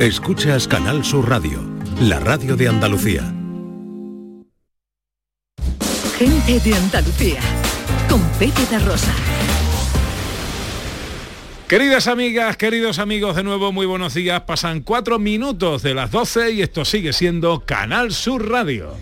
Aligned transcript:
Escuchas 0.00 0.68
Canal 0.68 1.02
Sur 1.06 1.26
Radio, 1.26 1.58
la 2.02 2.20
radio 2.20 2.54
de 2.54 2.68
Andalucía. 2.68 3.32
Gente 6.18 6.60
de 6.60 6.74
Andalucía, 6.74 7.40
con 8.06 8.20
Pepe 8.38 8.66
de 8.70 8.78
Rosa. 8.80 9.14
Queridas 11.66 12.08
amigas, 12.08 12.58
queridos 12.58 12.98
amigos, 12.98 13.36
de 13.36 13.42
nuevo 13.42 13.72
muy 13.72 13.86
buenos 13.86 14.12
días. 14.12 14.42
Pasan 14.42 14.82
cuatro 14.82 15.18
minutos 15.18 15.82
de 15.82 15.94
las 15.94 16.10
12 16.10 16.52
y 16.52 16.60
esto 16.60 16.84
sigue 16.84 17.14
siendo 17.14 17.60
Canal 17.60 18.12
Sur 18.12 18.50
Radio. 18.50 18.94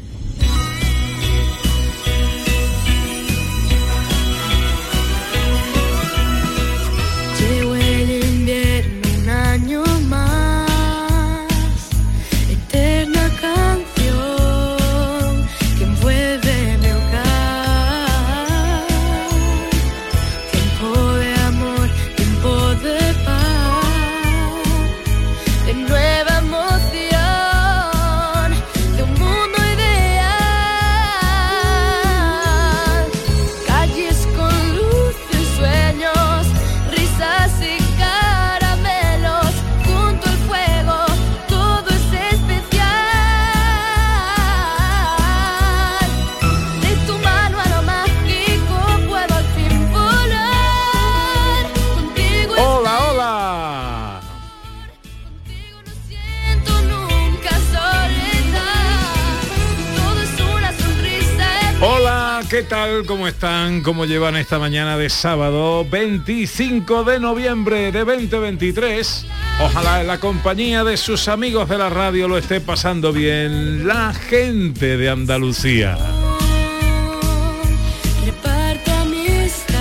Tal? 62.64 63.04
¿Cómo 63.06 63.28
están? 63.28 63.82
¿Cómo 63.82 64.06
llevan 64.06 64.36
esta 64.36 64.58
mañana 64.58 64.96
de 64.96 65.10
sábado 65.10 65.84
25 65.84 67.04
de 67.04 67.20
noviembre 67.20 67.92
de 67.92 68.04
2023? 68.04 69.26
Ojalá 69.60 70.00
en 70.00 70.06
la 70.06 70.18
compañía 70.18 70.84
de 70.84 70.96
sus 70.96 71.28
amigos 71.28 71.68
de 71.68 71.78
la 71.78 71.90
radio 71.90 72.26
lo 72.26 72.38
esté 72.38 72.60
pasando 72.60 73.12
bien 73.12 73.86
la 73.86 74.14
gente 74.14 74.96
de 74.96 75.10
Andalucía. 75.10 75.98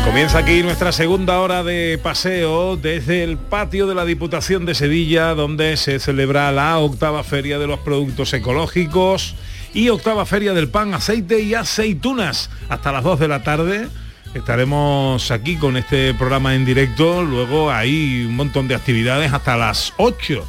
Comienza 0.05 0.39
aquí 0.39 0.61
nuestra 0.61 0.91
segunda 0.91 1.39
hora 1.39 1.63
de 1.63 1.99
paseo 2.01 2.75
desde 2.75 3.23
el 3.23 3.37
patio 3.37 3.87
de 3.87 3.95
la 3.95 4.05
Diputación 4.05 4.65
de 4.65 4.75
Sevilla, 4.75 5.33
donde 5.33 5.77
se 5.77 5.99
celebra 5.99 6.51
la 6.51 6.77
octava 6.79 7.23
feria 7.23 7.57
de 7.57 7.67
los 7.67 7.79
productos 7.79 8.33
ecológicos 8.33 9.35
y 9.73 9.89
octava 9.89 10.25
feria 10.25 10.53
del 10.53 10.69
pan, 10.69 10.93
aceite 10.93 11.41
y 11.41 11.53
aceitunas. 11.53 12.49
Hasta 12.69 12.91
las 12.91 13.03
2 13.03 13.19
de 13.19 13.27
la 13.27 13.43
tarde 13.43 13.87
estaremos 14.33 15.31
aquí 15.31 15.55
con 15.57 15.77
este 15.77 16.13
programa 16.13 16.55
en 16.55 16.65
directo. 16.65 17.23
Luego 17.23 17.71
hay 17.71 18.25
un 18.25 18.35
montón 18.35 18.67
de 18.67 18.75
actividades 18.75 19.33
hasta 19.33 19.57
las 19.57 19.93
8 19.97 20.45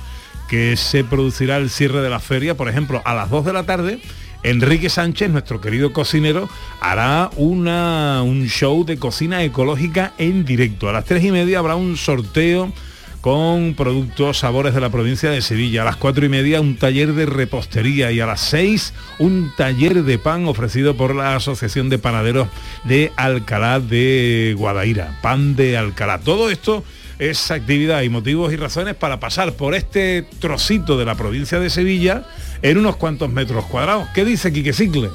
que 0.49 0.77
se 0.77 1.05
producirá 1.05 1.57
el 1.57 1.71
cierre 1.71 2.03
de 2.03 2.11
la 2.11 2.21
feria. 2.21 2.57
Por 2.57 2.69
ejemplo, 2.69 3.03
a 3.05 3.15
las 3.15 3.31
2 3.31 3.45
de 3.47 3.53
la 3.53 3.65
tarde 3.65 4.01
Enrique 4.45 4.91
Sánchez, 4.91 5.31
nuestro 5.31 5.61
querido 5.61 5.93
cocinero, 5.95 6.51
hará 6.81 7.31
una, 7.37 8.23
un 8.23 8.47
show 8.47 8.85
de 8.85 8.99
cocina 8.99 9.43
ecológica 9.43 10.13
en 10.19 10.45
directo. 10.45 10.89
A 10.89 10.93
las 10.93 11.07
tres 11.07 11.25
y 11.25 11.33
media 11.33 11.59
habrá 11.59 11.77
un 11.77 11.97
sorteo 11.97 12.71
con 13.25 13.73
productos 13.73 14.41
sabores 14.41 14.75
de 14.75 14.83
la 14.83 14.91
provincia 14.91 15.31
de 15.31 15.41
Sevilla. 15.41 15.81
A 15.81 15.87
las 15.87 15.97
cuatro 15.97 16.27
y 16.27 16.29
media 16.29 16.61
un 16.61 16.77
taller 16.77 17.15
de 17.15 17.25
repostería 17.25 18.13
y 18.13 18.21
a 18.21 18.27
las 18.27 18.43
seis 18.43 18.93
un 19.19 19.51
taller 19.57 20.03
de 20.03 20.19
pan 20.19 20.47
ofrecido 20.47 20.95
por 20.95 21.15
la 21.15 21.35
Asociación 21.35 21.89
de 21.89 21.97
Panaderos 21.97 22.49
de 22.85 23.13
Alcalá 23.17 23.81
de 23.81 24.55
Guadaira. 24.59 25.19
Pan 25.23 25.57
de 25.57 25.79
Alcalá. 25.79 26.19
Todo 26.19 26.51
esto 26.51 26.85
es 27.19 27.51
actividad 27.51 28.03
y 28.03 28.11
motivos 28.11 28.53
y 28.53 28.57
razones 28.57 28.95
para 28.95 29.21
pasar 29.21 29.55
por 29.55 29.75
este 29.75 30.27
trocito 30.39 30.99
de 30.99 31.07
la 31.07 31.15
provincia 31.15 31.59
de 31.59 31.71
Sevilla 31.71 32.27
en 32.61 32.77
unos 32.77 32.97
cuantos 32.97 33.31
metros 33.31 33.65
cuadrados. 33.65 34.07
¿Qué 34.13 34.27
dice 34.27 34.53
Quique 34.53 34.75
Cicle? 34.75 35.09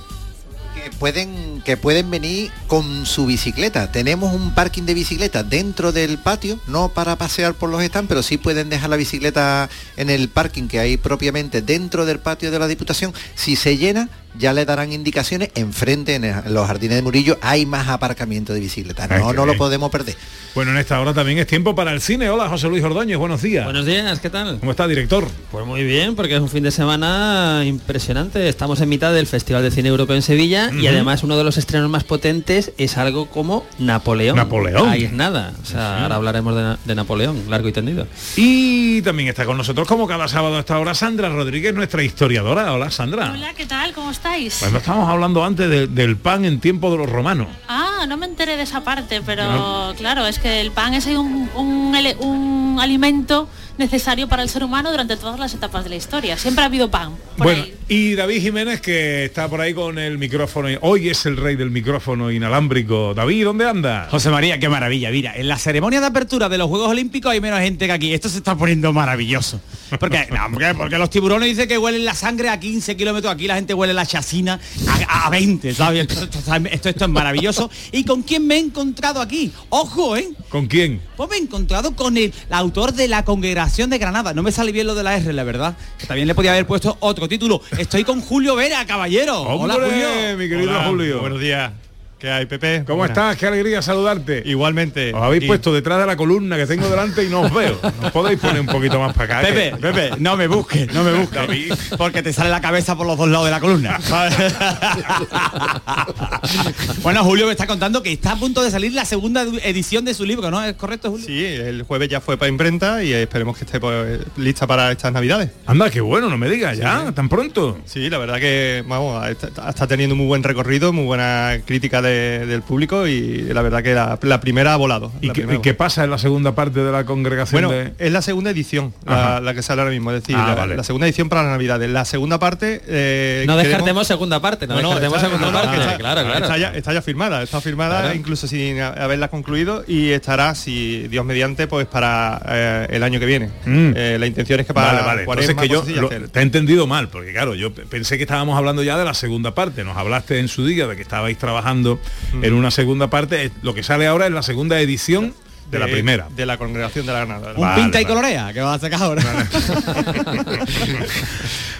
Pueden 0.99 1.61
que 1.61 1.77
pueden 1.77 2.11
venir 2.11 2.51
con 2.67 3.05
su 3.05 3.25
bicicleta. 3.25 3.91
Tenemos 3.91 4.33
un 4.33 4.53
parking 4.53 4.83
de 4.83 4.93
bicicletas 4.93 5.49
dentro 5.49 5.91
del 5.91 6.17
patio, 6.17 6.59
no 6.67 6.89
para 6.89 7.15
pasear 7.15 7.53
por 7.53 7.69
los 7.69 7.83
stands, 7.83 8.09
pero 8.09 8.23
sí 8.23 8.37
pueden 8.37 8.69
dejar 8.69 8.89
la 8.89 8.95
bicicleta 8.97 9.69
en 9.97 10.09
el 10.09 10.29
parking 10.29 10.67
que 10.67 10.79
hay 10.79 10.97
propiamente 10.97 11.61
dentro 11.61 12.05
del 12.05 12.19
patio 12.19 12.51
de 12.51 12.59
la 12.59 12.67
Diputación. 12.67 13.13
Si 13.35 13.55
se 13.55 13.77
llena, 13.77 14.09
ya 14.37 14.53
le 14.53 14.65
darán 14.65 14.93
indicaciones. 14.93 15.49
Enfrente, 15.55 16.15
en, 16.15 16.23
el- 16.23 16.45
en 16.45 16.53
los 16.53 16.67
jardines 16.67 16.95
de 16.97 17.01
Murillo, 17.01 17.37
hay 17.41 17.65
más 17.65 17.87
aparcamiento 17.87 18.53
de 18.53 18.59
bicicletas. 18.59 19.09
No, 19.09 19.33
no 19.33 19.45
lo 19.45 19.55
podemos 19.57 19.89
perder. 19.91 20.15
Bueno, 20.55 20.71
en 20.71 20.77
esta 20.77 20.99
hora 20.99 21.13
también 21.13 21.37
es 21.37 21.47
tiempo 21.47 21.75
para 21.75 21.91
el 21.93 22.01
cine. 22.01 22.29
Hola, 22.29 22.49
José 22.49 22.67
Luis 22.69 22.83
Ordóñez, 22.83 23.17
buenos 23.17 23.41
días. 23.41 23.63
Buenos 23.65 23.85
días, 23.85 24.19
¿qué 24.19 24.29
tal? 24.29 24.59
¿Cómo 24.59 24.71
está, 24.71 24.87
director? 24.87 25.27
Pues 25.51 25.65
muy 25.65 25.83
bien, 25.83 26.15
porque 26.15 26.35
es 26.35 26.41
un 26.41 26.49
fin 26.49 26.63
de 26.63 26.71
semana 26.71 27.63
impresionante. 27.65 28.47
Estamos 28.49 28.81
en 28.81 28.89
mitad 28.89 29.13
del 29.13 29.27
Festival 29.27 29.61
de 29.63 29.71
Cine 29.71 29.89
Europeo 29.89 30.15
en 30.15 30.21
Sevilla 30.21 30.71
y 30.73 30.87
además 30.87 31.23
uno 31.23 31.37
de 31.37 31.43
los 31.43 31.57
estrenos 31.57 31.89
más 31.89 32.03
potentes 32.03 32.71
es 32.77 32.97
algo 32.97 33.27
como 33.29 33.65
Napoleón. 33.77 34.35
Napoleón. 34.35 34.89
Ahí 34.89 35.03
es 35.05 35.11
nada. 35.13 35.53
O 35.61 35.65
sea, 35.65 36.03
ahora 36.03 36.15
hablaremos 36.15 36.55
de, 36.55 36.77
de 36.85 36.95
Napoleón, 36.95 37.43
largo 37.49 37.67
y 37.67 37.71
tendido. 37.71 38.07
Y 38.35 39.01
también 39.03 39.29
está 39.29 39.45
con 39.45 39.57
nosotros, 39.57 39.87
como 39.87 40.07
cada 40.07 40.27
sábado 40.27 40.57
a 40.57 40.59
esta 40.61 40.79
hora, 40.79 40.93
Sandra 40.95 41.29
Rodríguez, 41.29 41.73
nuestra 41.75 42.03
historiadora. 42.03 42.73
Hola, 42.73 42.89
Sandra. 42.91 43.31
Hola, 43.33 43.53
¿qué 43.55 43.65
tal? 43.65 43.93
¿Cómo 43.93 44.09
estáis? 44.19 44.59
Bueno, 44.61 44.77
estábamos 44.79 45.09
hablando 45.09 45.43
antes 45.43 45.69
de- 45.69 45.87
del 45.87 46.17
pan 46.17 46.43
en 46.45 46.59
tiempo 46.59 46.91
de 46.91 46.97
los 46.97 47.09
romanos. 47.09 47.47
Ah, 47.67 48.05
no 48.07 48.17
me 48.17 48.25
enteré 48.25 48.57
de 48.57 48.63
esa 48.63 48.81
parte, 48.83 49.21
pero 49.25 49.43
No. 49.51 49.93
claro, 49.97 50.25
es 50.27 50.39
que 50.39 50.59
el 50.61 50.71
pan 50.71 50.93
es 50.93 51.05
un, 51.07 51.49
un 51.55 52.77
alimento 52.79 53.47
necesario 53.79 54.27
para 54.27 54.43
el 54.43 54.49
ser 54.49 54.63
humano 54.63 54.91
durante 54.91 55.17
todas 55.17 55.39
las 55.39 55.53
etapas 55.53 55.83
de 55.83 55.89
la 55.89 55.95
historia. 55.95 56.37
Siempre 56.37 56.63
ha 56.63 56.67
habido 56.67 56.91
pan. 56.91 57.13
por 57.37 57.47
bueno, 57.47 57.63
ahí. 57.63 57.73
y 57.87 58.13
David 58.15 58.41
Jiménez, 58.41 58.81
que 58.81 59.25
está 59.25 59.47
por 59.47 59.61
ahí 59.61 59.73
con 59.73 59.97
el 59.97 60.17
micrófono. 60.19 60.67
Hoy 60.81 61.09
es 61.09 61.25
el 61.25 61.37
rey 61.37 61.55
del 61.55 61.71
micrófono 61.71 62.29
inalámbrico. 62.31 63.13
David, 63.15 63.45
¿dónde 63.45 63.67
anda? 63.67 64.07
José 64.11 64.29
María, 64.29 64.59
qué 64.59 64.69
maravilla. 64.69 65.09
Mira, 65.09 65.35
en 65.35 65.47
la 65.47 65.57
ceremonia 65.57 65.99
de 66.01 66.05
apertura 66.05 66.49
de 66.49 66.57
los 66.57 66.67
Juegos 66.67 66.89
Olímpicos 66.89 67.31
hay 67.31 67.41
menos 67.41 67.59
gente 67.61 67.87
que 67.87 67.91
aquí. 67.91 68.13
Esto 68.13 68.29
se 68.29 68.37
está 68.37 68.55
poniendo 68.55 68.91
maravilloso. 68.93 69.59
Porque, 69.99 70.27
no, 70.29 70.37
porque, 70.51 70.73
porque 70.77 70.97
los 70.99 71.09
tiburones 71.09 71.49
dicen 71.49 71.67
que 71.67 71.77
huelen 71.77 72.05
la 72.05 72.13
sangre 72.13 72.49
a 72.49 72.59
15 72.59 72.95
kilómetros. 72.97 73.33
Aquí 73.33 73.47
la 73.47 73.55
gente 73.55 73.73
huele 73.73 73.93
la 73.93 74.05
chacina 74.05 74.59
a, 75.07 75.25
a 75.27 75.29
20, 75.31 75.73
¿sabes? 75.73 76.01
Esto, 76.01 76.25
esto- 76.25 76.55
esto- 76.67 76.89
esto 76.89 77.05
es 77.05 77.09
maravilloso. 77.11 77.71
¿Y 77.91 78.03
con 78.03 78.21
quién 78.21 78.45
me 78.45 78.55
he 78.55 78.59
encontrado 78.59 79.21
aquí? 79.21 79.51
Ojo, 79.69 80.15
¿eh? 80.17 80.27
¿Con 80.49 80.67
quién? 80.67 81.01
Pues 81.17 81.29
me 81.29 81.37
he 81.37 81.39
encontrado 81.39 81.95
con 81.95 82.17
el, 82.17 82.33
autor 82.51 82.93
de 82.93 83.07
la 83.07 83.23
Congregación 83.23 83.68
de 83.77 83.97
Granada. 83.97 84.33
No 84.33 84.43
me 84.43 84.51
sale 84.51 84.71
bien 84.71 84.87
lo 84.87 84.95
de 84.95 85.03
la 85.03 85.15
R, 85.15 85.31
la 85.31 85.43
verdad. 85.43 85.75
Que 85.97 86.05
también 86.07 86.27
le 86.27 86.35
podía 86.35 86.51
haber 86.51 86.65
puesto 86.67 86.97
otro 86.99 87.27
título. 87.29 87.61
Estoy 87.77 88.03
con 88.03 88.19
Julio 88.21 88.55
Vera, 88.55 88.85
caballero. 88.85 89.41
Hola, 89.41 89.75
¡Hombre, 89.75 89.89
Julio. 89.91 90.37
mi 90.37 90.49
querido 90.49 90.71
Hola, 90.71 90.87
Julio. 90.87 91.19
Buenos 91.21 91.39
días. 91.39 91.71
¿Qué 92.19 92.29
hay, 92.29 92.45
Pepe? 92.47 92.83
¿Cómo 92.85 92.97
Buenas. 92.97 93.17
estás? 93.17 93.37
Qué 93.37 93.47
alegría 93.47 93.81
saludarte. 93.81 94.43
Igualmente. 94.45 95.13
Os 95.13 95.21
habéis 95.23 95.43
Y- 95.43 95.47
puesto 95.47 95.73
detrás 95.73 96.01
de 96.01 96.05
la 96.05 96.17
columna 96.17 96.57
que 96.57 96.65
tengo 96.65 96.89
delante 96.89 97.23
y 97.23 97.29
no 97.29 97.39
os 97.43 97.53
veo. 97.53 97.79
¿Os 98.03 98.11
podéis 98.11 98.37
poner 98.41 98.59
un 98.59 98.67
poquito 98.67 98.99
más 98.99 99.13
para 99.15 99.39
acá? 99.39 99.47
Pepe, 99.47 99.77
Pepe, 99.77 100.11
no 100.19 100.35
me 100.35 100.47
busques, 100.47 100.93
no 100.93 101.01
me 101.05 101.13
busques. 101.13 101.77
Porque 101.97 102.21
te 102.21 102.33
sale 102.33 102.49
la 102.49 102.59
cabeza 102.59 102.97
por 102.97 103.07
los 103.07 103.17
dos 103.17 103.29
lados 103.29 103.45
de 103.45 103.51
la 103.51 103.61
columna. 103.61 103.97
bueno, 107.03 107.23
Julio 107.23 107.45
me 107.45 107.53
está 107.53 107.65
contando 107.67 108.03
que 108.03 108.11
está 108.11 108.33
a 108.33 108.35
punto 108.35 108.61
de 108.63 108.71
salir 108.71 108.91
la 108.91 109.05
segunda 109.05 109.43
edición 109.63 110.03
de 110.03 110.13
su 110.13 110.25
libro, 110.25 110.51
¿no? 110.51 110.61
¿Es 110.61 110.73
correcto, 110.75 111.11
Julio? 111.11 111.25
Sí, 111.25 111.45
el 111.45 111.83
jueves 111.83 112.09
ya 112.09 112.19
fue 112.19 112.35
para 112.35 112.49
imprenta 112.49 113.01
y 113.01 113.13
esperemos 113.13 113.57
que 113.57 113.63
esté 113.63 113.79
pues, 113.79 114.19
lista 114.35 114.67
para 114.67 114.91
estas 114.91 115.13
navidades. 115.13 115.51
Anda, 115.65 115.89
qué 115.89 116.01
bueno, 116.01 116.27
no 116.29 116.37
me 116.37 116.49
digas 116.49 116.77
ya, 116.77 117.13
tan 117.13 117.29
pronto. 117.29 117.79
Sí, 117.85 118.09
la 118.09 118.17
verdad 118.17 118.41
que 118.41 118.83
vamos, 118.85 119.25
está, 119.29 119.69
está 119.69 119.87
teniendo 119.87 120.17
muy 120.17 120.25
buen 120.27 120.43
recorrido, 120.43 120.91
muy 120.91 121.05
buena 121.05 121.61
crítica 121.65 122.01
de 122.01 122.08
de- 122.09 122.45
del 122.45 122.61
público 122.61 123.07
y 123.07 123.41
la 123.53 123.61
verdad 123.61 123.83
que 123.83 123.93
la, 123.93 124.17
la 124.21 124.41
primera 124.41 124.73
ha 124.73 124.77
volado. 124.77 125.11
¿Y 125.21 125.27
la 125.27 125.33
qué, 125.33 125.41
primera 125.41 125.59
y 125.59 125.61
qué 125.61 125.73
pasa 125.73 126.03
en 126.03 126.09
la 126.11 126.17
segunda 126.17 126.53
parte 126.55 126.79
de 126.81 126.91
la 126.91 127.05
congregación 127.05 127.61
Bueno, 127.63 127.69
de...? 127.71 127.93
es 127.99 128.11
la 128.11 128.21
segunda 128.21 128.49
edición, 128.51 128.93
la, 129.05 129.39
la 129.39 129.53
que 129.53 129.61
sale 129.61 129.81
ahora 129.81 129.91
mismo, 129.93 130.11
es 130.11 130.21
decir, 130.21 130.35
Ah, 130.37 130.47
la, 130.49 130.55
vale. 130.55 130.75
la 130.77 130.83
segunda 130.83 131.07
edición 131.07 131.29
para 131.29 131.43
las 131.43 131.51
Navidades. 131.51 131.89
La 131.89 132.05
segunda 132.05 132.39
parte... 132.39 132.81
eh, 132.87 133.43
No 133.47 133.53
queremos- 133.53 133.63
descartemos 133.63 134.07
segunda 134.07 134.39
parte, 134.41 134.67
no, 134.67 134.75
descartemos 134.75 135.17
está- 135.17 135.27
segunda 135.27 135.45
no, 135.47 135.51
no, 135.51 135.59
parte. 135.63 135.81
está- 135.81 135.97
claro, 135.97 136.21
claro. 136.23 136.43
Está 136.45 136.57
ya, 136.57 136.73
está 136.75 136.93
ya 136.93 137.01
firmada, 137.01 137.43
está 137.43 137.61
firmada 137.61 138.01
Claro. 138.01 138.15
incluso 138.15 138.47
sin 138.47 138.79
haberla 138.81 139.27
concluido 139.29 139.83
y 139.87 140.09
estará, 140.11 140.55
si 140.55 141.07
Dios 141.07 141.25
mediante, 141.25 141.67
pues 141.67 141.85
para 141.87 142.41
eh, 142.47 142.87
el 142.91 143.03
año 143.03 143.19
que 143.19 143.25
viene. 143.25 143.47
Mm. 143.65 143.91
Eh, 143.95 144.17
la 144.19 144.25
intención 144.27 144.59
es 144.59 144.65
que 144.65 144.73
para 144.73 144.87
Vale, 144.93 145.01
vale. 145.05 145.21
Entonces 145.23 145.55
que 145.55 145.67
yo 145.67 145.83
lo- 146.01 146.07
hacer. 146.07 146.29
te 146.29 146.39
he 146.39 146.43
entendido 146.43 146.87
mal, 146.87 147.09
porque 147.09 147.31
claro, 147.31 147.55
yo 147.55 147.73
pe- 147.73 147.83
pensé 147.83 148.17
que 148.17 148.23
estábamos 148.23 148.57
hablando 148.57 148.83
ya 148.83 148.97
de 148.97 149.05
la 149.05 149.13
segunda 149.13 149.53
parte. 149.53 149.83
Nos 149.83 149.97
hablaste 149.97 150.39
en 150.39 150.47
su 150.47 150.65
día 150.65 150.87
de 150.87 150.95
que 150.95 151.01
estabais 151.01 151.37
trabajando 151.37 151.98
Mm. 152.33 152.43
en 152.43 152.53
una 152.53 152.71
segunda 152.71 153.09
parte. 153.09 153.45
Es- 153.45 153.51
Lo 153.61 153.73
que 153.73 153.83
sale 153.83 154.07
ahora 154.07 154.25
es 154.27 154.31
la 154.31 154.43
segunda 154.43 154.79
edición 154.79 155.33
de, 155.71 155.79
la 155.79 155.85
primera. 155.87 156.27
De 156.35 156.45
la 156.45 156.57
congregación 156.57 157.05
de 157.05 157.13
la 157.13 157.19
Granada. 157.25 157.53
Un 157.55 157.61
Vale, 157.61 157.81
pinta 157.83 158.01
y 158.01 158.05
colorea, 158.05 158.51
que 158.53 158.61
va 158.61 158.73
a 158.73 158.79
sacar 158.79 159.01
ahora. 159.03 159.23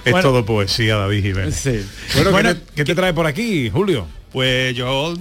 Es 0.06 0.12
Bueno. 0.14 0.28
todo 0.30 0.46
poesía, 0.46 0.96
David 0.96 1.22
Jiménez. 1.24 1.56
Sí. 1.56 1.86
Bueno, 2.16 2.32
Bueno, 2.32 2.50
¿qué, 2.54 2.56
te, 2.56 2.74
qué 2.76 2.86
te 2.86 2.96
trae 2.96 3.14
por 3.14 3.26
aquí, 3.28 3.70
Julio? 3.70 4.08
Pues 4.32 4.76
yo, 4.76 5.14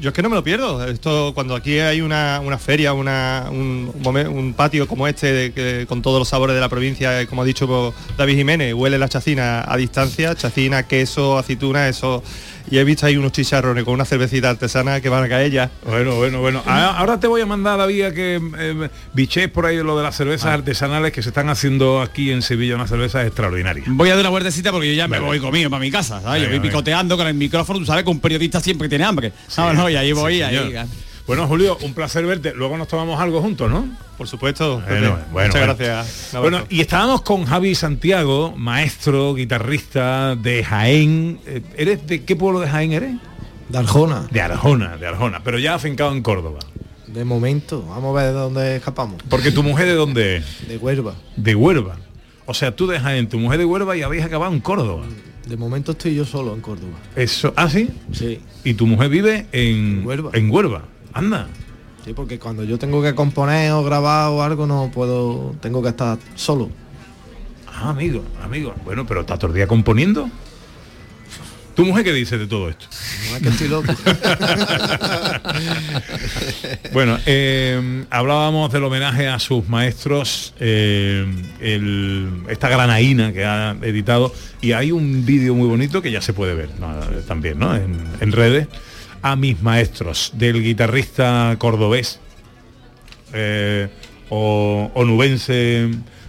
yo 0.00 0.10
es 0.10 0.14
que 0.14 0.22
no 0.22 0.28
me 0.28 0.36
lo 0.36 0.44
pierdo. 0.44 0.86
Esto 0.86 1.32
cuando 1.34 1.56
aquí 1.56 1.78
hay 1.78 2.00
una, 2.02 2.40
una 2.44 2.58
feria, 2.58 2.92
una, 2.92 3.46
un, 3.50 3.90
un 4.04 4.54
patio 4.54 4.86
como 4.86 5.08
este, 5.08 5.32
de 5.32 5.52
que- 5.52 5.86
con 5.88 6.00
todos 6.02 6.18
los 6.18 6.28
sabores 6.28 6.54
de 6.54 6.60
la 6.60 6.68
provincia, 6.68 7.20
eh, 7.20 7.26
como 7.26 7.42
ha 7.42 7.44
dicho 7.44 7.92
David 8.18 8.36
Jiménez, 8.36 8.74
huele 8.74 8.98
la 8.98 9.08
chacina 9.08 9.64
a 9.66 9.76
distancia, 9.76 10.34
chacina, 10.36 10.82
queso, 10.86 11.38
aceituna, 11.38 11.88
eso. 11.88 12.22
Y 12.70 12.78
he 12.78 12.84
visto 12.84 13.06
ahí 13.06 13.16
unos 13.16 13.32
chicharrones 13.32 13.84
con 13.84 13.94
una 13.94 14.04
cervecita 14.04 14.50
artesana 14.50 15.00
que 15.00 15.08
van 15.08 15.24
a 15.24 15.28
caer 15.28 15.50
ya. 15.52 15.70
Bueno, 15.86 16.16
bueno, 16.16 16.40
bueno. 16.40 16.62
Ah, 16.66 16.96
Ahora 16.98 17.20
te 17.20 17.26
voy 17.26 17.40
a 17.40 17.46
mandar, 17.46 17.78
David, 17.78 18.02
a 18.02 18.12
que 18.14 18.40
eh, 18.58 18.88
biches 19.12 19.48
por 19.48 19.66
ahí 19.66 19.76
lo 19.82 19.96
de 19.96 20.02
las 20.02 20.16
cervezas 20.16 20.46
Ah. 20.46 20.54
artesanales 20.54 21.12
que 21.12 21.22
se 21.22 21.28
están 21.30 21.48
haciendo 21.48 22.00
aquí 22.02 22.30
en 22.32 22.42
Sevilla, 22.42 22.74
unas 22.74 22.90
cervezas 22.90 23.26
extraordinarias. 23.26 23.86
Voy 23.88 24.08
a 24.08 24.12
dar 24.14 24.20
una 24.20 24.30
vueltecita 24.30 24.72
porque 24.72 24.88
yo 24.88 24.94
ya 24.94 25.08
me 25.08 25.18
voy 25.20 25.38
conmigo 25.38 25.70
para 25.70 25.80
mi 25.80 25.90
casa, 25.90 26.20
¿sabes? 26.20 26.42
yo 26.42 26.48
voy 26.50 26.60
picoteando 26.60 27.16
con 27.16 27.26
el 27.26 27.34
micrófono, 27.34 27.78
tú 27.78 27.86
sabes 27.86 28.04
que 28.04 28.10
un 28.10 28.20
periodista 28.20 28.60
siempre 28.60 28.88
tiene 28.88 29.04
hambre. 29.04 29.32
¿sabes? 29.48 29.76
no? 29.76 29.88
Y 29.88 29.96
ahí 29.96 30.12
voy, 30.12 30.36
Sí, 30.36 30.42
ahí. 30.42 30.74
Bueno, 31.30 31.46
Julio, 31.46 31.78
un 31.82 31.94
placer 31.94 32.26
verte. 32.26 32.52
Luego 32.56 32.76
nos 32.76 32.88
tomamos 32.88 33.20
algo 33.20 33.40
juntos, 33.40 33.70
¿no? 33.70 33.88
Por 34.18 34.26
supuesto. 34.26 34.80
Bueno, 34.80 35.16
bueno, 35.30 35.46
Muchas 35.46 35.52
bueno. 35.52 35.76
gracias. 35.78 36.32
Bueno, 36.32 36.64
y 36.68 36.80
estábamos 36.80 37.22
con 37.22 37.44
Javi 37.44 37.76
Santiago, 37.76 38.52
maestro, 38.56 39.36
guitarrista 39.36 40.34
de 40.34 40.64
Jaén. 40.64 41.38
Eh, 41.46 41.62
¿Eres 41.76 42.04
de 42.08 42.24
qué 42.24 42.34
pueblo 42.34 42.58
de 42.58 42.66
Jaén 42.66 42.90
eres? 42.90 43.14
De 43.68 43.78
Arjona. 43.78 44.26
De 44.28 44.40
Arjona, 44.40 44.96
de 44.96 45.06
Arjona, 45.06 45.40
pero 45.44 45.60
ya 45.60 45.74
afincado 45.76 46.10
en 46.10 46.20
Córdoba. 46.20 46.58
De 47.06 47.24
momento, 47.24 47.86
vamos 47.86 48.10
a 48.18 48.22
ver 48.24 48.32
de 48.32 48.40
dónde 48.40 48.76
escapamos. 48.78 49.22
Porque 49.28 49.52
tu 49.52 49.62
mujer 49.62 49.86
de 49.86 49.94
dónde 49.94 50.38
es? 50.38 50.66
De 50.66 50.78
Huelva. 50.78 51.14
De 51.36 51.54
Huelva. 51.54 51.94
O 52.46 52.54
sea, 52.54 52.74
tú 52.74 52.88
de 52.88 52.98
Jaén, 52.98 53.28
tu 53.28 53.38
mujer 53.38 53.60
de 53.60 53.66
Huelva 53.66 53.96
y 53.96 54.02
habéis 54.02 54.24
acabado 54.24 54.52
en 54.52 54.58
Córdoba. 54.58 55.04
De 55.46 55.56
momento 55.56 55.92
estoy 55.92 56.16
yo 56.16 56.24
solo 56.24 56.54
en 56.54 56.60
Córdoba. 56.60 56.98
Eso, 57.14 57.52
¿ah, 57.54 57.70
sí? 57.70 57.88
Sí. 58.10 58.40
Y 58.64 58.74
tu 58.74 58.88
mujer 58.88 59.08
vive 59.10 59.46
en 59.52 60.04
Huelva. 60.04 60.32
En 60.34 60.50
Huelva. 60.50 60.82
Anda. 61.12 61.46
Sí, 62.04 62.12
porque 62.14 62.38
cuando 62.38 62.64
yo 62.64 62.78
tengo 62.78 63.02
que 63.02 63.14
componer 63.14 63.72
o 63.72 63.82
grabar 63.84 64.30
o 64.30 64.42
algo 64.42 64.66
no 64.66 64.90
puedo, 64.92 65.54
tengo 65.60 65.82
que 65.82 65.90
estar 65.90 66.18
solo. 66.34 66.70
Ah, 67.66 67.90
amigo, 67.90 68.24
amigo. 68.42 68.74
Bueno, 68.84 69.06
pero 69.06 69.20
¿estás 69.20 69.38
todo 69.38 69.48
el 69.50 69.56
día 69.56 69.66
componiendo? 69.66 70.28
¿Tu 71.74 71.84
mujer 71.84 72.04
qué 72.04 72.12
dice 72.12 72.36
de 72.36 72.46
todo 72.46 72.68
esto? 72.68 72.86
No 73.30 73.36
es 73.36 73.42
que 73.42 73.48
estoy 73.48 73.68
loco. 73.68 73.92
Bueno, 76.92 77.18
eh, 77.26 78.04
hablábamos 78.10 78.72
del 78.72 78.84
homenaje 78.84 79.28
a 79.28 79.38
sus 79.38 79.68
maestros, 79.68 80.54
eh, 80.58 81.24
el- 81.60 82.42
esta 82.48 82.68
granaína 82.68 83.32
que 83.32 83.44
ha 83.44 83.76
editado, 83.82 84.32
y 84.60 84.72
hay 84.72 84.90
un 84.92 85.24
vídeo 85.24 85.54
muy 85.54 85.68
bonito 85.68 86.02
que 86.02 86.10
ya 86.10 86.20
se 86.20 86.32
puede 86.32 86.54
ver 86.54 86.70
¿no? 86.80 86.88
también 87.26 87.58
¿no? 87.58 87.74
en, 87.74 87.96
en 88.20 88.32
redes, 88.32 88.66
a 89.22 89.36
mis 89.36 89.62
maestros, 89.62 90.32
del 90.34 90.62
guitarrista 90.62 91.54
cordobés 91.58 92.20
eh, 93.32 93.88
o 94.28 94.90
onubense 94.94 95.88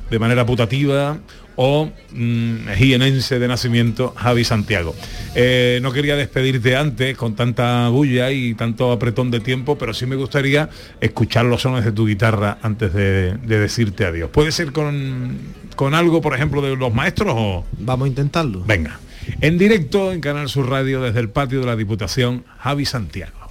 de 0.09 0.19
manera 0.19 0.45
putativa 0.45 1.17
o 1.55 1.89
mm, 2.11 2.69
jienense 2.75 3.39
de 3.39 3.47
nacimiento 3.47 4.13
Javi 4.15 4.43
Santiago. 4.43 4.95
Eh, 5.35 5.79
no 5.81 5.91
quería 5.91 6.15
despedirte 6.15 6.75
antes 6.75 7.15
con 7.17 7.35
tanta 7.35 7.89
bulla 7.89 8.31
y 8.31 8.55
tanto 8.55 8.91
apretón 8.91 9.31
de 9.31 9.39
tiempo, 9.39 9.77
pero 9.77 9.93
sí 9.93 10.05
me 10.05 10.15
gustaría 10.15 10.69
escuchar 10.99 11.45
los 11.45 11.61
sones 11.61 11.85
de 11.85 11.91
tu 11.91 12.07
guitarra 12.07 12.57
antes 12.61 12.93
de, 12.93 13.37
de 13.37 13.59
decirte 13.59 14.05
adiós. 14.05 14.29
¿Puede 14.31 14.51
ser 14.51 14.71
con, 14.71 15.37
con 15.75 15.93
algo, 15.93 16.21
por 16.21 16.33
ejemplo, 16.33 16.61
de 16.61 16.75
los 16.75 16.93
maestros 16.93 17.33
o...? 17.37 17.65
Vamos 17.79 18.05
a 18.05 18.09
intentarlo. 18.09 18.63
Venga, 18.65 18.99
en 19.41 19.57
directo 19.57 20.11
en 20.11 20.21
Canal 20.21 20.49
Sur 20.49 20.69
Radio 20.69 21.01
desde 21.01 21.19
el 21.19 21.29
patio 21.29 21.59
de 21.59 21.65
la 21.65 21.75
Diputación, 21.75 22.45
Javi 22.59 22.85
Santiago. 22.85 23.41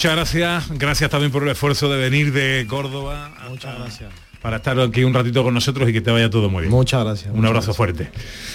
Muchas 0.00 0.16
gracias. 0.16 0.78
Gracias 0.78 1.10
también 1.10 1.30
por 1.30 1.42
el 1.42 1.50
esfuerzo 1.50 1.90
de 1.90 1.98
venir 1.98 2.32
de 2.32 2.64
Córdoba. 2.66 3.34
Muchas 3.50 3.72
hasta- 3.72 3.82
gracias. 3.84 4.10
Para 4.40 4.56
estar 4.56 4.80
aquí 4.80 5.04
un 5.04 5.12
ratito 5.12 5.42
con 5.44 5.52
nosotros 5.52 5.86
y 5.90 5.92
que 5.92 6.00
te 6.00 6.10
vaya 6.10 6.30
todo 6.30 6.48
muy 6.48 6.62
bien. 6.62 6.70
Muchas 6.70 7.04
gracias. 7.04 7.26
Un 7.28 7.36
muchas 7.36 7.48
abrazo 7.50 7.66
gracias. 7.74 7.76
fuerte. 7.76 8.10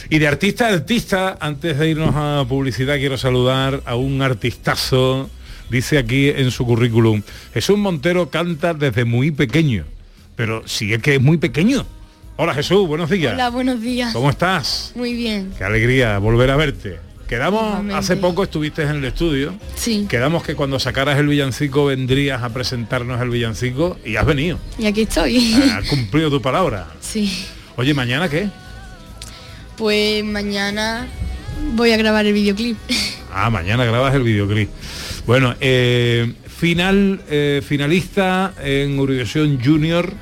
Y 0.10 0.18
de 0.18 0.28
artista 0.28 0.66
a 0.70 0.74
artista, 0.74 1.38
antes 1.40 1.78
de 1.78 1.88
irnos 1.92 2.16
a 2.16 2.44
publicidad, 2.50 2.96
quiero 2.98 3.16
saludar 3.20 3.84
a 3.86 3.94
un 3.96 4.24
artistazo. 4.24 5.30
Dice 5.70 6.00
aquí 6.00 6.30
en 6.30 6.50
su 6.50 6.66
currículum, 6.66 7.22
Jesús 7.54 7.78
Montero 7.78 8.32
canta 8.32 8.74
desde 8.74 9.06
muy 9.06 9.30
pequeño. 9.30 9.86
Pero 10.36 10.64
sí 10.68 10.92
es 10.94 11.02
que 11.04 11.14
es 11.16 11.22
muy 11.22 11.38
pequeño. 11.38 11.86
Hola 12.38 12.56
Jesús, 12.56 12.88
buenos 12.88 13.12
días. 13.12 13.36
Hola, 13.36 13.52
buenos 13.52 13.80
días. 13.82 14.12
¿Cómo 14.14 14.32
estás? 14.32 14.94
Muy 14.96 15.14
bien. 15.14 15.54
Qué 15.56 15.64
alegría 15.64 16.18
volver 16.18 16.50
a 16.50 16.56
verte. 16.56 16.98
Quedamos, 17.28 17.92
hace 17.94 18.18
poco 18.18 18.44
estuviste 18.44 18.84
en 18.84 18.90
el 18.90 19.06
estudio. 19.06 19.56
Sí. 19.76 20.06
Quedamos 20.08 20.44
que 20.44 20.56
cuando 20.56 20.80
sacaras 20.80 21.18
el 21.18 21.28
villancico 21.28 21.86
vendrías 21.86 22.44
a 22.44 22.50
presentarnos 22.50 23.20
el 23.22 23.30
villancico 23.30 23.98
y 24.06 24.16
has 24.16 24.26
venido. 24.26 24.60
Y 24.78 24.86
aquí 24.86 25.02
estoy. 25.04 25.54
Has 25.72 25.88
cumplido 25.90 26.30
tu 26.30 26.42
palabra. 26.42 26.88
sí. 27.02 27.46
Oye, 27.78 27.94
¿mañana 27.94 28.30
qué? 28.30 28.48
Pues 29.76 30.24
mañana 30.24 31.08
voy 31.74 31.92
a 31.92 31.98
grabar 31.98 32.26
el 32.26 32.34
videoclip. 32.34 32.78
Ah, 33.38 33.50
mañana 33.50 33.84
grabas 33.84 34.16
el 34.16 34.24
videoclip. 34.24 34.70
Bueno, 35.28 35.56
eh, 35.60 36.32
final, 36.48 37.20
eh, 37.30 37.62
finalista 37.68 38.54
en 38.64 38.96
Eurovisión 38.98 39.60
Junior, 39.62 40.14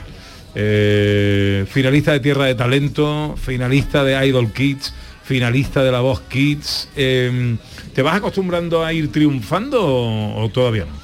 eh, 0.55 1.63
finalista 1.69 2.13
de 2.13 2.22
Tierra 2.22 2.45
de 2.45 2.55
Talento, 2.55 3.36
finalista 3.39 4.03
de 4.03 4.25
Idol 4.25 4.51
Kids, 4.51 4.95
finalista 5.24 5.84
de 5.84 5.92
La 5.92 6.01
Voz 6.01 6.22
Kids. 6.22 6.89
eh, 6.96 7.56
¿Te 7.94 8.01
vas 8.01 8.15
acostumbrando 8.15 8.84
a 8.84 8.92
ir 8.92 9.12
triunfando 9.12 9.86
o, 9.86 10.44
o 10.44 10.50
todavía 10.50 10.86
no? 10.86 11.03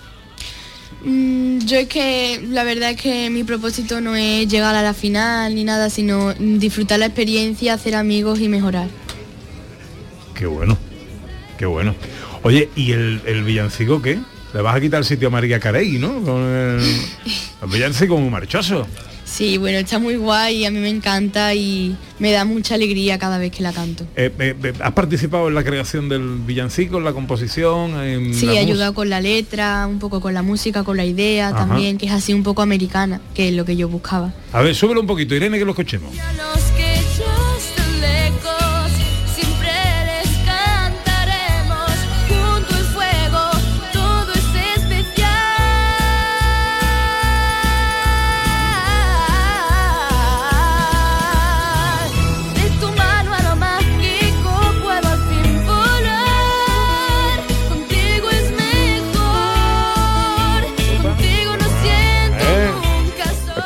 Mm, 1.09 1.59
Yo 1.59 1.77
es 1.77 1.87
que 1.87 2.41
la 2.49 2.63
verdad 2.63 2.91
es 2.91 3.01
que 3.01 3.29
mi 3.29 3.43
propósito 3.43 4.01
no 4.01 4.15
es 4.15 4.47
llegar 4.47 4.75
a 4.75 4.81
la 4.81 4.93
final 4.93 5.53
ni 5.55 5.63
nada, 5.63 5.89
sino 5.89 6.33
disfrutar 6.33 6.99
la 6.99 7.05
experiencia, 7.05 7.73
hacer 7.73 7.95
amigos 7.95 8.39
y 8.39 8.49
mejorar. 8.49 8.87
Qué 10.35 10.45
bueno, 10.45 10.77
qué 11.57 11.65
bueno. 11.65 11.95
Oye, 12.43 12.69
¿y 12.75 12.91
el, 12.93 13.21
el 13.25 13.43
villancico 13.43 14.01
qué? 14.01 14.19
Le 14.53 14.61
vas 14.61 14.75
a 14.75 14.81
quitar 14.81 14.99
el 14.99 15.05
sitio 15.05 15.27
a 15.27 15.31
María 15.31 15.59
Carey, 15.59 15.99
¿no? 15.99 16.21
Con 16.23 16.41
el, 16.41 16.79
el 17.61 17.69
villancico 17.71 18.17
muy 18.17 18.29
marchoso. 18.29 18.87
Sí, 19.29 19.57
bueno, 19.57 19.77
está 19.77 19.99
muy 19.99 20.15
guay, 20.15 20.65
a 20.65 20.71
mí 20.71 20.79
me 20.79 20.89
encanta 20.89 21.53
y 21.53 21.95
me 22.17 22.31
da 22.31 22.45
mucha 22.45 22.75
alegría 22.75 23.19
cada 23.19 23.37
vez 23.37 23.51
que 23.51 23.61
la 23.61 23.71
canto. 23.71 24.03
Eh, 24.15 24.33
eh, 24.39 24.55
eh, 24.61 24.73
¿Has 24.81 24.93
participado 24.93 25.47
en 25.47 25.55
la 25.55 25.63
creación 25.63 26.09
del 26.09 26.39
villancico, 26.39 26.97
en 26.97 27.03
la 27.03 27.13
composición? 27.13 27.91
En 28.03 28.33
Sí, 28.33 28.47
la 28.47 28.53
he 28.55 28.57
ayudado 28.57 28.93
con 28.93 29.09
la 29.09 29.21
letra, 29.21 29.85
un 29.87 29.99
poco 29.99 30.19
con 30.19 30.33
la 30.33 30.41
música, 30.41 30.83
con 30.83 30.97
la 30.97 31.05
idea 31.05 31.49
Ajá. 31.49 31.59
también, 31.59 31.97
que 31.97 32.07
es 32.07 32.11
así 32.11 32.33
un 32.33 32.43
poco 32.43 32.61
americana, 32.63 33.21
que 33.35 33.49
es 33.49 33.53
lo 33.53 33.65
que 33.65 33.75
yo 33.75 33.87
buscaba. 33.87 34.33
A 34.51 34.61
ver, 34.61 34.75
súbelo 34.75 35.01
un 35.01 35.07
poquito, 35.07 35.35
Irene, 35.35 35.59
que 35.59 35.65
lo 35.65 35.71
escuchemos. 35.71 36.11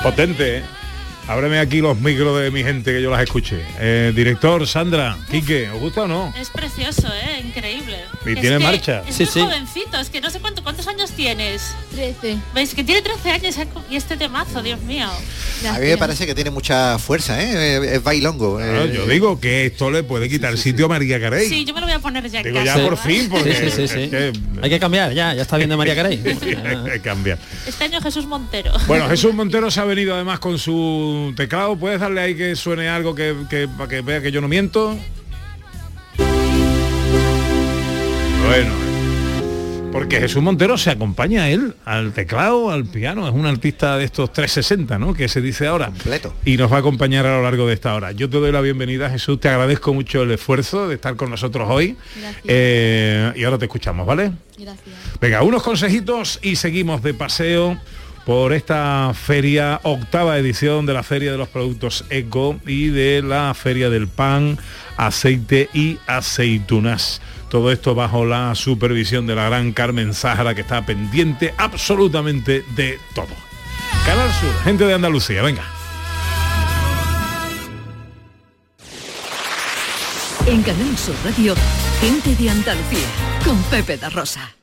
Potente, 0.03 0.57
¿eh? 0.57 0.63
Ábreme 1.27 1.59
aquí 1.59 1.79
los 1.79 1.97
micros 1.97 2.37
de 2.41 2.51
mi 2.51 2.61
gente 2.61 2.91
que 2.91 3.01
yo 3.01 3.09
las 3.09 3.23
escuché. 3.23 3.65
Eh, 3.79 4.11
director, 4.13 4.67
Sandra, 4.67 5.17
Quique, 5.31 5.69
¿os 5.69 5.79
gusta 5.79 6.01
o 6.01 6.07
no? 6.07 6.33
Es 6.37 6.49
precioso, 6.49 7.07
¿eh? 7.07 7.41
Increíble. 7.45 7.99
Y 8.25 8.31
Es 8.33 8.39
tiene 8.41 8.57
que 8.57 8.63
marcha. 8.63 9.03
Es 9.07 9.15
Sí, 9.15 9.23
muy 9.23 9.31
sí. 9.33 9.39
jovencito, 9.41 9.99
es 9.99 10.09
que 10.09 10.21
no 10.21 10.29
sé 10.29 10.39
cuánto, 10.39 10.63
cuántos 10.63 10.87
años 10.87 11.11
tienes. 11.11 11.61
13. 11.93 12.37
¿Veis? 12.55 12.73
Que 12.73 12.83
tiene 12.83 13.01
13 13.01 13.31
años 13.31 13.55
y 13.89 13.95
este 13.95 14.17
temazo, 14.17 14.61
Dios 14.63 14.79
mío. 14.81 15.07
A 15.69 15.79
mí 15.79 15.87
me 15.87 15.97
parece 15.97 16.25
que 16.25 16.33
tiene 16.33 16.49
mucha 16.49 16.97
fuerza, 16.99 17.41
¿eh? 17.41 17.95
Es- 17.95 18.03
bailongo. 18.03 18.57
Claro, 18.57 18.85
eh. 18.85 18.91
yo 18.95 19.05
digo 19.07 19.39
que 19.39 19.65
esto 19.67 19.91
le 19.91 20.03
puede 20.03 20.29
quitar 20.29 20.57
sitio 20.57 20.85
a 20.85 20.89
María 20.89 21.19
Carey. 21.19 21.47
Sí, 21.49 21.65
yo 21.65 21.73
me 21.73 21.81
lo 21.81 21.85
voy 21.87 21.95
a 21.95 21.99
poner 21.99 22.29
ya 22.29 22.39
en 22.41 22.53
por 22.83 22.97
fin, 22.97 23.29
porque 23.29 23.53
Sí, 23.53 23.65
sí, 23.69 23.71
sí, 23.71 23.87
sí. 23.87 23.99
es 24.03 24.09
que- 24.09 24.33
Hay 24.61 24.69
que 24.69 24.79
cambiar, 24.79 25.13
ya, 25.13 25.33
ya 25.33 25.41
está 25.41 25.57
viendo 25.57 25.77
María 25.77 25.95
Carey. 25.95 26.21
hay 26.25 26.91
que 26.91 26.99
cambiar. 27.01 27.37
Este 27.67 27.83
año 27.83 28.01
Jesús 28.01 28.25
Montero. 28.25 28.71
Bueno, 28.87 29.07
Jesús 29.09 29.33
Montero 29.33 29.69
se 29.69 29.79
ha 29.79 29.85
venido 29.85 30.15
además 30.15 30.39
con 30.39 30.57
su 30.57 31.33
teclado. 31.35 31.75
¿Puedes 31.75 31.99
darle 31.99 32.21
ahí 32.21 32.35
que 32.35 32.55
suene 32.55 32.87
algo 32.89 33.13
que, 33.15 33.35
que- 33.49 33.67
para 33.67 33.89
que 33.89 34.01
vea 34.01 34.21
que 34.21 34.31
yo 34.31 34.41
no 34.41 34.47
miento? 34.47 34.97
Bueno, 38.45 38.71
porque 39.93 40.19
Jesús 40.19 40.41
Montero 40.41 40.77
se 40.77 40.89
acompaña 40.89 41.43
a 41.43 41.49
él 41.49 41.75
al 41.85 42.13
teclado, 42.13 42.71
al 42.71 42.85
piano. 42.85 43.27
Es 43.27 43.33
un 43.33 43.45
artista 43.45 43.97
de 43.97 44.05
estos 44.05 44.33
360, 44.33 44.97
¿no? 44.97 45.13
Que 45.13 45.27
se 45.27 45.39
dice 45.39 45.67
ahora. 45.67 45.85
Completo. 45.85 46.33
Y 46.45 46.57
nos 46.57 46.71
va 46.71 46.77
a 46.77 46.79
acompañar 46.79 47.25
a 47.25 47.37
lo 47.37 47.43
largo 47.43 47.67
de 47.67 47.75
esta 47.75 47.93
hora. 47.93 48.11
Yo 48.11 48.29
te 48.29 48.37
doy 48.37 48.51
la 48.51 48.61
bienvenida, 48.61 49.09
Jesús. 49.09 49.39
Te 49.39 49.49
agradezco 49.49 49.93
mucho 49.93 50.23
el 50.23 50.31
esfuerzo 50.31 50.87
de 50.87 50.95
estar 50.95 51.15
con 51.15 51.29
nosotros 51.29 51.69
hoy. 51.69 51.95
Eh, 52.45 53.31
y 53.35 53.43
ahora 53.43 53.59
te 53.59 53.65
escuchamos, 53.65 54.05
¿vale? 54.05 54.31
Gracias. 54.57 54.95
Venga, 55.21 55.43
unos 55.43 55.61
consejitos 55.61 56.39
y 56.41 56.55
seguimos 56.55 57.03
de 57.03 57.13
paseo 57.13 57.79
por 58.25 58.53
esta 58.53 59.11
feria, 59.13 59.79
octava 59.83 60.37
edición 60.37 60.85
de 60.85 60.93
la 60.93 61.03
Feria 61.03 61.31
de 61.31 61.37
los 61.37 61.49
Productos 61.49 62.05
Eco 62.09 62.59
y 62.65 62.87
de 62.87 63.21
la 63.21 63.53
Feria 63.53 63.89
del 63.89 64.07
Pan, 64.07 64.57
Aceite 64.97 65.69
y 65.73 65.97
Aceitunas. 66.07 67.21
Todo 67.53 67.71
esto 67.71 67.93
bajo 67.93 68.25
la 68.25 68.55
supervisión 68.55 69.27
de 69.27 69.35
la 69.35 69.45
gran 69.45 69.73
Carmen 69.73 70.15
Sáhara 70.15 70.55
que 70.55 70.61
está 70.61 70.83
pendiente 70.87 71.53
absolutamente 71.55 72.65
de 72.75 72.99
todo. 73.13 73.27
Canal 74.07 74.31
Sur, 74.33 74.63
gente 74.63 74.83
de 74.87 74.93
Andalucía, 74.95 75.43
venga. 75.43 75.61
En 80.47 80.63
Canal 80.63 80.97
Sur 80.97 81.13
Radio, 81.23 81.53
gente 82.01 82.35
de 82.35 82.49
Andalucía, 82.49 83.07
con 83.45 83.61
Pepe 83.65 83.97
da 83.97 84.09
Rosa. 84.09 84.62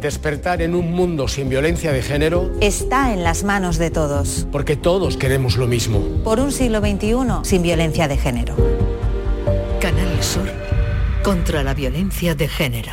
Despertar 0.00 0.60
en 0.60 0.74
un 0.74 0.92
mundo 0.92 1.26
sin 1.26 1.48
violencia 1.48 1.90
de 1.90 2.02
género 2.02 2.52
está 2.60 3.14
en 3.14 3.24
las 3.24 3.44
manos 3.44 3.78
de 3.78 3.90
todos. 3.90 4.46
porque 4.52 4.76
todos 4.76 5.16
queremos 5.16 5.56
lo 5.56 5.66
mismo. 5.66 6.00
Por 6.22 6.38
un 6.38 6.52
siglo 6.52 6.80
XXI 6.80 7.14
sin 7.42 7.62
violencia 7.62 8.06
de 8.06 8.18
género. 8.18 8.54
Canal 9.80 10.22
Sur, 10.22 10.50
contra 11.22 11.62
la 11.62 11.72
violencia 11.72 12.34
de 12.34 12.46
género. 12.46 12.92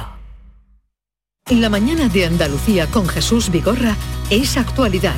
La 1.50 1.68
mañana 1.70 2.08
de 2.08 2.26
Andalucía 2.26 2.88
con 2.88 3.06
Jesús 3.06 3.52
Vigorra 3.52 3.98
es 4.30 4.56
actualidad, 4.56 5.18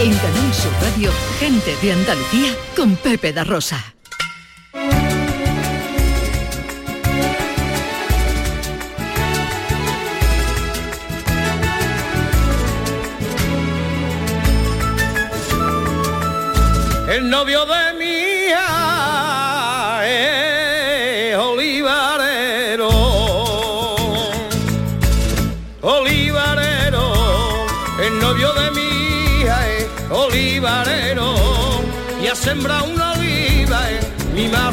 En 0.00 0.14
Canal 0.14 0.54
Sur 0.54 0.72
Radio, 0.80 1.10
gente 1.40 1.74
de 1.82 1.92
Andalucía 1.92 2.54
con 2.76 2.94
Pepe 2.94 3.32
da 3.32 3.42
Rosa. 3.42 3.82
El 17.08 17.28
novio 17.28 17.66
de 17.66 17.87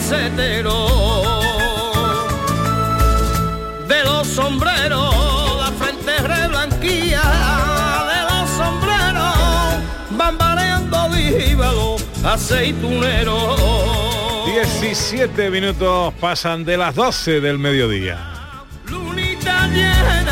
De 0.07 0.62
los 4.03 4.27
sombreros, 4.27 5.57
la 5.57 5.71
frente 5.79 6.15
reblanquía, 6.19 7.21
de 8.12 8.21
los 8.29 8.50
sombreros, 8.51 9.35
bambaleando 10.12 11.09
díbalo, 11.09 11.95
aceitunero. 12.24 13.55
17 14.45 15.50
minutos 15.50 16.13
pasan 16.21 16.63
de 16.63 16.77
las 16.77 16.93
12 16.93 17.41
del 17.41 17.57
mediodía. 17.57 18.19
Lunita 18.85 19.67
llena, 19.69 20.25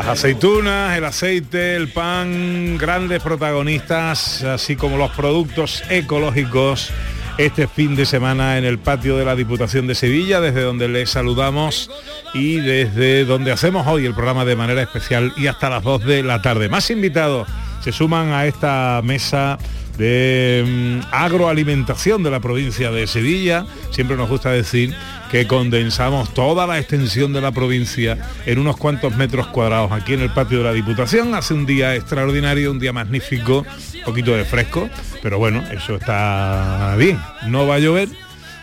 Las 0.00 0.18
aceitunas, 0.18 0.96
el 0.96 1.04
aceite, 1.04 1.76
el 1.76 1.88
pan, 1.88 2.78
grandes 2.78 3.22
protagonistas, 3.22 4.42
así 4.44 4.74
como 4.74 4.96
los 4.96 5.10
productos 5.10 5.82
ecológicos 5.90 6.90
este 7.36 7.68
fin 7.68 7.94
de 7.96 8.06
semana 8.06 8.56
en 8.56 8.64
el 8.64 8.78
patio 8.78 9.18
de 9.18 9.26
la 9.26 9.36
Diputación 9.36 9.86
de 9.86 9.94
Sevilla, 9.94 10.40
desde 10.40 10.62
donde 10.62 10.88
les 10.88 11.10
saludamos 11.10 11.90
y 12.32 12.60
desde 12.60 13.26
donde 13.26 13.52
hacemos 13.52 13.86
hoy 13.86 14.06
el 14.06 14.14
programa 14.14 14.46
de 14.46 14.56
manera 14.56 14.80
especial 14.80 15.34
y 15.36 15.48
hasta 15.48 15.68
las 15.68 15.82
2 15.82 16.06
de 16.06 16.22
la 16.22 16.40
tarde. 16.40 16.70
Más 16.70 16.90
invitados 16.90 17.46
se 17.82 17.92
suman 17.92 18.32
a 18.32 18.46
esta 18.46 19.02
mesa 19.04 19.58
de 19.98 20.64
mm, 20.66 21.06
agroalimentación 21.12 22.22
de 22.22 22.30
la 22.30 22.40
provincia 22.40 22.90
de 22.90 23.06
Sevilla. 23.06 23.66
Siempre 23.90 24.16
nos 24.16 24.28
gusta 24.28 24.50
decir 24.50 24.94
que 25.30 25.46
condensamos 25.46 26.34
toda 26.34 26.66
la 26.66 26.78
extensión 26.78 27.32
de 27.32 27.40
la 27.40 27.52
provincia 27.52 28.18
en 28.46 28.58
unos 28.58 28.76
cuantos 28.76 29.16
metros 29.16 29.46
cuadrados 29.48 29.92
aquí 29.92 30.14
en 30.14 30.20
el 30.20 30.30
patio 30.30 30.58
de 30.58 30.64
la 30.64 30.72
Diputación. 30.72 31.34
Hace 31.34 31.54
un 31.54 31.66
día 31.66 31.94
extraordinario, 31.94 32.70
un 32.70 32.80
día 32.80 32.92
magnífico, 32.92 33.64
un 33.94 34.04
poquito 34.04 34.36
de 34.36 34.44
fresco, 34.44 34.90
pero 35.22 35.38
bueno, 35.38 35.62
eso 35.70 35.96
está 35.96 36.94
bien. 36.98 37.18
No 37.46 37.66
va 37.66 37.76
a 37.76 37.78
llover, 37.78 38.08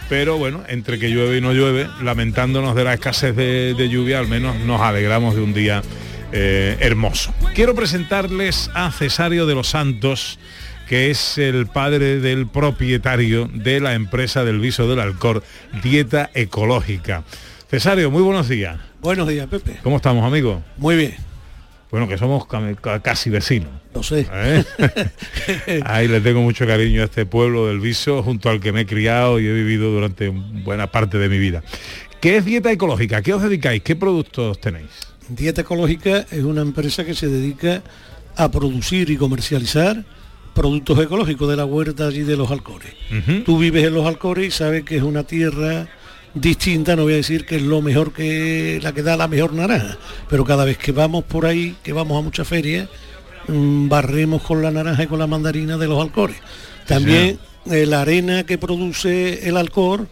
pero 0.10 0.38
bueno, 0.38 0.64
entre 0.68 1.00
que 1.00 1.10
llueve 1.10 1.38
y 1.38 1.42
no 1.42 1.54
llueve, 1.54 1.88
lamentándonos 2.02 2.76
de 2.76 2.84
la 2.84 2.94
escasez 2.94 3.36
de, 3.36 3.90
lluvia, 3.90 4.20
al 4.20 4.28
menos 4.28 4.58
nos 4.58 4.82
alegramos 4.82 5.36
de 5.36 5.42
un 5.42 5.54
día 5.54 5.82
eh, 6.34 6.78
hermoso. 6.82 7.34
Quiero 7.56 7.76
presentarles 7.76 8.70
a 8.74 8.92
Cesario 8.92 9.46
de 9.46 9.56
los 9.56 9.70
Santos, 9.70 10.38
que 10.88 11.10
es 11.12 11.38
el 11.38 11.68
padre 11.68 12.20
del 12.20 12.48
propietario 12.48 13.50
de 13.54 13.80
la 13.80 13.94
empresa 13.94 14.44
del 14.46 14.60
viso 14.60 14.88
del 14.90 15.00
Alcor, 15.00 15.44
Dieta 15.84 16.30
Ecológica. 16.34 17.24
Cesario, 17.70 18.10
muy 18.12 18.22
buenos 18.22 18.48
días. 18.48 18.80
Buenos 19.02 19.28
días, 19.28 19.48
Pepe. 19.48 19.78
¿Cómo 19.84 19.98
estamos, 19.98 20.24
amigo? 20.26 20.64
Muy 20.78 20.96
bien. 20.96 21.16
Bueno, 21.92 22.08
que 22.08 22.18
somos 22.18 22.46
ca- 22.48 22.76
ca- 22.76 23.02
casi 23.02 23.30
vecinos. 23.30 23.70
Lo 23.94 24.04
sé. 24.04 24.28
¿eh? 24.32 24.64
Ahí 25.86 26.08
le 26.08 26.22
tengo 26.22 26.42
mucho 26.42 26.66
cariño 26.68 27.02
a 27.02 27.06
este 27.06 27.26
pueblo 27.26 27.68
del 27.68 27.80
Viso, 27.80 28.24
junto 28.24 28.50
al 28.50 28.60
que 28.60 28.72
me 28.72 28.82
he 28.82 28.86
criado 28.86 29.40
y 29.40 29.48
he 29.48 29.54
vivido 29.54 29.92
durante 29.92 30.30
buena 30.30 30.88
parte 30.88 31.18
de 31.18 31.30
mi 31.30 31.38
vida. 31.40 31.64
¿Qué 32.22 32.38
es 32.38 32.46
dieta 32.46 32.72
ecológica? 32.72 33.22
¿Qué 33.22 33.34
os 33.34 33.42
dedicáis? 33.44 33.82
¿Qué 33.84 33.96
productos 33.96 34.60
tenéis? 34.60 34.88
Dieta 35.30 35.62
Ecológica 35.62 36.26
es 36.32 36.44
una 36.44 36.62
empresa 36.62 37.04
que 37.06 37.14
se 37.14 37.28
dedica 37.28 37.84
a 38.38 38.50
producir 38.50 39.10
y 39.10 39.18
comercializar 39.18 40.04
productos 40.58 40.98
ecológicos 41.00 41.48
de 41.48 41.56
la 41.56 41.66
huerta 41.66 42.08
allí 42.08 42.22
de 42.22 42.36
los 42.36 42.50
Alcores. 42.50 42.92
Tú 43.46 43.60
vives 43.60 43.86
en 43.86 43.94
los 43.94 44.08
Alcores 44.08 44.48
y 44.48 44.50
sabes 44.52 44.84
que 44.84 44.98
es 44.98 45.04
una 45.04 45.22
tierra 45.22 45.88
distinta, 46.34 46.96
no 46.96 47.04
voy 47.04 47.14
a 47.14 47.18
decir 47.18 47.46
que 47.46 47.58
es 47.58 47.62
lo 47.62 47.84
mejor 47.84 48.12
que 48.12 48.80
la 48.82 48.92
que 48.92 49.04
da 49.04 49.16
la 49.16 49.28
mejor 49.28 49.54
naranja, 49.54 50.00
pero 50.28 50.44
cada 50.46 50.66
vez 50.66 50.80
que 50.80 50.92
vamos 50.92 51.26
por 51.26 51.46
ahí, 51.46 51.76
que 51.84 51.94
vamos 51.94 52.18
a 52.18 52.24
muchas 52.24 52.48
ferias, 52.48 52.90
mm, 53.48 53.88
barremos 53.88 54.42
con 54.42 54.64
la 54.64 54.72
naranja 54.72 55.04
y 55.04 55.08
con 55.08 55.20
la 55.20 55.28
mandarina 55.28 55.78
de 55.78 55.88
los 55.88 56.02
Alcores. 56.02 56.38
También 56.88 57.38
eh, 57.68 57.86
la 57.86 58.02
arena 58.02 58.44
que 58.44 58.58
produce 58.58 59.48
el 59.48 59.58
Alcor 59.58 60.08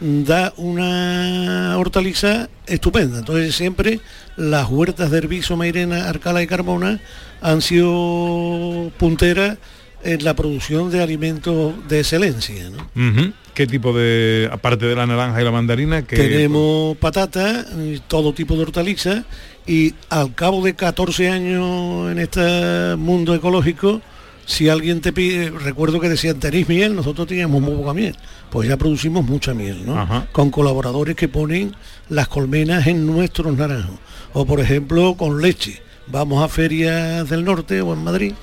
mm, 0.00 0.24
da 0.24 0.52
una 0.56 1.76
hortaliza 1.78 2.48
estupenda. 2.66 3.20
Entonces 3.20 3.54
siempre 3.54 4.00
las 4.36 4.68
huertas 4.68 5.12
de 5.12 5.18
Herbiso, 5.18 5.56
Mairena, 5.56 6.08
Arcala 6.08 6.42
y 6.42 6.48
Carmona 6.48 7.00
han 7.40 7.62
sido 7.62 8.90
punteras 8.98 9.58
en 10.04 10.24
la 10.24 10.34
producción 10.34 10.90
de 10.90 11.02
alimentos 11.02 11.74
de 11.88 12.00
excelencia. 12.00 12.70
¿no? 12.70 13.32
¿Qué 13.54 13.66
tipo 13.66 13.92
de, 13.92 14.48
aparte 14.52 14.86
de 14.86 14.94
la 14.94 15.06
naranja 15.06 15.40
y 15.40 15.44
la 15.44 15.50
mandarina, 15.50 16.02
que 16.02 16.16
Tenemos 16.16 16.96
patata, 16.98 17.64
eh, 17.76 18.00
todo 18.06 18.34
tipo 18.34 18.56
de 18.56 18.62
hortalizas 18.62 19.24
y 19.66 19.94
al 20.10 20.34
cabo 20.34 20.62
de 20.64 20.74
14 20.74 21.30
años 21.30 22.10
en 22.10 22.18
este 22.18 22.96
mundo 22.96 23.34
ecológico, 23.34 24.02
si 24.44 24.68
alguien 24.68 25.00
te 25.00 25.12
pide, 25.12 25.50
recuerdo 25.50 26.00
que 26.00 26.08
decían, 26.08 26.38
tenéis 26.38 26.68
miel, 26.68 26.94
nosotros 26.94 27.26
teníamos 27.26 27.62
muy 27.62 27.74
poca 27.76 27.94
miel, 27.94 28.14
pues 28.50 28.68
ya 28.68 28.76
producimos 28.76 29.24
mucha 29.24 29.54
miel, 29.54 29.86
¿no? 29.86 30.26
Con 30.32 30.50
colaboradores 30.50 31.16
que 31.16 31.28
ponen 31.28 31.74
las 32.08 32.28
colmenas 32.28 32.86
en 32.86 33.06
nuestros 33.06 33.56
naranjos. 33.56 33.98
O 34.32 34.44
por 34.44 34.60
ejemplo 34.60 35.14
con 35.14 35.40
leche. 35.40 35.80
Vamos 36.06 36.44
a 36.44 36.48
ferias 36.48 37.30
del 37.30 37.44
norte 37.44 37.80
o 37.80 37.94
en 37.94 38.04
Madrid 38.04 38.34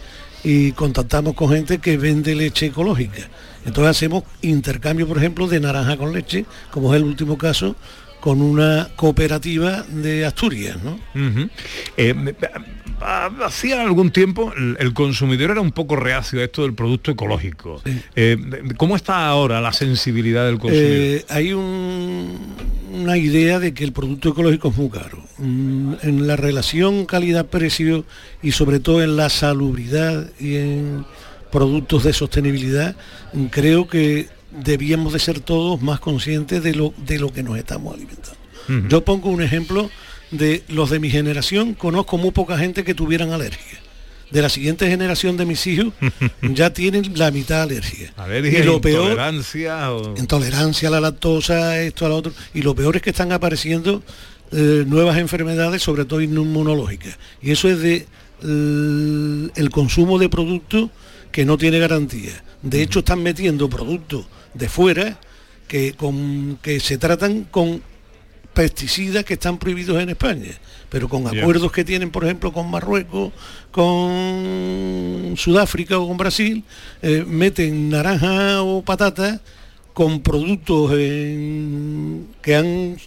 y 0.44 0.72
contactamos 0.72 1.36
con 1.36 1.50
gente 1.50 1.80
que 1.80 1.98
vende 1.98 2.36
leche 2.36 2.68
ecológica. 2.68 3.30
Entonces 3.66 3.92
hacemos 3.92 4.24
intercambio, 4.42 5.08
por 5.08 5.18
ejemplo, 5.18 5.48
de 5.48 5.60
naranja 5.60 5.98
con 5.98 6.14
leche, 6.14 6.46
como 6.72 6.94
es 6.94 7.02
el 7.02 7.08
último 7.08 7.38
caso, 7.38 7.76
con 8.22 8.42
una 8.42 8.90
cooperativa 8.96 9.84
de 9.90 10.26
Asturias, 10.26 10.78
¿no? 10.84 10.98
Eh, 11.98 12.16
ah, 13.02 13.30
hacía 13.44 13.82
algún 13.82 14.12
tiempo 14.12 14.54
el, 14.80 14.94
consumidor 14.94 15.52
era 15.52 15.62
un 15.62 15.72
poco 15.72 15.96
reacio 15.96 16.40
a 16.40 16.44
esto 16.44 16.62
del 16.62 16.74
producto 16.74 17.12
ecológico. 17.12 17.82
Eh, 18.16 18.38
¿Cómo 18.78 18.96
está 18.96 19.28
ahora 19.28 19.60
la 19.60 19.74
sensibilidad 19.74 20.46
del 20.46 20.60
consumidor? 20.60 20.88
Eh, 20.92 21.26
hay 21.30 21.52
un- 21.54 22.38
una 22.94 23.18
idea 23.18 23.58
de 23.60 23.74
que 23.74 23.84
el 23.84 23.92
producto 23.92 24.30
ecológico 24.30 24.70
es 24.70 24.78
muy 24.78 24.90
caro. 24.90 25.24
Mm, 25.40 25.94
En 26.04 26.28
la 26.28 26.36
relación 26.36 27.06
calidad-precio 27.06 28.06
y 28.44 28.52
sobre 28.52 28.80
todo 28.80 29.02
en 29.04 29.18
la 29.18 29.30
salubridad 29.30 30.30
y 30.40 30.56
en 30.58 31.06
productos 31.52 32.04
de 32.04 32.14
sostenibilidad, 32.14 32.96
creo 33.50 33.88
que 33.88 34.28
debíamos 34.52 35.14
de 35.14 35.20
ser 35.20 35.40
todos 35.40 35.82
más 35.82 36.00
conscientes 36.00 36.62
de 36.64 36.76
lo, 36.76 36.94
de 37.06 37.20
lo 37.20 37.32
que 37.32 37.44
nos 37.44 37.58
estamos 37.58 37.94
alimentando. 37.94 38.38
Yo 38.90 39.04
pongo 39.04 39.30
un 39.30 39.42
ejemplo 39.42 39.90
de 40.30 40.64
los 40.70 40.90
de 40.90 41.00
mi 41.00 41.10
generación, 41.10 41.74
conozco 41.74 42.18
muy 42.18 42.32
poca 42.32 42.58
gente 42.58 42.84
que 42.84 42.94
tuvieran 42.94 43.32
alergia. 43.32 43.80
De 44.30 44.42
la 44.42 44.48
siguiente 44.48 44.88
generación 44.88 45.36
de 45.36 45.46
mis 45.46 45.66
hijos 45.68 45.94
ya 46.42 46.72
tienen 46.72 47.18
la 47.18 47.32
mitad 47.32 47.64
alergia. 47.64 48.14
Alergia, 48.16 48.60
y 48.60 48.64
lo 48.64 48.80
peor, 48.80 49.10
intolerancia 49.10 49.92
o- 49.92 50.16
intolerancia 50.18 50.88
a 50.88 50.92
la 50.92 51.02
lactosa, 51.02 51.82
esto 51.82 52.06
a 52.06 52.10
lo 52.10 52.16
otro. 52.18 52.32
Y 52.54 52.62
lo 52.62 52.74
peor 52.76 52.96
es 52.96 53.02
que 53.02 53.10
están 53.10 53.32
apareciendo 53.34 54.02
eh, 54.54 54.86
nuevas 54.88 55.18
enfermedades, 55.18 55.82
sobre 55.82 56.06
todo 56.06 56.22
inmunológicas. 56.22 57.18
Y 57.42 57.52
eso 57.52 57.68
es 57.68 57.80
de 57.80 58.06
l- 58.44 59.52
el 59.56 59.70
consumo 59.70 60.18
de 60.18 60.30
productos 60.30 60.90
que 61.32 61.44
no 61.46 61.58
tiene 61.58 61.80
garantía. 61.80 62.42
De 62.62 62.82
hecho, 62.82 63.00
están 63.00 63.24
metiendo 63.24 63.70
productos 63.70 64.28
de 64.54 64.70
fuera 64.70 65.20
que, 65.68 65.94
con, 65.94 66.60
que 66.62 66.80
se 66.80 66.98
tratan 66.98 67.46
con 67.46 67.82
pesticidas 68.54 69.24
que 69.24 69.36
están 69.36 69.58
prohibidos 69.58 70.02
en 70.02 70.10
España, 70.10 70.52
pero 70.90 71.08
con 71.08 71.24
acuerdos 71.40 71.72
que 71.72 71.86
tienen, 71.86 72.12
por 72.12 72.26
ejemplo, 72.26 72.52
con 72.52 72.70
Marruecos, 72.70 73.32
con 73.72 75.34
Sudáfrica 75.38 75.98
o 75.98 76.08
con 76.08 76.18
Brasil, 76.18 76.64
eh, 77.02 77.24
meten 77.26 77.90
naranja 77.90 78.62
o 78.64 78.82
patata 78.84 79.40
con 79.94 80.22
productos 80.22 80.92
en- 80.94 82.28
que 82.42 82.56
han, 82.56 82.98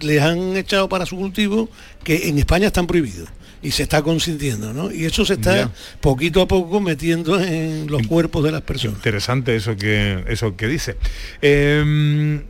les 0.00 0.20
han 0.22 0.56
echado 0.56 0.88
para 0.88 1.06
su 1.06 1.16
cultivo 1.16 1.68
que 2.04 2.28
en 2.28 2.38
España 2.38 2.66
están 2.68 2.86
prohibidos 2.86 3.28
y 3.62 3.70
se 3.70 3.84
está 3.84 4.02
consintiendo, 4.02 4.72
¿no? 4.72 4.90
Y 4.92 5.04
eso 5.04 5.24
se 5.24 5.34
está 5.34 5.56
Ya. 5.56 5.70
poquito 6.00 6.40
a 6.42 6.48
poco 6.48 6.80
metiendo 6.80 7.40
en 7.40 7.86
los 7.88 8.06
cuerpos 8.06 8.42
de 8.44 8.52
las 8.52 8.62
personas. 8.62 8.96
Interesante 8.96 9.54
eso 9.54 9.76
que 9.76 10.24
eso 10.28 10.56
que 10.56 10.66
dice. 10.68 10.96
Eh, 11.40 12.40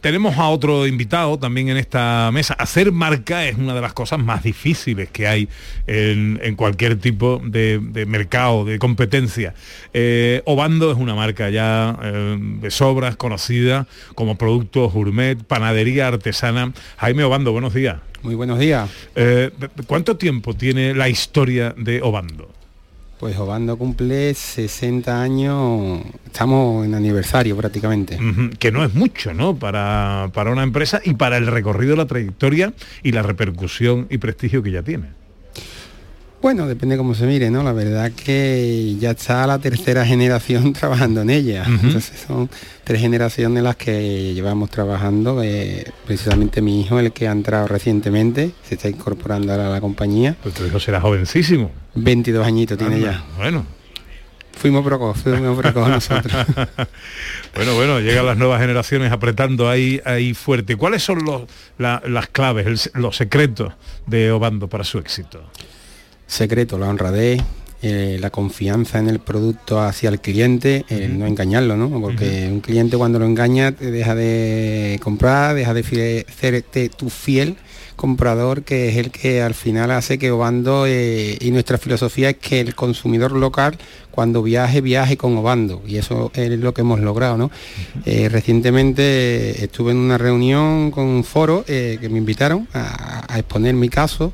tenemos 0.00 0.36
a 0.36 0.48
otro 0.50 0.86
invitado 0.86 1.38
también 1.38 1.70
en 1.70 1.78
esta 1.78 2.28
mesa. 2.30 2.52
Hacer 2.58 2.92
marca 2.92 3.46
es 3.46 3.56
una 3.56 3.74
de 3.74 3.80
las 3.80 3.94
cosas 3.94 4.18
más 4.18 4.42
difíciles 4.42 5.08
que 5.10 5.26
hay 5.26 5.48
en, 5.86 6.38
en 6.42 6.56
cualquier 6.56 6.96
tipo 6.98 7.40
de, 7.42 7.80
de 7.82 8.04
mercado, 8.04 8.66
de 8.66 8.78
competencia. 8.78 9.54
Eh, 9.94 10.42
Obando 10.44 10.92
es 10.92 10.98
una 10.98 11.14
marca 11.14 11.48
ya 11.48 11.98
eh, 12.02 12.36
de 12.60 12.70
sobras, 12.70 13.16
conocida 13.16 13.86
como 14.14 14.36
producto 14.36 14.90
gourmet, 14.90 15.42
panadería 15.42 16.08
artesana. 16.08 16.74
Jaime 16.98 17.24
Obando, 17.24 17.52
buenos 17.52 17.72
días. 17.72 17.96
Muy 18.24 18.34
buenos 18.34 18.58
días. 18.58 18.90
Eh, 19.14 19.50
¿Cuánto 19.86 20.16
tiempo 20.16 20.54
tiene 20.54 20.94
la 20.94 21.10
historia 21.10 21.74
de 21.76 22.00
Obando? 22.00 22.50
Pues 23.20 23.36
Obando 23.36 23.76
cumple 23.76 24.32
60 24.32 25.20
años, 25.20 26.00
estamos 26.24 26.86
en 26.86 26.94
aniversario 26.94 27.54
prácticamente. 27.54 28.18
Que 28.58 28.72
no 28.72 28.82
es 28.82 28.94
mucho, 28.94 29.34
¿no? 29.34 29.54
Para, 29.56 30.30
para 30.32 30.50
una 30.52 30.62
empresa 30.62 31.02
y 31.04 31.12
para 31.12 31.36
el 31.36 31.46
recorrido, 31.46 31.96
la 31.96 32.06
trayectoria 32.06 32.72
y 33.02 33.12
la 33.12 33.22
repercusión 33.22 34.06
y 34.08 34.16
prestigio 34.16 34.62
que 34.62 34.70
ya 34.70 34.82
tiene. 34.82 35.08
Bueno, 36.44 36.66
depende 36.66 36.98
cómo 36.98 37.14
se 37.14 37.24
mire, 37.24 37.50
¿no? 37.50 37.62
La 37.62 37.72
verdad 37.72 38.12
que 38.12 38.96
ya 39.00 39.12
está 39.12 39.46
la 39.46 39.58
tercera 39.58 40.04
generación 40.04 40.72
trabajando 40.78 41.22
en 41.22 41.30
ella. 41.30 41.64
Entonces 41.66 42.12
son 42.26 42.50
tres 42.84 43.00
generaciones 43.00 43.62
las 43.62 43.76
que 43.76 44.34
llevamos 44.34 44.68
trabajando. 44.68 45.42
eh, 45.42 45.90
precisamente 46.06 46.60
mi 46.60 46.82
hijo, 46.82 46.98
el 46.98 47.12
que 47.14 47.28
ha 47.28 47.32
entrado 47.32 47.66
recientemente, 47.66 48.50
se 48.62 48.74
está 48.74 48.90
incorporando 48.90 49.52
ahora 49.52 49.68
a 49.68 49.70
la 49.70 49.80
compañía. 49.80 50.36
Pues 50.42 50.54
tu 50.54 50.66
hijo 50.66 50.78
será 50.78 51.00
jovencísimo. 51.00 51.70
22 51.94 52.46
añitos 52.46 52.76
tiene 52.76 52.96
Anda, 52.96 53.12
ya. 53.12 53.24
Bueno. 53.38 53.64
Fuimos 54.52 54.84
precoz, 54.84 55.16
fuimos 55.22 55.58
precoz 55.58 55.88
nosotros. 55.88 56.44
Bueno, 57.54 57.74
bueno, 57.74 58.00
llegan 58.00 58.26
las 58.26 58.36
nuevas 58.36 58.60
generaciones 58.60 59.12
apretando 59.12 59.70
ahí, 59.70 59.98
ahí 60.04 60.34
fuerte. 60.34 60.76
¿Cuáles 60.76 61.02
son 61.02 61.24
los, 61.24 61.44
la- 61.78 62.02
las 62.06 62.26
claves, 62.28 62.66
el 62.94 63.00
los 63.00 63.16
secretos 63.16 63.72
de 64.06 64.30
Obando 64.30 64.68
para 64.68 64.84
su 64.84 64.98
éxito? 64.98 65.42
Secreto, 66.26 66.78
la 66.78 66.88
honradez, 66.88 67.40
eh, 67.82 68.16
la 68.20 68.30
confianza 68.30 68.98
en 68.98 69.08
el 69.08 69.18
producto 69.18 69.80
hacia 69.80 70.08
el 70.08 70.20
cliente, 70.20 70.84
el 70.88 71.18
no 71.18 71.26
engañarlo, 71.26 71.76
¿no? 71.76 71.90
Porque 72.00 72.48
un 72.50 72.60
cliente 72.60 72.96
cuando 72.96 73.18
lo 73.18 73.26
engaña 73.26 73.72
te 73.72 73.90
deja 73.90 74.14
de 74.14 74.98
comprar, 75.02 75.54
deja 75.54 75.74
de 75.74 75.84
fie- 75.84 76.24
serte 76.40 76.88
tu 76.88 77.10
fiel 77.10 77.56
comprador, 77.94 78.62
que 78.64 78.88
es 78.88 78.96
el 78.96 79.10
que 79.10 79.40
al 79.42 79.54
final 79.54 79.90
hace 79.90 80.18
que 80.18 80.30
Obando, 80.30 80.84
eh, 80.86 81.36
y 81.40 81.50
nuestra 81.50 81.76
filosofía 81.78 82.30
es 82.30 82.36
que 82.38 82.58
el 82.60 82.74
consumidor 82.74 83.32
local 83.32 83.76
cuando 84.10 84.42
viaje, 84.42 84.80
viaje 84.80 85.16
con 85.18 85.36
Obando, 85.36 85.82
y 85.86 85.98
eso 85.98 86.32
es 86.34 86.50
lo 86.58 86.72
que 86.72 86.80
hemos 86.80 87.00
logrado, 87.00 87.36
¿no? 87.36 87.50
Eh, 88.06 88.28
recientemente 88.30 89.62
estuve 89.62 89.92
en 89.92 89.98
una 89.98 90.16
reunión 90.18 90.90
con 90.90 91.04
un 91.04 91.22
foro 91.22 91.64
eh, 91.68 91.98
que 92.00 92.08
me 92.08 92.18
invitaron 92.18 92.66
a, 92.72 93.26
a 93.32 93.38
exponer 93.38 93.74
mi 93.74 93.88
caso 93.90 94.32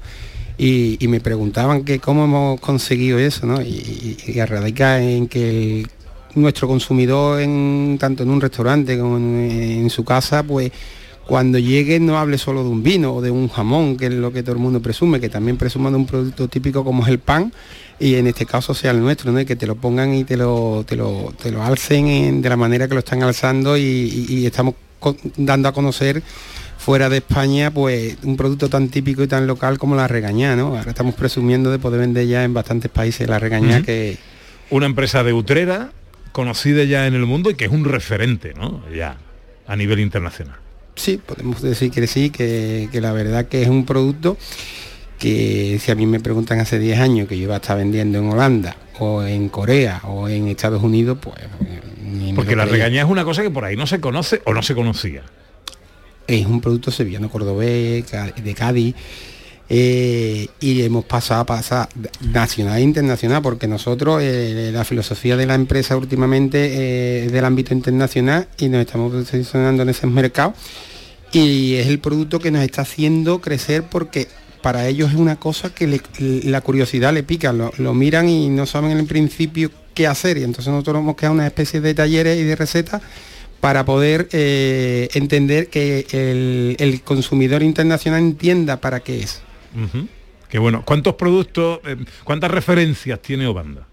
y, 0.63 1.09
me 1.09 1.21
preguntaban 1.21 1.85
que 1.85 2.01
cómo 2.01 2.25
hemos 2.25 2.61
conseguido 2.61 3.19
eso, 3.19 3.47
¿no? 3.47 3.63
Y, 3.63 4.19
y- 4.27 4.45
radica 4.45 5.01
en 5.03 5.27
que 5.27 5.87
nuestro 6.35 6.69
consumidor 6.69 7.41
en 7.41 7.97
tanto 7.99 8.25
en 8.25 8.31
un 8.31 8.43
restaurante 8.43 8.99
como 8.99 9.17
en, 9.17 9.89
su 9.89 10.05
casa, 10.05 10.43
pues 10.43 10.71
cuando 11.27 11.59
llegue 11.59 11.99
no 11.99 12.19
hable 12.19 12.37
solo 12.37 12.63
de 12.63 12.69
un 12.69 12.83
vino 12.83 13.15
o 13.15 13.23
de 13.23 13.31
un 13.31 13.49
jamón, 13.49 13.97
que 13.97 14.07
es 14.07 14.13
lo 14.13 14.33
que 14.33 14.43
todo 14.43 14.55
el 14.55 14.61
mundo 14.61 14.83
presume, 14.83 15.19
que 15.19 15.31
también 15.31 15.57
presuman 15.57 15.95
de 15.95 15.99
un 15.99 16.07
producto 16.07 16.47
típico 16.47 16.85
como 16.85 17.05
es 17.05 17.09
el 17.09 17.21
pan, 17.21 17.53
y 17.99 18.17
en 18.17 18.27
este 18.27 18.45
caso 18.45 18.75
sea 18.75 18.91
el 18.91 19.01
nuestro, 19.01 19.33
¿no? 19.33 19.43
Que 19.47 19.57
te 19.57 19.67
lo 19.67 19.77
pongan 19.77 20.13
y 20.13 20.25
te 20.25 20.37
lo, 20.37 20.85
te 20.87 20.95
lo, 20.95 21.33
te 21.43 21.51
lo 21.51 21.63
alcen 21.63 22.07
en- 22.09 22.43
de 22.43 22.49
la 22.51 22.57
manera 22.59 22.87
que 22.87 22.95
lo 22.95 23.01
están 23.01 23.23
alzando 23.23 23.79
y, 23.79 24.45
estamos 24.45 24.75
dando 25.39 25.71
a 25.71 25.73
conocer 25.73 26.23
fuera 26.91 27.09
de 27.09 27.19
España 27.19 27.71
pues 27.71 28.17
un 28.25 28.37
producto 28.37 28.69
tan 28.69 28.89
típico 28.89 29.23
y 29.23 29.29
tan 29.29 29.47
local 29.47 29.79
como 29.79 29.95
la 29.95 30.09
regañá, 30.09 30.57
¿no? 30.57 30.77
Ahora 30.77 30.91
estamos 30.91 31.15
presumiendo 31.15 31.71
de 31.71 31.79
poder 31.79 32.01
vender 32.01 32.27
ya 32.27 32.43
en 32.43 32.53
bastantes 32.53 32.91
países 32.91 33.29
la 33.29 33.39
regañá 33.39 33.77
Ujú. 33.77 33.85
que 33.85 34.19
Una 34.71 34.87
empresa 34.87 35.23
de 35.23 35.33
Utrera, 35.33 35.93
conocida 36.33 36.83
ya 36.83 37.07
en 37.07 37.15
el 37.15 37.27
mundo 37.27 37.49
y 37.49 37.55
que 37.55 37.67
es 37.67 37.71
un 37.71 37.85
referente, 37.85 38.55
¿no? 38.55 38.83
Ya, 38.93 39.19
a 39.69 39.77
nivel 39.77 40.01
internacional. 40.01 40.57
Sí, 40.97 41.21
podemos 41.25 41.63
decir 41.63 41.93
que 41.93 42.09
sí, 42.09 42.31
que, 42.31 42.89
que 42.91 43.01
la 43.01 43.13
verdad 43.13 43.47
que 43.47 43.63
es 43.63 43.69
un 43.69 43.87
producto 43.87 44.37
que 45.21 45.79
si 45.81 45.93
a 45.93 45.95
mí 45.95 46.07
me 46.07 46.19
preguntan 46.19 46.59
hace 46.59 46.81
10 46.81 46.99
años 46.99 47.29
que 47.29 47.39
yo 47.39 47.45
iba 47.45 47.55
a 47.55 47.59
estar 47.59 47.77
vendiendo 47.77 48.19
en 48.19 48.29
Holanda 48.29 48.75
o 48.99 49.23
en 49.23 49.49
Corea 49.49 50.01
o 50.09 50.29
en 50.29 50.49
Estados 50.49 50.83
Unidos, 50.83 51.19
pues... 51.23 51.37
ni 52.03 52.33
Porque 52.33 52.57
la 52.57 52.65
regaña 52.65 53.03
es 53.03 53.09
una 53.09 53.23
cosa 53.23 53.43
que 53.43 53.51
por 53.53 53.65
ahí 53.65 53.77
no 53.77 53.87
se 53.87 54.01
conoce 54.01 54.43
o 54.45 54.53
no 54.53 54.63
se 54.63 54.75
conocía. 54.75 55.23
Es 56.31 56.47
un 56.47 56.61
producto 56.61 56.93
sevillano 56.93 57.29
cordobés, 57.29 58.05
de 58.09 58.55
Cádiz. 58.55 58.95
eh, 59.69 60.47
y 60.61 60.83
hemos 60.83 61.05
pasado 61.05 61.41
a 61.41 61.47
pasar 61.47 61.89
nacional 62.21 62.79
e 62.79 62.83
internacional 62.83 63.43
porque 63.43 63.67
nosotros 63.67 64.23
eh, 64.23 64.71
la 64.73 64.85
filosofía 64.85 65.37
de 65.37 65.47
la 65.47 65.57
empresa 65.57 65.97
últimamente 65.97 66.59
eh, 66.59 67.25
es 67.27 67.33
del 67.33 67.45
ámbito 67.45 67.75
internacional 67.75 68.47
y 68.59 68.69
nos 68.69 68.81
estamos 68.81 69.13
posicionando 69.13 69.83
en 69.83 69.89
ese 69.89 70.07
mercado 70.07 70.55
y 71.33 71.75
es 71.75 71.89
el 71.89 71.99
producto 71.99 72.39
que 72.39 72.53
nos 72.53 72.63
está 72.63 72.83
haciendo 72.83 73.41
crecer 73.41 73.83
porque 73.83 74.29
para 74.63 74.87
ellos 74.87 75.11
es 75.11 75.17
una 75.17 75.35
cosa 75.35 75.75
que 75.75 76.01
la 76.21 76.61
curiosidad 76.61 77.13
le 77.13 77.25
pica, 77.25 77.53
lo, 77.53 77.73
lo 77.79 77.93
miran 77.93 78.29
y 78.29 78.49
no 78.51 78.67
saben 78.67 78.97
en 78.97 79.07
principio 79.09 79.73
qué 79.95 80.07
hacer 80.07 80.39
y 80.39 80.45
entonces 80.45 80.73
nosotros 80.73 81.01
hemos 81.01 81.17
creado 81.17 81.35
una 81.35 81.47
especie 81.49 81.81
de 81.81 81.93
talleres 81.93 82.39
y 82.39 82.45
de 82.45 82.55
recetas 82.55 83.03
para 83.61 83.85
poder 83.85 84.29
eh, 84.33 85.09
entender 85.15 85.69
que 85.69 86.07
el, 86.13 86.77
el 86.79 87.03
consumidor 87.03 87.63
internacional 87.63 88.21
entienda 88.21 88.81
para 88.81 89.01
qué 89.01 89.21
es. 89.21 89.43
Ujú. 89.75 90.09
Que 90.49 90.59
bueno, 90.59 90.83
¿cuántos 90.85 91.15
productos, 91.15 91.81
eh, 91.85 91.97
cuántas 92.25 92.51
referencias 92.51 93.21
tiene 93.21 93.47
Obanda? 93.47 93.87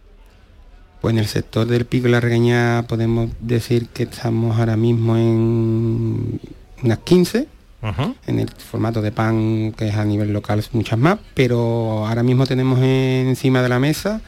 Pues 1.01 1.13
en 1.13 1.19
el 1.19 1.27
sector 1.27 1.67
del 1.67 1.85
pico 1.85 2.07
y 2.07 2.11
la 2.11 2.19
regaña 2.19 2.85
podemos 2.87 3.29
decir 3.39 3.87
que 3.89 4.03
estamos 4.03 4.57
ahora 4.57 4.75
mismo 4.75 5.15
en 5.15 6.39
unas 6.81 6.97
15, 6.99 7.47
Ajá. 7.83 8.13
en 8.25 8.39
el 8.39 8.49
formato 8.49 9.01
de 9.03 9.11
pan 9.11 9.73
que 9.77 9.89
es 9.89 9.95
a 9.95 10.03
nivel 10.05 10.33
local 10.33 10.63
muchas 10.71 10.97
más, 10.97 11.19
pero 11.35 12.07
ahora 12.07 12.23
mismo 12.23 12.47
tenemos 12.47 12.79
encima 12.81 13.61
de 13.61 13.69
la 13.69 13.79
mesa 13.79 14.21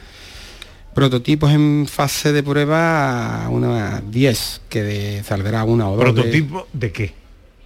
prototipos 0.94 1.50
en 1.52 1.86
fase 1.88 2.32
de 2.32 2.42
prueba 2.42 3.46
unas 3.50 4.02
10, 4.10 4.60
que 4.68 4.82
de- 4.82 5.22
saldrá 5.24 5.64
una 5.64 5.88
o 5.88 5.96
dos. 5.96 6.04
¿Prototipo 6.04 6.66
de 6.72 6.92
qué? 6.92 7.20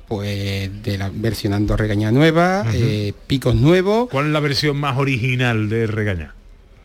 pues 0.07 0.71
de 0.83 0.99
la 0.99 1.11
versionando 1.13 1.77
regaña 1.79 2.13
nueva, 2.13 2.67
eh, 2.75 3.15
picos 3.27 3.55
nuevos. 3.55 4.09
¿Cuál 4.11 4.27
es 4.27 4.33
la 4.33 4.41
versión 4.41 4.77
más 4.77 4.99
original 4.99 5.69
de 5.71 5.87
Regaña? 5.87 6.35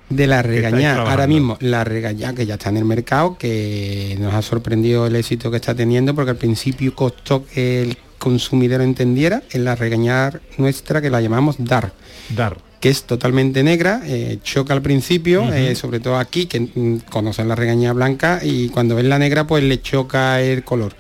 De 0.09 0.25
la 0.25 0.41
regañá, 0.41 0.95
ahora 1.01 1.27
mismo 1.27 1.57
la 1.59 1.83
regañá 1.83 2.33
que 2.33 2.45
ya 2.47 2.55
está 2.55 2.69
en 2.69 2.77
el 2.77 2.85
mercado, 2.85 3.37
que 3.37 4.15
nos 4.19 4.33
ha 4.33 4.41
sorprendido 4.41 5.05
el 5.05 5.15
éxito 5.17 5.51
que 5.51 5.57
está 5.57 5.75
teniendo, 5.75 6.15
porque 6.15 6.31
al 6.31 6.37
principio 6.37 6.95
costó 6.95 7.45
que 7.45 7.83
el 7.83 7.97
consumidor 8.17 8.81
entendiera 8.81 9.43
en 9.51 9.65
la 9.65 9.75
regañar 9.75 10.41
nuestra 10.57 11.01
que 11.01 11.09
la 11.11 11.21
llamamos 11.21 11.57
DAR. 11.59 11.91
DAR. 12.29 12.57
Que 12.79 12.89
es 12.89 13.03
totalmente 13.03 13.61
negra, 13.63 14.01
eh, 14.05 14.39
choca 14.41 14.73
al 14.73 14.81
principio, 14.81 15.51
eh, 15.53 15.75
sobre 15.75 15.99
todo 15.99 16.17
aquí, 16.17 16.45
que 16.45 16.61
mm, 16.61 16.99
conocen 17.09 17.49
la 17.49 17.55
regaña 17.55 17.91
blanca, 17.93 18.39
y 18.41 18.69
cuando 18.69 18.95
ven 18.95 19.09
la 19.09 19.19
negra 19.19 19.45
pues 19.45 19.63
le 19.63 19.81
choca 19.81 20.41
el 20.41 20.63
color. 20.63 20.95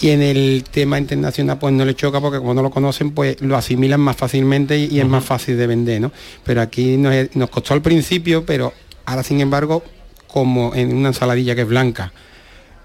Y 0.00 0.10
en 0.10 0.20
el 0.20 0.64
tema 0.70 0.98
internacional 0.98 1.58
pues 1.58 1.72
no 1.72 1.84
le 1.84 1.94
choca 1.94 2.20
porque 2.20 2.38
como 2.38 2.54
no 2.54 2.62
lo 2.62 2.70
conocen 2.70 3.12
pues 3.12 3.40
lo 3.40 3.56
asimilan 3.56 4.00
más 4.00 4.16
fácilmente 4.16 4.76
y, 4.76 4.86
y 4.86 5.00
es 5.00 5.06
más 5.06 5.24
fácil 5.24 5.56
de 5.56 5.66
vender, 5.66 6.00
¿no? 6.00 6.12
Pero 6.44 6.60
aquí 6.60 6.96
nos, 6.96 7.14
nos 7.36 7.48
costó 7.50 7.72
al 7.74 7.82
principio, 7.82 8.44
pero 8.44 8.72
ahora 9.06 9.22
sin 9.22 9.40
embargo, 9.40 9.82
como 10.26 10.74
en 10.74 10.94
una 10.94 11.08
ensaladilla 11.08 11.54
que 11.54 11.62
es 11.62 11.68
blanca, 11.68 12.12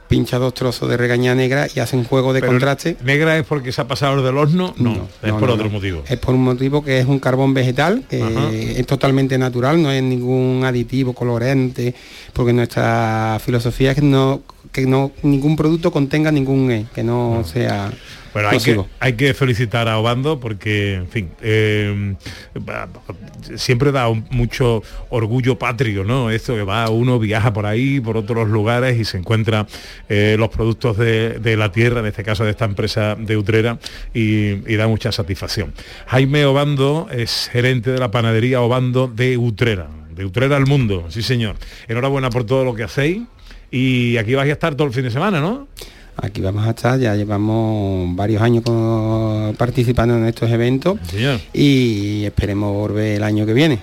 pincha 0.08 0.38
dos 0.39 0.54
trozos 0.54 0.89
de 0.89 0.98
regaña 0.98 1.36
negra 1.36 1.67
y 1.74 1.80
hace 1.80 1.96
un 1.96 2.04
juego 2.04 2.34
de 2.34 2.41
Pero 2.41 2.54
contraste. 2.54 2.98
¿Negra 3.04 3.38
es 3.38 3.46
porque 3.46 3.72
se 3.72 3.82
ha 3.82 3.88
pasado 3.88 4.22
del 4.24 4.38
horno? 4.38 4.74
No, 4.78 5.08
es 5.22 5.30
no, 5.30 5.39
por 5.39 5.50
no, 5.50 5.56
otro 5.56 5.70
motivo. 5.70 6.04
Es 6.08 6.17
por 6.17 6.36
un 6.36 6.43
motivo 6.43 6.84
que 6.84 7.00
es 7.00 7.06
un 7.06 7.20
carbón 7.20 7.54
vegetal, 7.54 8.04
que 8.10 8.80
es 8.80 8.88
totalmente 8.88 9.38
natural, 9.38 9.82
no 9.82 9.91
es 9.91 10.02
ningún 10.04 10.63
aditivo, 10.65 11.13
colorante, 11.13 11.93
porque 12.34 12.54
nuestra 12.54 13.39
filosofía 13.43 13.91
es 13.91 13.96
que 13.96 14.04
no 14.04 14.41
que 14.72 14.86
no 14.86 15.12
ningún 15.24 15.56
producto 15.56 15.92
contenga 15.92 16.32
ningún 16.32 16.72
E, 16.72 16.86
que 16.94 17.04
no 17.04 17.44
sea 17.46 17.92
Pero 18.34 18.50
hay 18.50 18.60
que, 18.60 18.80
hay 19.00 19.14
que 19.14 19.34
felicitar 19.34 19.88
a 19.88 19.98
Obando 19.98 20.40
porque, 20.40 20.96
en 20.96 21.08
fin, 21.08 21.30
eh, 21.42 22.16
siempre 23.56 23.92
da 23.92 24.08
un- 24.10 24.26
mucho 24.30 24.84
orgullo 25.10 25.58
patrio, 25.58 26.04
¿no? 26.04 26.30
Esto 26.30 26.56
que 26.56 26.64
va, 26.64 26.90
uno 26.90 27.20
viaja 27.20 27.54
por 27.54 27.66
ahí, 27.66 28.00
por 28.00 28.18
otros 28.18 28.48
lugares 28.50 28.98
y 29.00 29.06
se 29.06 29.18
encuentra 29.18 29.66
eh, 30.10 30.36
los 30.38 30.50
productos 30.50 30.98
de, 30.98 31.40
de 31.40 31.58
la 31.58 31.72
tierra, 31.72 32.00
en 32.02 32.06
este 32.08 32.24
caso 32.24 32.44
de 32.44 32.52
esta 32.52 32.66
empresa 32.66 33.16
de 33.16 33.38
Utrera, 33.38 33.80
y, 34.14 34.72
y 34.72 34.76
da 34.76 34.88
mucha 34.88 35.12
satisfacción. 35.12 35.74
Jaime 36.08 36.46
Obando 36.46 37.08
es 37.12 37.50
gerente 37.52 37.92
de 37.92 38.00
la 38.00 38.12
panadería 38.12 38.62
Obando 38.62 39.08
de 39.08 39.38
Utrera, 39.38 39.88
de 40.14 40.26
Utrera 40.26 40.58
al 40.58 40.66
mundo, 40.66 41.06
sí 41.10 41.22
señor. 41.22 41.56
Enhorabuena 41.88 42.30
por 42.30 42.44
todo 42.44 42.66
lo 42.66 42.74
que 42.76 42.84
hacéis 42.84 43.22
y 43.72 44.18
aquí 44.18 44.36
vais 44.36 44.50
a 44.50 44.54
estar 44.54 44.76
todo 44.76 44.88
el 44.88 44.94
fin 44.94 45.04
de 45.04 45.12
semana, 45.12 45.40
¿no? 45.40 45.68
Aquí 46.20 46.42
vamos 46.42 46.66
a 46.66 46.72
estar, 46.72 47.00
ya 47.00 47.16
llevamos 47.16 48.16
varios 48.16 48.42
años 48.42 48.64
con- 48.64 49.56
participando 49.56 50.18
en 50.18 50.26
estos 50.26 50.50
eventos 50.50 50.98
Señor. 51.10 51.40
y 51.54 52.24
esperemos 52.26 52.74
volver 52.74 53.18
el 53.18 53.24
año 53.24 53.46
que 53.46 53.54
viene. 53.54 53.80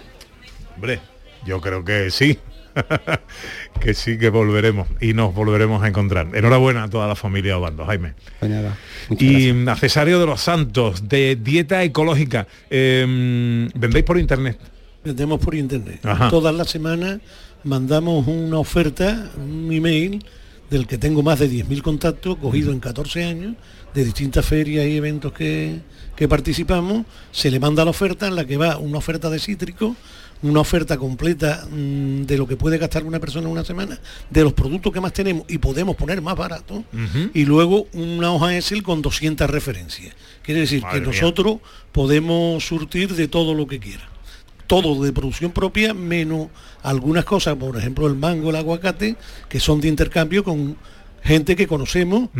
Hombre, 0.74 0.98
yo 1.46 1.60
creo 1.60 1.84
que 1.84 2.10
sí. 2.10 2.36
que 3.80 3.94
sí 3.94 4.18
que 4.18 4.30
volveremos 4.30 4.88
y 5.00 5.12
nos 5.14 5.32
volveremos 5.32 5.80
a 5.84 5.86
encontrar. 5.86 6.26
Enhorabuena 6.34 6.82
a 6.82 6.90
toda 6.90 7.06
la 7.06 7.14
familia 7.14 7.56
Obando, 7.56 7.84
Jaime. 7.86 8.14
Pues 8.40 8.50
nada, 8.50 8.76
Y 9.10 9.52
mm, 9.52 9.68
a 9.68 9.76
Cesario 9.76 10.18
de 10.18 10.26
los 10.26 10.40
Santos, 10.40 11.08
de 11.08 11.36
dieta 11.40 11.84
ecológica. 11.84 12.48
eh, 12.70 13.68
¿Vendéis 13.76 14.04
por 14.04 14.18
internet? 14.18 14.58
Vendemos 15.04 15.38
por 15.38 15.54
internet. 15.54 16.04
Ajá. 16.04 16.30
Todas 16.30 16.52
las 16.52 16.68
semanas 16.68 17.20
mandamos 17.64 18.26
una 18.26 18.58
oferta, 18.58 19.30
un 19.36 19.72
email 19.72 20.24
del 20.70 20.86
que 20.86 20.98
tengo 20.98 21.22
más 21.22 21.38
de 21.38 21.50
10.000 21.50 21.82
contactos, 21.82 22.36
cogido 22.36 22.72
en 22.72 22.80
14 22.80 23.24
años, 23.24 23.54
de 23.94 24.04
distintas 24.04 24.44
ferias 24.44 24.86
y 24.86 24.96
eventos 24.96 25.32
que, 25.32 25.80
que 26.16 26.28
participamos. 26.28 27.06
Se 27.32 27.50
le 27.50 27.60
manda 27.60 27.84
la 27.84 27.90
oferta 27.90 28.26
en 28.26 28.34
la 28.36 28.44
que 28.44 28.56
va 28.56 28.76
una 28.78 28.98
oferta 28.98 29.30
de 29.30 29.38
cítrico, 29.38 29.96
una 30.42 30.60
oferta 30.60 30.96
completa 30.98 31.66
mm, 31.70 32.22
de 32.22 32.38
lo 32.38 32.46
que 32.46 32.56
puede 32.56 32.78
gastar 32.78 33.04
una 33.04 33.20
persona 33.20 33.46
en 33.46 33.52
una 33.52 33.64
semana, 33.64 33.98
de 34.30 34.42
los 34.42 34.52
productos 34.52 34.92
que 34.92 35.00
más 35.00 35.12
tenemos 35.12 35.44
y 35.48 35.58
podemos 35.58 35.96
poner 35.96 36.20
más 36.20 36.36
barato, 36.36 36.84
y 37.32 37.44
luego 37.44 37.86
una 37.92 38.32
hoja 38.32 38.56
Excel 38.56 38.82
con 38.82 39.00
200 39.00 39.48
referencias. 39.48 40.14
Quiere 40.42 40.60
decir 40.60 40.82
Madre 40.82 41.00
que 41.00 41.06
mía. 41.06 41.20
nosotros 41.20 41.58
podemos 41.92 42.64
surtir 42.66 43.14
de 43.14 43.28
todo 43.28 43.54
lo 43.54 43.66
que 43.66 43.78
quiera. 43.78 44.13
Todo 44.66 45.02
de 45.04 45.12
producción 45.12 45.52
propia, 45.52 45.92
menos 45.92 46.48
algunas 46.82 47.24
cosas, 47.24 47.56
por 47.56 47.76
ejemplo 47.76 48.06
el 48.06 48.14
mango, 48.14 48.50
el 48.50 48.56
aguacate, 48.56 49.16
que 49.48 49.60
son 49.60 49.80
de 49.80 49.88
intercambio 49.88 50.42
con 50.42 50.76
gente 51.22 51.56
que 51.56 51.66
conocemos 51.66 52.30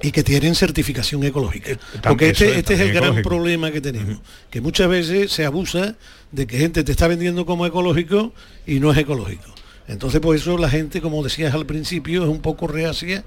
y 0.00 0.12
que 0.12 0.22
tienen 0.22 0.54
certificación 0.54 1.24
ecológica. 1.24 1.78
Porque 2.02 2.30
eso 2.30 2.44
este, 2.44 2.52
es 2.52 2.58
este 2.58 2.74
es 2.74 2.80
el 2.80 2.92
gran 2.92 3.22
problema 3.22 3.70
que 3.70 3.80
tenemos, 3.80 4.18
que 4.50 4.60
muchas 4.60 4.88
veces 4.88 5.32
se 5.32 5.44
abusa 5.44 5.96
de 6.32 6.46
que 6.46 6.58
gente 6.58 6.84
te 6.84 6.92
está 6.92 7.08
vendiendo 7.08 7.46
como 7.46 7.66
ecológico 7.66 8.32
y 8.66 8.80
no 8.80 8.92
es 8.92 8.98
ecológico. 8.98 9.54
Entonces 9.88 10.20
por 10.20 10.34
eso 10.34 10.58
la 10.58 10.68
gente, 10.68 11.00
como 11.00 11.22
decías 11.22 11.54
al 11.54 11.64
principio, 11.64 12.24
es 12.24 12.28
un 12.28 12.40
poco 12.40 12.66
reacia 12.66 13.24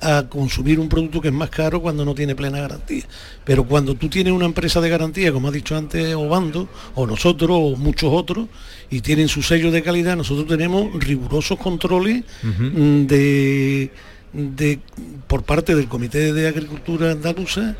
a 0.00 0.24
consumir 0.28 0.78
un 0.78 0.88
producto 0.88 1.20
que 1.20 1.28
es 1.28 1.34
más 1.34 1.50
caro 1.50 1.80
cuando 1.82 2.04
no 2.04 2.14
tiene 2.14 2.34
plena 2.36 2.60
garantía. 2.60 3.02
Pero 3.44 3.64
cuando 3.64 3.94
tú 3.94 4.08
tienes 4.08 4.32
una 4.32 4.46
empresa 4.46 4.80
de 4.80 4.88
garantía, 4.88 5.32
como 5.32 5.48
ha 5.48 5.50
dicho 5.50 5.76
antes 5.76 6.14
Obando, 6.14 6.68
o 6.94 7.06
nosotros, 7.06 7.50
o 7.52 7.76
muchos 7.76 8.10
otros, 8.12 8.46
y 8.90 9.00
tienen 9.00 9.28
su 9.28 9.42
sello 9.42 9.70
de 9.70 9.82
calidad, 9.82 10.16
nosotros 10.16 10.46
tenemos 10.46 10.86
rigurosos 11.02 11.58
controles 11.58 12.24
mm, 12.42 13.06
de, 13.06 13.90
de- 14.32 14.78
por 15.26 15.42
parte 15.42 15.74
del 15.74 15.88
Comité 15.88 16.32
de 16.32 16.48
Agricultura 16.48 17.12
Andaluza 17.12 17.76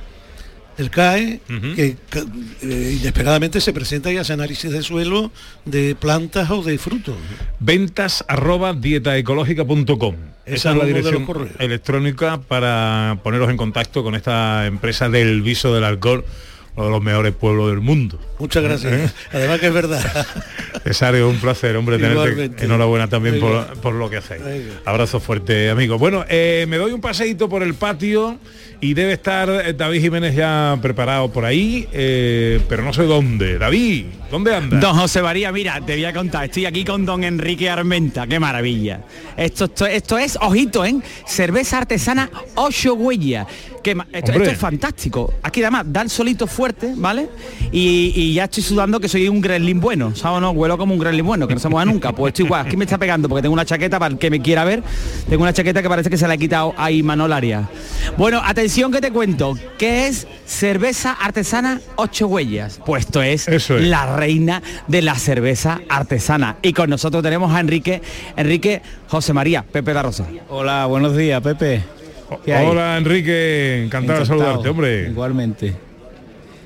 el 0.78 0.90
CAE, 0.90 1.40
que 1.46 1.96
eh, 2.62 2.96
inesperadamente 3.00 3.60
se 3.60 3.72
presenta 3.72 4.12
y 4.12 4.16
hace 4.16 4.32
análisis 4.32 4.70
de 4.70 4.82
suelo 4.82 5.30
de 5.64 5.96
plantas 5.96 6.50
o 6.50 6.62
de 6.62 6.78
frutos. 6.78 7.16
Ventas 7.58 8.24
arroba 8.28 8.72
dietaecológica.com. 8.72 10.14
Esa 10.46 10.70
es 10.70 10.76
la 10.76 10.84
dirección 10.84 11.26
electrónica 11.58 12.40
para 12.40 13.18
poneros 13.22 13.50
en 13.50 13.56
contacto 13.56 14.02
con 14.02 14.14
esta 14.14 14.66
empresa 14.66 15.10
del 15.10 15.42
viso 15.42 15.74
del 15.74 15.84
alcohol, 15.84 16.24
uno 16.78 16.86
de 16.86 16.92
los 16.92 17.02
mejores 17.02 17.34
pueblos 17.34 17.70
del 17.70 17.80
mundo. 17.80 18.20
Muchas 18.38 18.62
gracias. 18.62 19.12
Además 19.32 19.58
que 19.58 19.66
es 19.66 19.72
verdad. 19.72 20.26
Cesario, 20.84 21.28
un 21.28 21.40
placer, 21.40 21.76
hombre, 21.76 21.96
tenerte. 21.96 22.14
Igualmente. 22.30 22.64
Enhorabuena 22.64 23.08
también 23.08 23.40
por, 23.40 23.66
por 23.80 23.94
lo 23.94 24.08
que 24.08 24.18
hacéis. 24.18 24.42
Abrazo 24.84 25.18
fuerte, 25.18 25.70
amigo. 25.70 25.98
Bueno, 25.98 26.24
eh, 26.28 26.66
me 26.68 26.76
doy 26.76 26.92
un 26.92 27.00
paseíto 27.00 27.48
por 27.48 27.64
el 27.64 27.74
patio 27.74 28.38
y 28.80 28.94
debe 28.94 29.14
estar 29.14 29.50
eh, 29.50 29.72
David 29.72 30.00
Jiménez 30.00 30.36
ya 30.36 30.78
preparado 30.80 31.32
por 31.32 31.44
ahí, 31.44 31.88
eh, 31.92 32.60
pero 32.68 32.84
no 32.84 32.92
sé 32.92 33.02
dónde. 33.02 33.58
David, 33.58 34.06
¿dónde 34.30 34.54
anda? 34.54 34.78
Don 34.78 34.96
José 34.96 35.20
María, 35.20 35.50
mira, 35.50 35.80
te 35.84 35.94
voy 35.94 36.04
a 36.04 36.12
contar, 36.12 36.44
estoy 36.44 36.66
aquí 36.66 36.84
con 36.84 37.04
don 37.04 37.24
Enrique 37.24 37.68
Armenta, 37.68 38.28
qué 38.28 38.38
maravilla. 38.38 39.00
Esto, 39.36 39.64
esto, 39.64 39.86
esto 39.86 40.18
es, 40.18 40.38
ojito, 40.40 40.84
¿eh? 40.84 40.94
Cerveza 41.26 41.78
artesana 41.78 42.30
ocho 42.54 42.94
huellas. 42.94 43.48
Que 43.82 43.96
esto, 44.12 44.32
es 44.32 44.58
fantástico. 44.58 45.34
Aquí 45.42 45.62
además 45.62 45.84
da 45.86 46.02
el 46.02 46.10
solito 46.10 46.46
fuerte, 46.46 46.92
¿vale? 46.96 47.28
Y, 47.72 48.12
y 48.14 48.34
ya 48.34 48.44
estoy 48.44 48.62
sudando 48.62 49.00
que 49.00 49.08
soy 49.08 49.28
un 49.28 49.40
gremlin 49.40 49.80
bueno, 49.80 50.14
¿sabes 50.14 50.38
o 50.38 50.40
no? 50.40 50.50
Huelo 50.50 50.76
como 50.76 50.94
un 50.94 51.00
gremlin 51.00 51.24
bueno, 51.24 51.46
que 51.46 51.54
no 51.54 51.60
se 51.60 51.68
mueva 51.68 51.84
nunca. 51.84 52.12
Pues 52.12 52.32
estoy 52.32 52.46
igual, 52.46 52.66
aquí 52.66 52.76
me 52.76 52.84
está 52.84 52.98
pegando 52.98 53.28
porque 53.28 53.42
tengo 53.42 53.52
una 53.52 53.64
chaqueta 53.64 53.98
para 53.98 54.12
el 54.12 54.18
que 54.18 54.30
me 54.30 54.40
quiera 54.40 54.64
ver. 54.64 54.82
Tengo 55.28 55.42
una 55.42 55.52
chaqueta 55.52 55.82
que 55.82 55.88
parece 55.88 56.10
que 56.10 56.16
se 56.16 56.26
la 56.26 56.34
he 56.34 56.38
quitado 56.38 56.74
a 56.76 56.90
Imanol 56.90 57.32
Arias. 57.32 57.66
Bueno, 58.16 58.40
atención 58.44 58.90
que 58.90 59.00
te 59.00 59.10
cuento, 59.10 59.56
¿qué 59.78 60.08
es 60.08 60.26
cerveza 60.46 61.12
artesana 61.12 61.80
ocho 61.96 62.26
huellas? 62.26 62.80
Pues 62.84 63.06
esto 63.06 63.22
es, 63.22 63.48
la 63.70 64.16
reina 64.16 64.62
de 64.86 65.02
la 65.02 65.14
cerveza 65.14 65.80
artesana. 65.88 66.56
Y 66.62 66.72
con 66.72 66.90
nosotros 66.90 67.22
tenemos 67.22 67.52
a 67.54 67.60
Enrique, 67.60 68.02
Enrique 68.36 68.82
José 69.08 69.32
María, 69.32 69.62
Pepe 69.62 69.92
da 69.92 70.02
Rosa. 70.02 70.26
Hola, 70.48 70.86
buenos 70.86 71.16
días, 71.16 71.40
Pepe. 71.42 71.97
Hola 72.30 72.98
Enrique, 72.98 73.84
encantado, 73.84 74.20
de 74.20 74.26
saludarte, 74.26 74.68
hombre. 74.68 75.08
Igualmente. 75.08 75.74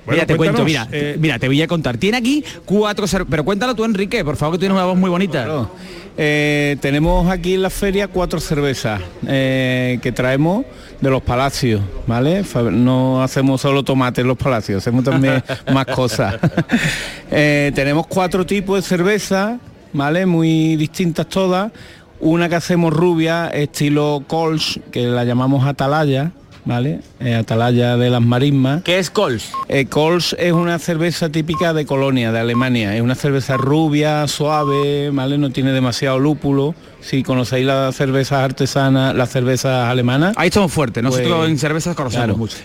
mira, 0.07 0.27
te 0.27 0.37
cuento, 0.37 0.65
mira, 0.65 0.89
eh, 0.91 1.17
mira, 1.19 1.39
te 1.39 1.47
voy 1.47 1.63
a 1.63 1.67
contar. 1.67 1.97
Tiene 1.97 2.17
aquí 2.19 2.45
cuatro 2.65 3.07
cervezas, 3.07 3.31
pero 3.31 3.45
cuéntalo 3.45 3.75
tú, 3.75 3.85
Enrique, 3.85 4.25
por 4.25 4.37
favor, 4.37 4.57
que 4.57 4.61
tienes 4.61 4.75
una 4.75 4.87
voz 4.87 4.97
muy 4.97 5.11
bonita. 5.11 5.69
Eh, 6.17 6.77
tenemos 6.81 7.31
aquí 7.31 7.55
en 7.55 7.63
la 7.63 7.71
feria 7.71 8.07
cuatro 8.07 8.39
cervezas 8.39 9.01
eh, 9.27 9.99
que 10.03 10.13
traemos 10.13 10.67
de 11.01 11.11
los 11.11 11.23
palacios, 11.23 11.81
¿vale? 12.07 12.45
No 12.71 13.23
hacemos 13.23 13.63
solo 13.63 13.83
tomate 13.83 14.21
en 14.21 14.29
los 14.29 14.37
palacios, 14.37 14.83
hacemos 14.83 15.05
también 15.05 15.43
más 15.73 15.87
cosas. 15.87 16.37
Eh, 17.31 17.73
tenemos 17.75 18.07
cuatro 18.07 18.45
tipos 18.45 18.77
de 18.77 18.83
cerveza, 18.83 19.59
¿vale? 19.95 20.27
Muy 20.27 20.77
distintas 20.77 21.27
todas. 21.29 21.73
Una 22.25 22.49
que 22.49 22.55
hacemos 22.55 22.93
rubia, 22.93 23.49
estilo 23.49 24.23
Kolsch, 24.29 24.79
que 24.93 25.09
la 25.09 25.25
llamamos 25.25 25.67
Atalaya, 25.67 26.31
¿vale? 26.65 27.01
Eh, 27.19 27.35
Atalaya 27.35 27.97
de 27.97 28.11
las 28.11 28.23
marismas. 28.23 28.85
¿Qué 28.85 29.01
es 29.01 29.11
Kolsch? 29.11 29.47
Eh, 29.69 29.89
es 30.39 30.53
una 30.53 30.79
cerveza 30.79 31.31
típica 31.31 31.73
de 31.73 31.85
Colonia, 31.85 32.31
de 32.31 32.39
Alemania. 32.39 32.95
Es 32.95 33.03
una 33.03 33.17
cerveza 33.17 33.57
rubia, 33.57 34.29
suave, 34.29 35.11
¿vale? 35.11 35.37
No 35.37 35.51
tiene 35.51 35.73
demasiado 35.73 36.21
lúpulo. 36.21 36.77
Si 37.01 37.25
conocéis 37.25 37.67
las 37.67 37.97
cervezas 37.97 38.39
artesanas, 38.39 39.17
las 39.17 39.31
cervezas 39.31 39.89
alemanas. 39.89 40.35
Ahí 40.37 40.47
estamos 40.47 40.71
fuertes, 40.73 41.03
nosotros 41.03 41.39
Pues, 41.39 41.51
en 41.51 41.59
cervezas 41.59 41.97
conocemos 41.97 42.25
claro. 42.25 42.37
mucho. 42.37 42.57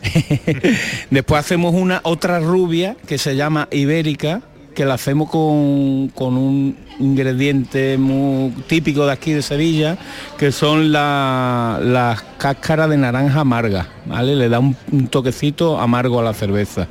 Después 1.09 1.39
hacemos 1.39 1.73
una 1.73 2.01
otra 2.03 2.39
rubia 2.39 2.95
que 3.07 3.17
se 3.17 3.35
llama 3.35 3.67
ibérica, 3.71 4.41
que 4.77 4.85
la 4.85 4.93
hacemos 4.93 5.27
con, 5.31 6.09
con 6.13 6.37
un 6.37 6.77
ingrediente 6.99 7.97
muy 7.97 8.51
típico 8.67 9.07
de 9.07 9.11
aquí 9.11 9.31
de 9.31 9.41
Sevilla, 9.41 9.97
que 10.37 10.51
son 10.51 10.91
la- 10.91 11.79
las 11.83 12.21
cáscaras 12.37 12.87
de 12.87 12.95
naranja 12.97 13.39
amarga, 13.39 13.87
¿vale? 14.05 14.35
Le 14.35 14.49
da 14.49 14.59
un, 14.59 14.75
un 14.91 15.07
toquecito 15.07 15.79
amargo 15.79 16.19
a 16.19 16.23
la 16.23 16.35
cerveza. 16.35 16.87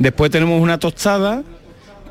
Después 0.00 0.32
tenemos 0.32 0.60
una 0.60 0.78
tostada 0.80 1.44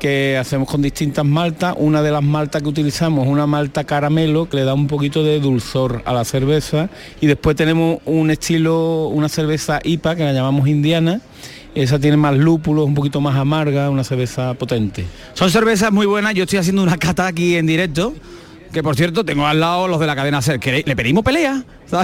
que 0.00 0.38
hacemos 0.38 0.66
con 0.70 0.80
distintas 0.80 1.24
maltas. 1.26 1.74
Una 1.76 2.00
de 2.00 2.10
las 2.10 2.22
maltas 2.22 2.62
que 2.62 2.68
utilizamos 2.68 3.26
es 3.26 3.30
una 3.30 3.46
malta 3.46 3.84
caramelo 3.84 4.48
que 4.48 4.56
le 4.56 4.64
da 4.64 4.72
un 4.72 4.86
poquito 4.86 5.22
de 5.22 5.38
dulzor 5.38 6.00
a 6.06 6.14
la 6.14 6.24
cerveza. 6.24 6.88
Y 7.20 7.26
después 7.26 7.56
tenemos 7.56 7.98
un 8.06 8.30
estilo, 8.30 9.08
una 9.08 9.28
cerveza 9.28 9.80
IPA 9.84 10.16
que 10.16 10.24
la 10.24 10.32
llamamos 10.32 10.66
indiana. 10.66 11.20
Esa 11.74 11.98
tiene 11.98 12.16
más 12.16 12.36
lúpulos, 12.36 12.86
un 12.86 12.94
poquito 12.94 13.20
más 13.20 13.36
amarga, 13.36 13.88
una 13.90 14.02
cerveza 14.04 14.54
potente. 14.54 15.04
Son 15.34 15.50
cervezas 15.50 15.92
muy 15.92 16.06
buenas, 16.06 16.34
yo 16.34 16.44
estoy 16.44 16.58
haciendo 16.58 16.82
una 16.82 16.96
cata 16.96 17.26
aquí 17.26 17.56
en 17.56 17.66
directo. 17.66 18.14
Que 18.72 18.82
por 18.82 18.94
cierto, 18.96 19.24
tengo 19.24 19.46
al 19.46 19.60
lado 19.60 19.88
los 19.88 19.98
de 19.98 20.06
la 20.06 20.14
cadena 20.14 20.42
SER. 20.42 20.60
¿Queréis- 20.60 20.84
¿Le 20.86 20.94
pedimos 20.94 21.24
pelea? 21.24 21.62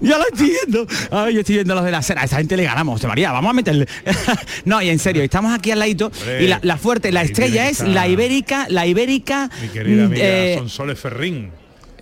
Ya 0.00 0.18
lo 0.18 0.24
estoy 0.26 0.50
viendo. 0.50 0.86
Ay, 1.12 1.34
yo 1.34 1.40
estoy 1.40 1.54
viendo 1.56 1.74
los 1.76 1.84
de 1.84 1.92
la 1.92 2.02
SER. 2.02 2.18
A 2.18 2.24
esa 2.24 2.38
gente 2.38 2.56
le 2.56 2.64
ganamos, 2.64 3.02
María. 3.04 3.30
Vamos 3.30 3.50
a 3.50 3.52
meterle. 3.52 3.86
no, 4.64 4.82
y 4.82 4.88
en 4.88 4.98
serio, 4.98 5.22
estamos 5.22 5.54
aquí 5.54 5.70
al 5.70 5.78
ladito. 5.78 6.06
Hombre, 6.06 6.42
y 6.44 6.48
la, 6.48 6.58
la 6.62 6.76
fuerte, 6.76 7.12
la 7.12 7.22
estrella 7.22 7.68
es 7.68 7.80
la 7.80 8.08
ibérica, 8.08 8.66
la 8.68 8.86
ibérica. 8.86 9.48
Mi 9.60 9.68
querida 9.68 10.02
mm, 10.02 10.06
amiga 10.06 10.24
eh, 10.24 10.54
Sonsoles 10.58 10.98
Ferrín. 10.98 11.50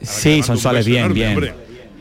Sí, 0.01 0.43
son 0.43 0.57
soles, 0.57 0.87
bien, 0.87 1.01
enorme, 1.05 1.15
bien. 1.15 1.31
hombre. 1.35 1.55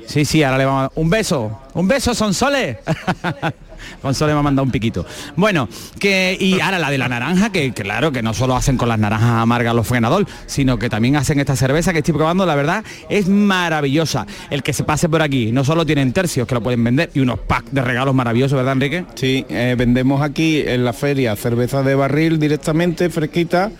Sí, 0.09 0.25
sí, 0.25 0.41
ahora 0.41 0.57
le 0.57 0.65
vamos 0.65 0.85
a 0.85 0.99
un 0.99 1.07
beso. 1.07 1.59
Un 1.75 1.87
beso, 1.87 2.15
son 2.15 2.33
soles. 2.33 2.77
Sonsoles 4.01 4.33
me 4.33 4.39
ha 4.39 4.43
mandado 4.43 4.65
un 4.65 4.71
piquito. 4.71 5.05
Bueno, 5.35 5.69
que 5.99 6.35
y 6.37 6.59
ahora 6.59 6.79
la 6.79 6.89
de 6.89 6.97
la 6.97 7.07
naranja, 7.07 7.51
que 7.51 7.71
claro, 7.73 8.11
que 8.11 8.23
no 8.23 8.33
solo 8.33 8.55
hacen 8.55 8.75
con 8.75 8.89
las 8.89 8.97
naranjas 8.97 9.41
amargas 9.41 9.75
los 9.75 9.87
frenador, 9.87 10.25
sino 10.47 10.79
que 10.79 10.89
también 10.89 11.15
hacen 11.15 11.39
esta 11.39 11.55
cerveza 11.55 11.93
que 11.93 11.99
estoy 11.99 12.15
probando, 12.15 12.45
la 12.47 12.55
verdad, 12.55 12.83
es 13.07 13.29
maravillosa. 13.29 14.25
El 14.49 14.63
que 14.63 14.73
se 14.73 14.83
pase 14.83 15.09
por 15.09 15.21
aquí, 15.21 15.51
no 15.51 15.63
solo 15.63 15.85
tienen 15.85 16.11
tercios 16.11 16.47
que 16.47 16.55
lo 16.55 16.61
pueden 16.61 16.83
vender 16.83 17.11
y 17.13 17.19
unos 17.19 17.39
packs 17.39 17.71
de 17.71 17.81
regalos 17.81 18.15
maravillosos, 18.15 18.57
¿verdad, 18.57 18.73
Enrique? 18.73 19.05
Sí, 19.13 19.45
eh, 19.47 19.75
vendemos 19.77 20.23
aquí 20.23 20.61
en 20.65 20.85
la 20.85 20.93
feria 20.93 21.35
cerveza 21.35 21.83
de 21.83 21.93
barril 21.93 22.39
directamente, 22.39 23.11
fresquita, 23.11 23.71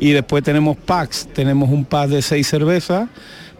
y 0.00 0.12
después 0.12 0.42
tenemos 0.42 0.78
packs, 0.78 1.28
tenemos 1.34 1.68
un 1.68 1.84
pack 1.84 2.08
de 2.08 2.22
seis 2.22 2.48
cervezas 2.48 3.08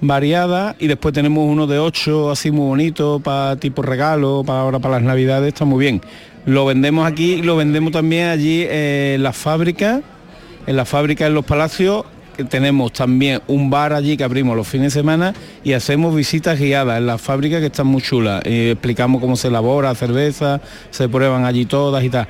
variadas 0.06 0.76
y 0.78 0.86
después 0.86 1.14
tenemos 1.14 1.48
uno 1.48 1.66
de 1.66 1.78
ocho 1.78 2.30
así 2.30 2.50
muy 2.50 2.66
bonito 2.66 3.20
para 3.20 3.56
tipo 3.56 3.82
regalo, 3.82 4.42
para 4.46 4.60
ahora 4.60 4.78
para 4.78 4.94
las 4.94 5.04
navidades, 5.04 5.48
está 5.48 5.64
muy 5.64 5.80
bien. 5.80 6.00
Lo 6.46 6.66
vendemos 6.66 7.06
aquí 7.06 7.34
y 7.34 7.42
lo 7.42 7.56
vendemos 7.56 7.92
también 7.92 8.28
allí 8.28 8.62
eh, 8.62 9.14
en 9.16 9.22
la 9.22 9.32
fábrica, 9.32 10.02
en 10.66 10.76
la 10.76 10.84
fábrica 10.84 11.26
en 11.26 11.34
los 11.34 11.44
palacios 11.44 12.04
que 12.36 12.44
tenemos 12.44 12.92
también 12.92 13.40
un 13.46 13.70
bar 13.70 13.92
allí 13.92 14.16
que 14.16 14.24
abrimos 14.24 14.56
los 14.56 14.66
fines 14.66 14.92
de 14.92 15.00
semana 15.00 15.34
y 15.62 15.72
hacemos 15.72 16.14
visitas 16.14 16.58
guiadas 16.58 16.98
en 16.98 17.06
la 17.06 17.16
fábrica 17.16 17.60
que 17.60 17.66
están 17.66 17.86
muy 17.86 18.02
chulas. 18.02 18.42
Y 18.44 18.70
explicamos 18.70 19.20
cómo 19.20 19.36
se 19.36 19.48
elabora 19.48 19.94
cerveza, 19.94 20.60
se 20.90 21.08
prueban 21.08 21.44
allí 21.44 21.64
todas 21.64 22.04
y 22.04 22.10
tal. 22.10 22.26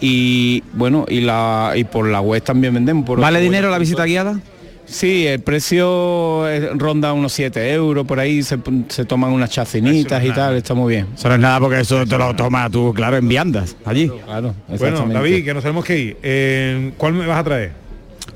Y 0.00 0.62
bueno, 0.72 1.04
y 1.08 1.20
la 1.20 1.72
y 1.74 1.84
por 1.84 2.08
la 2.08 2.20
web 2.20 2.42
también 2.42 2.74
vendemos. 2.74 3.04
Por 3.04 3.20
¿Vale 3.20 3.40
dinero 3.40 3.66
web. 3.66 3.72
la 3.72 3.78
visita 3.78 4.04
guiada? 4.04 4.38
Sí, 4.86 5.26
el 5.26 5.40
precio 5.40 6.48
eh, 6.48 6.70
ronda 6.74 7.12
unos 7.12 7.32
7 7.32 7.72
euros, 7.72 8.06
por 8.06 8.20
ahí 8.20 8.42
se, 8.42 8.58
se 8.88 9.04
toman 9.04 9.32
unas 9.32 9.50
chacinitas 9.50 10.22
y 10.24 10.30
tal, 10.30 10.56
está 10.56 10.74
muy 10.74 10.94
bien. 10.94 11.08
Eso 11.16 11.28
no 11.28 11.34
es 11.34 11.40
nada 11.40 11.58
porque 11.60 11.80
eso 11.80 12.06
te 12.06 12.18
lo 12.18 12.34
tomas 12.36 12.70
tú, 12.70 12.92
claro, 12.94 13.16
en 13.16 13.26
viandas, 13.26 13.76
allí. 13.84 14.10
Claro, 14.24 14.54
Bueno, 14.78 15.06
David, 15.08 15.44
que 15.44 15.54
nos 15.54 15.62
tenemos 15.62 15.84
que 15.84 15.98
ir. 15.98 16.16
Eh, 16.22 16.92
¿Cuál 16.96 17.14
me 17.14 17.26
vas 17.26 17.38
a 17.38 17.44
traer? 17.44 17.84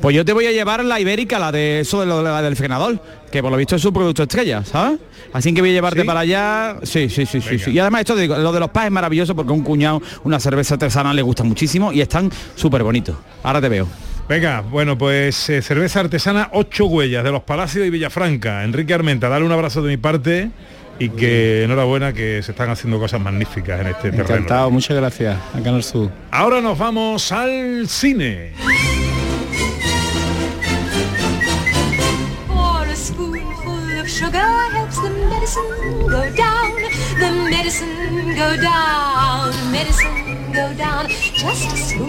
Pues 0.00 0.14
yo 0.14 0.24
te 0.24 0.32
voy 0.32 0.46
a 0.46 0.52
llevar 0.52 0.84
la 0.84 1.00
ibérica, 1.00 1.38
la 1.38 1.50
de 1.50 1.80
eso 1.80 2.00
de 2.00 2.06
lo 2.06 2.18
de 2.18 2.24
la 2.24 2.40
del 2.40 2.54
frenador, 2.56 3.00
que 3.32 3.42
por 3.42 3.50
lo 3.50 3.56
visto 3.56 3.74
es 3.74 3.82
su 3.82 3.92
producto 3.92 4.22
estrella, 4.22 4.64
¿sabes? 4.64 5.00
Así 5.32 5.52
que 5.52 5.60
voy 5.60 5.70
a 5.70 5.72
llevarte 5.72 6.02
¿Sí? 6.02 6.06
para 6.06 6.20
allá. 6.20 6.76
Sí, 6.84 7.08
sí, 7.08 7.26
sí, 7.26 7.40
sí, 7.40 7.58
sí. 7.58 7.70
Y 7.72 7.78
además 7.78 8.02
esto 8.02 8.14
de 8.14 8.28
lo 8.28 8.52
de 8.52 8.60
los 8.60 8.70
pas 8.70 8.86
es 8.86 8.92
maravilloso 8.92 9.34
porque 9.34 9.50
a 9.50 9.54
un 9.54 9.62
cuñado 9.62 10.00
una 10.24 10.38
cerveza 10.38 10.74
artesanal 10.74 11.16
le 11.16 11.22
gusta 11.22 11.42
muchísimo 11.42 11.92
y 11.92 12.00
están 12.00 12.30
súper 12.54 12.82
bonitos. 12.84 13.16
Ahora 13.42 13.60
te 13.60 13.68
veo. 13.68 13.88
Venga, 14.28 14.60
bueno, 14.60 14.98
pues 14.98 15.48
eh, 15.48 15.62
cerveza 15.62 16.00
artesana, 16.00 16.50
ocho 16.52 16.84
huellas 16.84 17.24
de 17.24 17.32
los 17.32 17.42
Palacios 17.44 17.86
y 17.86 17.90
Villafranca. 17.90 18.62
Enrique 18.62 18.92
Armenta, 18.92 19.30
dale 19.30 19.46
un 19.46 19.52
abrazo 19.52 19.80
de 19.80 19.88
mi 19.88 19.96
parte 19.96 20.50
y 20.98 21.08
que 21.08 21.64
enhorabuena 21.64 22.12
que 22.12 22.42
se 22.42 22.50
están 22.50 22.68
haciendo 22.68 22.98
cosas 22.98 23.22
magníficas 23.22 23.80
en 23.80 23.86
este 23.86 24.10
terreno. 24.10 24.24
Encantado, 24.24 24.70
muchas 24.70 24.98
gracias. 24.98 25.38
A 25.54 25.62
Canal 25.62 25.82
Sur. 25.82 26.10
Ahora 26.30 26.60
nos 26.60 26.76
vamos 26.76 27.32
al 27.32 27.88
cine. 27.88 28.52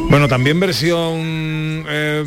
Bueno, 0.09 0.27
también 0.27 0.59
versión 0.59 1.85
eh, 1.87 2.23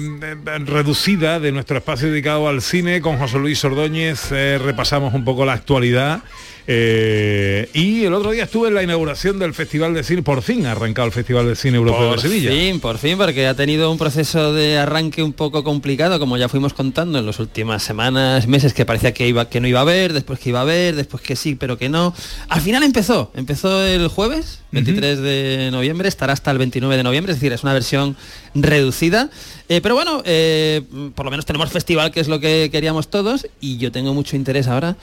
reducida 0.65 1.41
de 1.41 1.53
nuestro 1.53 1.79
espacio 1.79 2.11
dedicado 2.11 2.49
al 2.49 2.63
cine 2.63 3.01
con 3.01 3.19
José 3.19 3.39
Luis 3.39 3.65
Ordóñez. 3.65 4.31
eh, 4.33 4.59
repasamos 4.63 5.15
un 5.15 5.25
poco 5.25 5.45
la 5.45 5.55
actualidad 5.55 6.23
Eh, 6.67 7.69
y 7.75 8.05
el 8.05 8.15
otro 8.15 8.31
día 8.31 8.45
estuve 8.45 8.69
en 8.69 8.75
la 8.75 8.83
inauguración 8.83 9.39
del 9.39 9.53
Festival 9.53 9.95
de 9.95 10.05
Cine, 10.05 10.23
por 10.23 10.43
fin 10.43 10.65
ha 10.67 10.73
arrancado 10.73 11.07
el 11.07 11.13
Festival 11.13 11.47
de 11.49 11.57
Cine 11.57 11.77
Europeo 11.77 12.11
Por 12.11 12.17
de 12.17 12.23
Sevilla. 12.23 12.51
fin, 12.51 12.81
por 12.81 12.99
fin, 12.99 13.19
porque 13.19 13.47
ha 13.47 13.55
tenido 13.55 13.91
un 13.91 13.99
proceso 13.99 14.53
de 14.53 14.79
arranque 14.79 15.23
un 15.23 15.33
poco 15.33 15.65
complicado, 15.65 16.21
como 16.21 16.37
ya 16.37 16.49
fuimos 16.49 16.73
contando 16.73 17.19
en 17.19 17.27
las 17.27 17.41
últimas 17.41 17.83
semanas, 17.83 18.47
meses, 18.47 18.75
que 18.75 18.87
parecía 18.87 19.13
que 19.13 19.27
iba, 19.27 19.49
que 19.49 19.61
no 19.61 19.67
iba 19.67 19.81
a 19.81 19.83
haber, 19.83 20.13
después 20.13 20.39
que 20.39 20.51
iba 20.51 20.61
a 20.61 20.63
haber, 20.63 20.95
después 20.95 21.23
que 21.23 21.35
sí, 21.35 21.57
pero 21.57 21.79
que 21.79 21.89
no. 21.89 22.15
Al 22.49 22.61
final 22.61 22.85
empezó, 22.85 23.33
empezó 23.35 23.85
el 23.85 24.07
jueves, 24.09 24.61
23 24.71 25.21
de 25.21 25.69
noviembre, 25.73 26.09
estará 26.09 26.33
hasta 26.33 26.51
el 26.53 26.59
29 26.59 26.97
de 26.97 27.03
noviembre, 27.03 27.33
es 27.33 27.39
decir, 27.41 27.53
es 27.53 27.65
una 27.65 27.73
versión 27.73 28.17
reducida. 28.55 29.31
Eh, 29.69 29.81
pero 29.81 29.95
bueno, 29.95 30.23
eh, 30.25 30.83
por 31.15 31.25
lo 31.25 31.31
menos 31.31 31.45
tenemos 31.45 31.71
festival, 31.71 32.13
que 32.13 32.21
es 32.21 32.29
lo 32.29 32.39
que 32.39 32.69
queríamos 32.71 33.09
todos, 33.09 33.47
y 33.61 33.79
yo 33.79 33.91
tengo 33.91 34.15
mucho 34.15 34.37
interés 34.37 34.69
ahora 34.69 34.97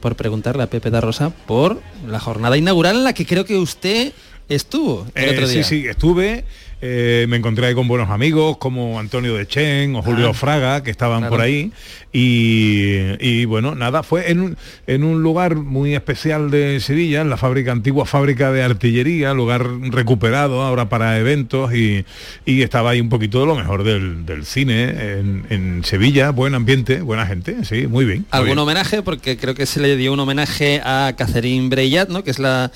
por 0.00 0.16
preguntarle 0.16 0.62
a 0.62 0.70
Pepe 0.70 0.90
da 0.90 1.00
Rosa 1.00 1.30
por 1.30 1.80
la 2.06 2.18
jornada 2.20 2.56
inaugural 2.56 2.96
en 2.96 3.04
la 3.04 3.12
que 3.12 3.26
creo 3.26 3.44
que 3.44 3.56
usted 3.56 4.12
estuvo 4.48 5.06
el 5.14 5.24
Eh, 5.24 5.30
otro 5.32 5.48
día. 5.48 5.62
Sí, 5.62 5.82
sí, 5.82 5.86
estuve. 5.88 6.44
Eh, 6.80 7.26
me 7.28 7.36
encontré 7.36 7.66
ahí 7.66 7.74
con 7.74 7.86
buenos 7.88 8.10
amigos 8.10 8.56
como 8.58 8.98
Antonio 9.00 9.34
de 9.34 9.46
Chen 9.46 9.94
o 9.96 10.02
Julio 10.02 10.30
Ah, 10.30 10.34
Fraga, 10.34 10.82
que 10.82 10.90
estaban 10.90 11.20
claro. 11.20 11.30
por 11.36 11.40
ahí. 11.40 11.72
Y, 12.12 12.96
y, 13.20 13.44
bueno, 13.44 13.74
nada, 13.76 14.02
fue 14.02 14.30
en 14.32 14.40
un, 14.40 14.56
en 14.88 15.04
un 15.04 15.22
lugar 15.22 15.54
muy 15.54 15.94
especial 15.94 16.50
de 16.50 16.80
Sevilla, 16.80 17.20
en 17.20 17.30
la 17.30 17.36
fábrica, 17.36 17.70
antigua 17.70 18.04
fábrica 18.04 18.50
de 18.50 18.64
artillería, 18.64 19.32
lugar 19.32 19.64
recuperado 19.90 20.62
ahora 20.62 20.88
para 20.88 21.18
eventos 21.18 21.72
y, 21.72 22.04
y 22.46 22.62
estaba 22.62 22.90
ahí 22.90 23.00
un 23.00 23.10
poquito 23.10 23.40
de 23.40 23.46
lo 23.46 23.54
mejor 23.54 23.84
del, 23.84 24.26
del 24.26 24.44
cine 24.44 24.84
en, 24.88 25.46
en 25.50 25.84
Sevilla, 25.84 26.30
buen 26.30 26.54
ambiente, 26.56 27.00
buena 27.00 27.26
gente, 27.26 27.64
sí, 27.64 27.86
muy 27.86 28.04
bien. 28.04 28.18
muy 28.20 28.26
algún 28.32 28.46
bien. 28.48 28.58
homenaje 28.58 29.02
porque 29.02 29.36
creo 29.36 29.54
que 29.54 29.66
se 29.66 29.78
le 29.80 29.96
dio 29.96 30.12
un 30.12 30.18
homenaje 30.18 30.80
a 30.84 31.12
Catherine 31.16 31.68
Breillat, 31.68 32.08
¿no? 32.08 32.24
que 32.24 32.30
es 32.32 32.40
la 32.40 32.72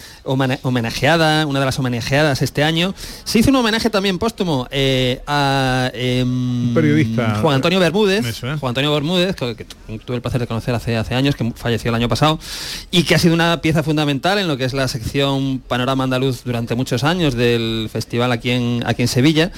homenajeada, 0.62 1.46
una 1.46 1.58
de 1.60 1.66
las 1.66 1.78
homenajeadas 1.78 2.42
este 2.42 2.62
año. 2.62 2.94
Se 3.24 3.38
hizo 3.40 3.50
un 3.50 3.56
homenaje 3.56 3.90
también 3.94 4.18
póstumo 4.18 4.66
eh, 4.72 5.22
a 5.26 5.88
em, 5.94 6.74
periodista. 6.74 7.36
Juan 7.40 7.54
Antonio 7.54 7.78
Bermúdez, 7.78 8.26
Eso. 8.26 8.58
Juan 8.58 8.70
Antonio 8.70 8.92
Bermúdez, 8.92 9.36
que, 9.36 9.54
que 9.54 9.64
tuve 10.04 10.16
el 10.16 10.20
placer 10.20 10.40
de 10.40 10.48
conocer 10.48 10.74
hace, 10.74 10.96
hace 10.96 11.14
años, 11.14 11.36
que 11.36 11.52
falleció 11.54 11.90
el 11.90 11.94
año 11.94 12.08
pasado, 12.08 12.40
y 12.90 13.04
que 13.04 13.14
ha 13.14 13.18
sido 13.18 13.34
una 13.34 13.60
pieza 13.60 13.84
fundamental 13.84 14.38
en 14.38 14.48
lo 14.48 14.56
que 14.56 14.64
es 14.64 14.74
la 14.74 14.88
sección 14.88 15.62
Panorama 15.66 16.04
Andaluz 16.04 16.42
durante 16.44 16.74
muchos 16.74 17.04
años 17.04 17.34
del 17.34 17.88
festival 17.90 18.32
aquí 18.32 18.50
en, 18.50 18.82
aquí 18.84 19.02
en 19.02 19.08
Sevilla. 19.08 19.52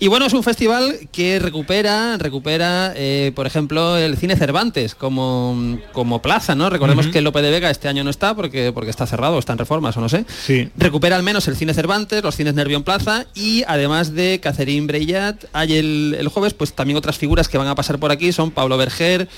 Y 0.00 0.06
bueno, 0.06 0.26
es 0.26 0.32
un 0.32 0.44
festival 0.44 1.08
que 1.10 1.40
recupera, 1.40 2.16
recupera, 2.18 2.92
eh, 2.94 3.32
por 3.34 3.48
ejemplo, 3.48 3.96
el 3.96 4.16
cine 4.16 4.36
Cervantes 4.36 4.94
como, 4.94 5.78
como 5.92 6.22
plaza, 6.22 6.54
¿no? 6.54 6.70
Recordemos 6.70 7.08
que 7.08 7.20
Lope 7.20 7.42
de 7.42 7.50
Vega 7.50 7.68
este 7.68 7.88
año 7.88 8.04
no 8.04 8.10
está 8.10 8.34
porque, 8.36 8.70
porque 8.72 8.90
está 8.90 9.06
cerrado, 9.06 9.38
está 9.40 9.54
en 9.54 9.58
reformas 9.58 9.96
o 9.96 10.00
no 10.00 10.08
sé. 10.08 10.24
Sí. 10.46 10.68
Recupera 10.76 11.16
al 11.16 11.24
menos 11.24 11.48
el 11.48 11.56
cine 11.56 11.74
Cervantes, 11.74 12.22
los 12.22 12.36
cines 12.36 12.54
Nervión 12.54 12.84
Plaza 12.84 13.26
y 13.34 13.64
además 13.66 14.14
de 14.14 14.38
Catherine 14.40 14.86
Breillat, 14.86 15.44
hay 15.52 15.76
el, 15.76 16.16
el 16.16 16.28
jueves 16.28 16.54
pues 16.54 16.72
también 16.74 16.96
otras 16.96 17.18
figuras 17.18 17.48
que 17.48 17.58
van 17.58 17.66
a 17.66 17.74
pasar 17.74 17.98
por 17.98 18.12
aquí, 18.12 18.30
son 18.30 18.52
Pablo 18.52 18.76
Berger, 18.76 19.28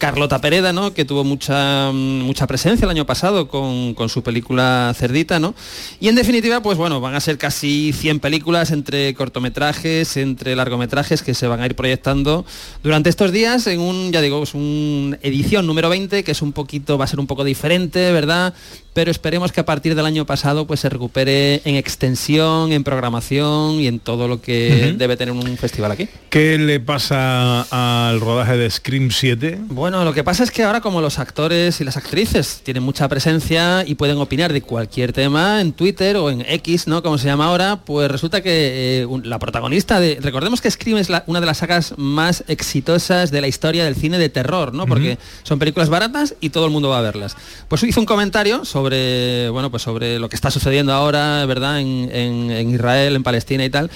Carlota 0.00 0.40
Pereda, 0.40 0.72
¿no? 0.72 0.94
que 0.94 1.04
tuvo 1.04 1.24
mucha, 1.24 1.92
mm, 1.92 2.22
mucha 2.22 2.46
presencia 2.46 2.86
el 2.86 2.90
año 2.90 3.04
pasado 3.04 3.48
con, 3.48 3.92
con 3.92 4.08
su 4.08 4.22
película 4.22 4.94
Cerdita, 4.96 5.38
¿no? 5.38 5.54
Y 6.00 6.08
en 6.08 6.14
definitiva, 6.14 6.62
pues 6.62 6.78
bueno, 6.78 7.02
van 7.02 7.14
a 7.14 7.20
ser 7.20 7.36
casi 7.36 7.92
100 7.92 8.18
películas 8.18 8.70
entre 8.70 9.12
cortometrajes, 9.12 10.16
entre 10.16 10.56
largometrajes 10.56 11.22
que 11.22 11.34
se 11.34 11.46
van 11.46 11.60
a 11.60 11.66
ir 11.66 11.76
proyectando 11.76 12.46
durante 12.82 13.10
estos 13.10 13.30
días 13.30 13.66
en 13.66 13.80
un, 13.80 14.10
ya 14.10 14.22
digo, 14.22 14.42
es 14.42 14.54
una 14.54 15.18
edición 15.20 15.66
número 15.66 15.90
20, 15.90 16.24
que 16.24 16.32
es 16.32 16.40
un 16.40 16.52
poquito, 16.52 16.96
va 16.96 17.04
a 17.04 17.08
ser 17.08 17.20
un 17.20 17.26
poco 17.26 17.44
diferente, 17.44 18.10
¿verdad? 18.10 18.54
Pero 18.94 19.10
esperemos 19.10 19.52
que 19.52 19.60
a 19.60 19.64
partir 19.64 19.94
del 19.94 20.06
año 20.06 20.26
pasado 20.26 20.66
pues 20.66 20.80
se 20.80 20.88
recupere 20.88 21.60
en 21.64 21.76
extensión, 21.76 22.72
en 22.72 22.82
programación 22.82 23.74
y 23.74 23.86
en 23.86 24.00
todo 24.00 24.26
lo 24.26 24.40
que 24.40 24.94
debe 24.96 25.16
tener 25.16 25.32
un 25.32 25.56
festival 25.58 25.92
aquí. 25.92 26.08
¿Qué 26.30 26.58
le 26.58 26.80
pasa 26.80 27.66
al 28.08 28.20
rodaje 28.20 28.56
de 28.56 28.70
Scream 28.70 29.10
7? 29.10 29.58
Bueno, 29.68 29.89
lo 29.90 30.12
que 30.12 30.22
pasa 30.24 30.44
es 30.44 30.50
que 30.50 30.62
ahora 30.62 30.80
como 30.80 31.00
los 31.00 31.18
actores 31.18 31.80
y 31.80 31.84
las 31.84 31.96
actrices 31.96 32.60
tienen 32.62 32.82
mucha 32.82 33.08
presencia 33.08 33.84
y 33.86 33.94
pueden 33.96 34.18
opinar 34.18 34.52
de 34.52 34.62
cualquier 34.62 35.12
tema 35.12 35.60
en 35.60 35.72
Twitter 35.72 36.16
o 36.16 36.30
en 36.30 36.42
X, 36.46 36.86
¿no? 36.86 37.02
Como 37.02 37.18
se 37.18 37.26
llama 37.26 37.46
ahora, 37.46 37.80
pues 37.84 38.10
resulta 38.10 38.42
que 38.42 39.02
eh, 39.02 39.06
la 39.24 39.38
protagonista 39.38 39.98
de... 39.98 40.18
Recordemos 40.20 40.60
que 40.60 40.70
Scream 40.70 40.98
es 40.98 41.08
la- 41.08 41.24
una 41.26 41.40
de 41.40 41.46
las 41.46 41.58
sagas 41.58 41.94
más 41.96 42.44
exitosas 42.48 43.30
de 43.30 43.40
la 43.40 43.48
historia 43.48 43.84
del 43.84 43.96
cine 43.96 44.18
de 44.18 44.28
terror, 44.28 44.72
¿no? 44.74 44.86
Porque 44.86 45.18
son 45.42 45.58
películas 45.58 45.88
baratas 45.88 46.34
y 46.40 46.50
todo 46.50 46.66
el 46.66 46.70
mundo 46.70 46.88
va 46.90 46.98
a 46.98 47.02
verlas. 47.02 47.36
Pues 47.68 47.82
hizo 47.82 48.00
un 48.00 48.06
comentario 48.06 48.64
sobre, 48.64 49.48
bueno, 49.50 49.70
pues 49.70 49.82
sobre 49.82 50.18
lo 50.18 50.28
que 50.28 50.36
está 50.36 50.50
sucediendo 50.50 50.92
ahora, 50.92 51.44
¿verdad? 51.46 51.80
En, 51.80 52.10
en- 52.14 52.50
en 52.50 52.74
Israel, 52.74 53.16
en 53.16 53.22
Palestina 53.22 53.64
y 53.64 53.70
tal. 53.70 53.90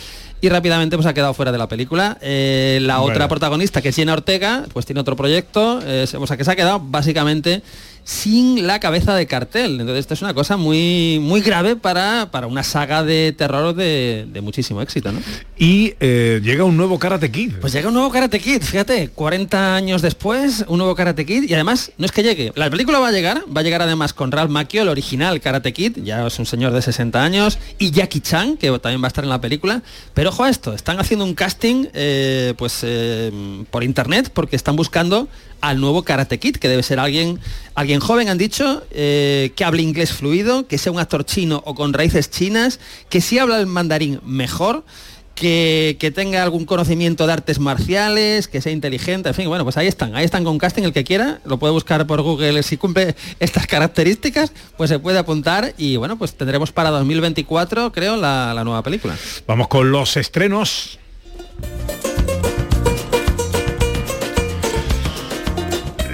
Y 0.44 0.50
rápidamente 0.50 0.96
pues 0.98 1.06
ha 1.06 1.14
quedado 1.14 1.32
fuera 1.32 1.52
de 1.52 1.56
la 1.56 1.68
película. 1.68 2.18
Eh, 2.20 2.78
la 2.82 2.98
Bueno. 2.98 3.14
otra 3.14 3.28
protagonista, 3.28 3.80
que 3.80 3.88
es 3.88 3.96
Jenna 3.96 4.12
Ortega, 4.12 4.66
pues 4.74 4.84
tiene 4.84 5.00
otro 5.00 5.16
proyecto, 5.16 5.80
eh, 5.82 6.06
o 6.20 6.26
sea 6.26 6.36
que 6.36 6.44
se 6.44 6.50
ha 6.50 6.54
quedado 6.54 6.80
básicamente 6.80 7.62
sin 8.04 8.66
la 8.66 8.78
cabeza 8.80 9.14
de 9.14 9.26
cartel. 9.26 9.80
Entonces 9.80 10.00
esto 10.00 10.14
es 10.14 10.22
una 10.22 10.34
cosa 10.34 10.56
muy, 10.56 11.18
muy 11.20 11.40
grave 11.40 11.74
para, 11.76 12.30
para 12.30 12.46
una 12.46 12.62
saga 12.62 13.02
de 13.02 13.34
terror 13.36 13.74
de, 13.74 14.26
de 14.30 14.40
muchísimo 14.40 14.82
éxito, 14.82 15.10
¿no? 15.10 15.20
Y 15.56 15.94
eh, 16.00 16.40
llega 16.44 16.64
un 16.64 16.76
nuevo 16.76 16.98
Karate 16.98 17.30
Kid. 17.30 17.54
Pues 17.60 17.72
llega 17.72 17.88
un 17.88 17.94
nuevo 17.94 18.10
Karate 18.10 18.38
Kid, 18.40 18.62
fíjate, 18.62 19.08
40 19.08 19.74
años 19.74 20.02
después, 20.02 20.64
un 20.68 20.78
nuevo 20.78 20.94
Karate 20.94 21.24
Kid 21.24 21.44
y 21.48 21.54
además 21.54 21.92
no 21.96 22.04
es 22.06 22.12
que 22.12 22.22
llegue, 22.22 22.52
la 22.54 22.68
película 22.70 22.98
va 22.98 23.08
a 23.08 23.12
llegar, 23.12 23.44
va 23.54 23.60
a 23.60 23.64
llegar 23.64 23.82
además 23.82 24.12
con 24.12 24.30
Ralph 24.30 24.50
Macchio, 24.50 24.82
el 24.82 24.88
original 24.88 25.40
Karate 25.40 25.72
Kid, 25.72 25.98
ya 26.02 26.26
es 26.26 26.38
un 26.38 26.46
señor 26.46 26.72
de 26.72 26.82
60 26.82 27.22
años, 27.22 27.58
y 27.78 27.90
Jackie 27.90 28.20
Chan, 28.20 28.56
que 28.56 28.70
también 28.78 29.02
va 29.02 29.06
a 29.06 29.08
estar 29.08 29.24
en 29.24 29.30
la 29.30 29.40
película, 29.40 29.82
pero 30.12 30.30
ojo 30.30 30.44
a 30.44 30.50
esto, 30.50 30.74
están 30.74 31.00
haciendo 31.00 31.24
un 31.24 31.34
casting 31.34 31.86
eh, 31.94 32.54
pues 32.58 32.80
eh, 32.82 33.64
por 33.70 33.84
internet 33.84 34.30
porque 34.32 34.56
están 34.56 34.76
buscando 34.76 35.28
al 35.68 35.80
nuevo 35.80 36.02
Karate 36.02 36.38
Kid, 36.38 36.56
que 36.56 36.68
debe 36.68 36.82
ser 36.82 37.00
alguien, 37.00 37.40
alguien 37.74 37.98
joven, 37.98 38.28
han 38.28 38.38
dicho, 38.38 38.84
eh, 38.90 39.52
que 39.56 39.64
hable 39.64 39.82
inglés 39.82 40.12
fluido, 40.12 40.66
que 40.66 40.76
sea 40.76 40.92
un 40.92 40.98
actor 40.98 41.24
chino 41.24 41.62
o 41.64 41.74
con 41.74 41.92
raíces 41.92 42.30
chinas, 42.30 42.80
que 43.08 43.20
si 43.20 43.38
habla 43.38 43.58
el 43.58 43.66
mandarín 43.66 44.20
mejor, 44.24 44.84
que, 45.34 45.96
que 45.98 46.10
tenga 46.10 46.42
algún 46.42 46.66
conocimiento 46.66 47.26
de 47.26 47.32
artes 47.32 47.58
marciales, 47.58 48.46
que 48.46 48.60
sea 48.60 48.72
inteligente, 48.72 49.30
en 49.30 49.34
fin, 49.34 49.48
bueno, 49.48 49.64
pues 49.64 49.78
ahí 49.78 49.86
están, 49.86 50.14
ahí 50.14 50.24
están 50.24 50.44
con 50.44 50.58
casting, 50.58 50.82
el 50.82 50.92
que 50.92 51.02
quiera, 51.02 51.40
lo 51.46 51.58
puede 51.58 51.72
buscar 51.72 52.06
por 52.06 52.20
Google, 52.20 52.62
si 52.62 52.76
cumple 52.76 53.16
estas 53.40 53.66
características, 53.66 54.52
pues 54.76 54.90
se 54.90 54.98
puede 54.98 55.18
apuntar 55.18 55.74
y 55.78 55.96
bueno, 55.96 56.18
pues 56.18 56.34
tendremos 56.34 56.72
para 56.72 56.90
2024, 56.90 57.90
creo, 57.90 58.16
la, 58.16 58.52
la 58.54 58.64
nueva 58.64 58.82
película. 58.82 59.16
Vamos 59.46 59.68
con 59.68 59.90
los 59.90 60.16
estrenos. 60.18 60.98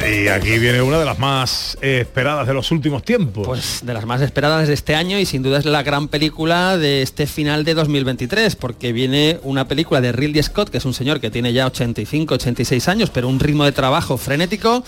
Y 0.08 0.28
aquí 0.28 0.58
viene 0.58 0.80
una 0.80 0.98
de 0.98 1.04
las 1.04 1.18
más 1.18 1.76
eh, 1.82 2.00
esperadas 2.00 2.46
de 2.46 2.54
los 2.54 2.70
últimos 2.70 3.02
tiempos. 3.02 3.46
Pues 3.46 3.80
de 3.84 3.92
las 3.92 4.06
más 4.06 4.20
esperadas 4.22 4.66
de 4.66 4.74
este 4.74 4.94
año 4.94 5.18
y 5.18 5.26
sin 5.26 5.42
duda 5.42 5.58
es 5.58 5.64
la 5.66 5.82
gran 5.82 6.08
película 6.08 6.78
de 6.78 7.02
este 7.02 7.26
final 7.26 7.64
de 7.64 7.74
2023, 7.74 8.56
porque 8.56 8.92
viene 8.92 9.38
una 9.42 9.68
película 9.68 10.00
de 10.00 10.12
Ridley 10.12 10.42
Scott, 10.42 10.70
que 10.70 10.78
es 10.78 10.84
un 10.84 10.94
señor 10.94 11.20
que 11.20 11.30
tiene 11.30 11.52
ya 11.52 11.66
85, 11.66 12.34
86 12.34 12.88
años, 12.88 13.10
pero 13.10 13.28
un 13.28 13.38
ritmo 13.40 13.64
de 13.64 13.72
trabajo 13.72 14.16
frenético. 14.16 14.82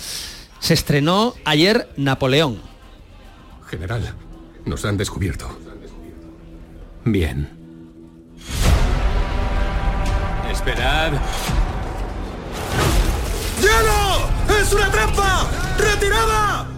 Se 0.60 0.74
estrenó 0.74 1.34
ayer 1.44 1.88
Napoleón. 1.96 2.60
General, 3.68 4.14
nos 4.64 4.84
han 4.84 4.96
descubierto. 4.96 5.58
Bien. 7.04 7.50
Esperad. 10.50 11.12
¡Hielo! 13.60 14.01
¡Es 14.62 14.72
una 14.72 14.88
trampa! 14.92 15.50
¡Retirada! 15.76 16.68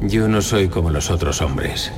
Yo 0.00 0.26
no 0.26 0.42
soy 0.42 0.68
como 0.68 0.90
los 0.90 1.08
otros 1.08 1.40
hombres. 1.40 1.92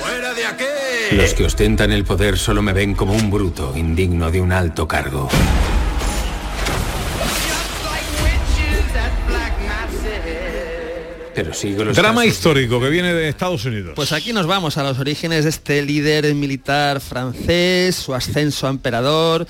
¡Fuera 0.00 0.34
de 0.34 0.46
aquí! 0.46 0.64
Los 1.12 1.34
que 1.34 1.44
ostentan 1.44 1.92
el 1.92 2.02
poder 2.02 2.36
solo 2.36 2.62
me 2.62 2.72
ven 2.72 2.94
como 2.96 3.12
un 3.12 3.30
bruto, 3.30 3.74
indigno 3.76 4.32
de 4.32 4.40
un 4.40 4.50
alto 4.50 4.88
cargo. 4.88 5.28
Pero 11.34 11.50
los 11.84 11.96
Drama 11.96 12.26
histórico 12.26 12.80
que 12.80 12.88
viene 12.88 13.14
de 13.14 13.28
Estados 13.28 13.64
Unidos. 13.64 13.92
Pues 13.96 14.12
aquí 14.12 14.32
nos 14.32 14.46
vamos 14.46 14.76
a 14.76 14.82
los 14.82 14.98
orígenes 14.98 15.44
de 15.44 15.50
este 15.50 15.82
líder 15.82 16.34
militar 16.34 17.00
francés, 17.00 17.96
su 17.96 18.14
ascenso 18.14 18.66
a 18.66 18.70
emperador. 18.70 19.46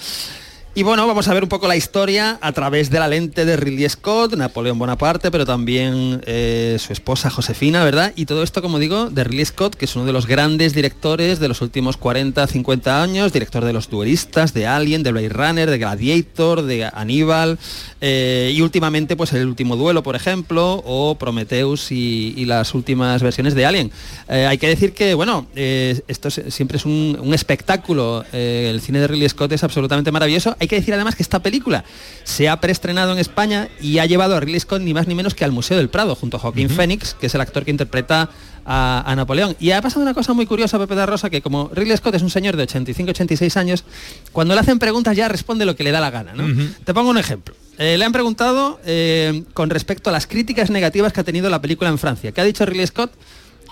Y 0.75 0.85
bueno, 0.85 1.07
vamos 1.07 1.29
a 1.29 1.35
ver 1.35 1.43
un 1.43 1.51
poco 1.51 1.68
la 1.68 1.77
historia 1.77 2.39
a 2.41 2.51
través 2.53 2.89
de 2.89 2.99
la 2.99 3.07
lente 3.07 3.45
de 3.45 3.59
Ridley 3.59 3.87
Scott, 3.91 4.37
Napoleón 4.37 4.79
Bonaparte, 4.79 5.31
pero 5.31 5.45
también 5.45 6.23
eh, 6.25 6.79
su 6.81 6.95
esposa 6.95 7.29
Josefina, 7.29 7.85
¿verdad? 7.85 8.14
Y 8.16 8.25
todo 8.25 8.43
esto, 8.43 8.62
como 8.62 8.79
digo, 8.79 9.11
de 9.11 9.23
Ridley 9.23 9.45
Scott, 9.45 9.75
que 9.75 9.85
es 9.85 9.95
uno 9.97 10.07
de 10.07 10.14
los 10.14 10.27
grandes 10.27 10.73
directores 10.73 11.41
de 11.41 11.49
los 11.49 11.61
últimos 11.61 11.99
40, 11.99 12.47
50 12.47 13.03
años, 13.03 13.35
director 13.35 13.66
de 13.66 13.75
Los 13.75 13.91
Duelistas, 13.91 14.55
de 14.55 14.66
Alien, 14.66 15.03
de 15.03 15.12
Blade 15.12 15.29
Runner, 15.29 15.68
de 15.68 15.77
Gladiator, 15.77 16.62
de 16.62 16.89
Aníbal, 16.91 17.59
eh, 18.01 18.51
y 18.57 18.62
últimamente 18.62 19.14
pues 19.14 19.35
El 19.35 19.47
Último 19.49 19.77
Duelo, 19.77 20.03
por 20.03 20.16
ejemplo, 20.16 20.83
o 20.87 21.16
Prometheus 21.18 21.93
y, 21.93 22.47
las 22.47 22.75
últimas 22.75 23.23
versiones 23.23 23.55
de 23.55 23.66
Alien. 23.66 23.93
Eh, 24.27 24.47
hay 24.47 24.57
que 24.57 24.68
decir 24.68 24.95
que, 24.95 25.12
bueno, 25.12 25.47
esto 25.55 26.29
es- 26.29 26.41
siempre 26.49 26.79
es 26.79 26.87
un, 26.87 27.18
un 27.20 27.35
espectáculo, 27.35 28.25
el 28.33 28.81
cine 28.81 29.01
de 29.01 29.07
Ridley 29.09 29.29
Scott 29.29 29.53
es 29.53 29.62
absolutamente 29.64 30.11
maravilloso. 30.11 30.57
Hay 30.63 30.69
que 30.69 30.77
decir 30.77 30.95
además 30.95 31.17
que 31.17 31.25
esta 31.25 31.41
película 31.43 31.83
se 32.23 32.49
ha 32.49 32.61
preestrenado 32.61 33.11
en 33.11 33.19
España 33.19 33.69
y 33.81 33.99
ha 33.99 34.07
llevado 34.07 34.37
a 34.37 34.41
Ridley 34.41 34.61
Scott 34.61 34.81
ni 34.81 34.95
más 34.95 35.09
ni 35.09 35.17
menos 35.17 35.35
que 35.35 35.45
al 35.45 35.51
Museo 35.51 35.77
del 35.77 35.89
Prado, 35.89 36.15
junto 36.15 36.37
a 36.37 36.41
Joaquín 36.41 36.71
Phoenix, 36.71 37.15
que 37.15 37.27
es 37.27 37.35
el 37.35 37.41
actor 37.41 37.65
que 37.65 37.73
interpreta 37.73 38.31
a, 38.65 39.03
a 39.05 39.17
Napoleón. 39.17 39.57
Y 39.59 39.73
ha 39.73 39.83
pasado 39.83 40.03
una 40.03 40.15
cosa 40.15 40.35
muy 40.35 40.47
curiosa, 40.47 40.79
Pepe 40.79 40.95
da 40.95 41.05
Rosa, 41.05 41.31
que 41.31 41.43
como 41.43 41.69
Ridley 41.75 41.97
Scott 41.97 42.15
es 42.15 42.23
un 42.23 42.31
señor 42.31 42.57
de 42.57 42.69
85-86 42.69 43.57
años, 43.57 43.83
cuando 44.31 44.55
le 44.55 44.61
hacen 44.61 44.79
preguntas 44.79 45.17
ya 45.17 45.27
responde 45.27 45.67
lo 45.67 45.75
que 45.75 45.83
le 45.83 45.91
da 45.91 45.99
la 45.99 46.11
gana. 46.11 46.33
¿no? 46.33 46.45
Te 46.85 46.95
pongo 46.95 47.11
un 47.11 47.19
ejemplo. 47.19 47.57
Eh, 47.79 47.99
le 47.99 48.05
han 48.05 48.13
preguntado 48.13 48.79
eh, 48.85 49.43
con 49.55 49.69
respecto 49.69 50.11
a 50.11 50.13
las 50.13 50.29
críticas 50.29 50.71
negativas 50.71 51.13
que 51.13 51.23
ha 51.23 51.25
tenido 51.25 51.51
la 51.51 51.61
película 51.61 51.91
en 51.91 51.99
Francia. 51.99 52.31
¿Qué 52.31 52.41
ha 52.41 52.45
dicho 52.45 52.65
Ridley 52.65 52.87
Scott? 52.87 53.11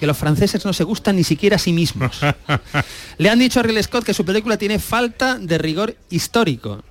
Que 0.01 0.07
los 0.07 0.16
franceses 0.16 0.64
no 0.64 0.72
se 0.72 0.82
gustan 0.82 1.14
ni 1.16 1.24
siquiera 1.24 1.57
a 1.57 1.59
sí 1.59 1.72
mismos. 1.72 2.18
Le 3.18 3.28
han 3.30 3.38
dicho 3.38 3.61
a 3.61 3.62
Ridley 3.62 3.82
Scott 3.82 4.03
que 4.05 4.14
su 4.14 4.24
película 4.24 4.57
tiene 4.57 4.78
falta 4.78 5.38
de 5.38 5.59
rigor 5.59 5.94
histórico. 6.09 6.82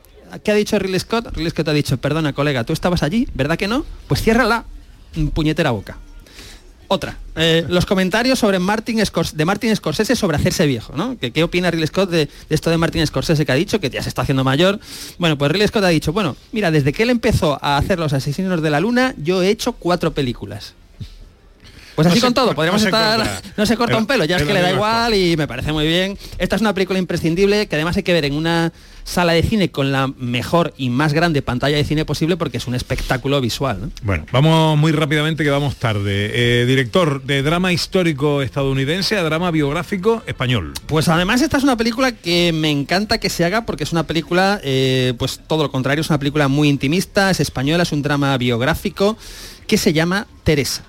¿Qué 0.43 0.51
ha 0.51 0.55
dicho 0.55 0.78
Ridley 0.78 0.99
Scott? 0.99 1.28
Ridley 1.36 1.49
Scott 1.49 1.68
ha 1.70 1.74
dicho, 1.74 1.97
perdona 1.97 2.34
colega, 2.34 2.64
tú 2.64 2.72
estabas 2.72 3.01
allí, 3.01 3.28
¿verdad 3.34 3.57
que 3.57 3.68
no? 3.68 3.84
Pues 4.07 4.22
cierra 4.22 4.45
la 4.45 4.64
puñetera 5.34 5.72
boca. 5.72 5.97
Otra. 6.88 7.18
Eh, 7.36 7.66
los 7.68 7.86
comentarios 7.86 8.38
sobre 8.39 8.57
Martin 8.60 8.99
Scors- 8.99 9.34
de 9.34 9.45
Martin 9.45 9.76
Scorsese 9.76 10.16
sobre 10.16 10.38
hacerse 10.38 10.66
viejo, 10.68 10.93
¿no? 10.95 11.18
¿Qué, 11.20 11.32
qué 11.32 11.43
opina 11.43 11.70
Ridley 11.72 11.88
Scott 11.88 12.10
de, 12.12 12.26
de 12.28 12.30
esto 12.49 12.70
de 12.70 12.78
Martin 12.78 13.05
Scorsese 13.07 13.45
que 13.45 13.51
ha 13.51 13.55
dicho, 13.55 13.80
que 13.80 13.89
ya 13.89 14.01
se 14.03 14.10
está 14.10 14.22
haciendo 14.24 14.43
mayor? 14.43 14.80
Bueno, 15.18 15.36
pues 15.38 15.51
Ridley 15.51 15.68
Scott 15.68 15.84
ha 15.84 15.88
dicho, 15.89 16.14
bueno, 16.14 16.36
mira, 16.51 16.70
desde 16.70 16.93
que 16.93 17.03
él 17.03 17.10
empezó 17.10 17.57
a 17.64 17.78
hacer 17.78 17.97
Los 17.97 18.14
Asesinos 18.14 18.62
de 18.62 18.70
la 18.70 18.80
Luna, 18.80 19.16
yo 19.18 19.41
he 19.41 19.49
hecho 19.49 19.74
cuatro 19.74 20.14
películas. 20.14 20.74
Pues 21.95 22.05
No 22.05 22.11
así 22.11 22.19
se 22.19 22.25
con 22.25 22.33
todo, 22.33 22.45
corta- 22.47 22.55
podríamos 22.55 22.81
no 22.81 22.89
se 22.89 22.89
estar... 22.89 23.41
No 23.57 23.65
se 23.65 23.75
corta 23.77 23.97
un 23.97 24.05
pelo, 24.05 24.23
ya 24.25 24.37
es 24.37 24.43
que 24.43 24.53
le 24.53 24.61
da 24.61 24.71
igual 24.71 25.13
y 25.13 25.35
me 25.35 25.47
parece 25.47 25.71
muy 25.73 25.85
bien. 25.87 26.17
Esta 26.37 26.55
es 26.55 26.61
una 26.61 26.73
película 26.73 26.97
imprescindible 26.99 27.67
que 27.67 27.75
además 27.75 27.97
hay 27.97 28.03
que 28.03 28.13
ver 28.13 28.25
en 28.25 28.33
una 28.33 28.71
sala 29.03 29.33
de 29.33 29.41
cine 29.41 29.69
con 29.71 29.91
la 29.91 30.07
mejor 30.07 30.73
y 30.77 30.89
más 30.89 31.13
grande 31.13 31.41
pantalla 31.41 31.77
de 31.77 31.83
cine 31.83 32.05
posible 32.05 32.37
porque 32.37 32.57
es 32.57 32.67
un 32.67 32.75
espectáculo 32.75 33.41
visual. 33.41 33.79
¿no? 33.81 33.91
Bueno, 34.03 34.25
vamos 34.31 34.77
muy 34.77 34.91
rápidamente 34.91 35.43
que 35.43 35.49
vamos 35.49 35.75
tarde. 35.77 36.31
Eh, 36.61 36.65
director 36.67 37.23
de 37.23 37.41
drama 37.41 37.73
histórico 37.73 38.41
estadounidense 38.43 39.17
a 39.17 39.23
drama 39.23 39.49
biográfico 39.51 40.21
español. 40.27 40.73
Pues 40.85 41.07
además 41.09 41.41
esta 41.41 41.57
es 41.57 41.63
una 41.63 41.75
película 41.75 42.11
que 42.11 42.51
me 42.53 42.69
encanta 42.69 43.17
que 43.17 43.29
se 43.29 43.43
haga 43.43 43.65
porque 43.65 43.83
es 43.83 43.91
una 43.91 44.03
película, 44.03 44.61
eh, 44.63 45.13
pues 45.17 45.41
todo 45.47 45.63
lo 45.63 45.71
contrario, 45.71 46.01
es 46.01 46.09
una 46.09 46.19
película 46.19 46.47
muy 46.47 46.69
intimista, 46.69 47.31
es 47.31 47.39
española, 47.39 47.83
es 47.83 47.91
un 47.91 48.03
drama 48.03 48.37
biográfico 48.37 49.17
que 49.67 49.77
se 49.77 49.91
llama 49.93 50.27
Teresa. 50.43 50.83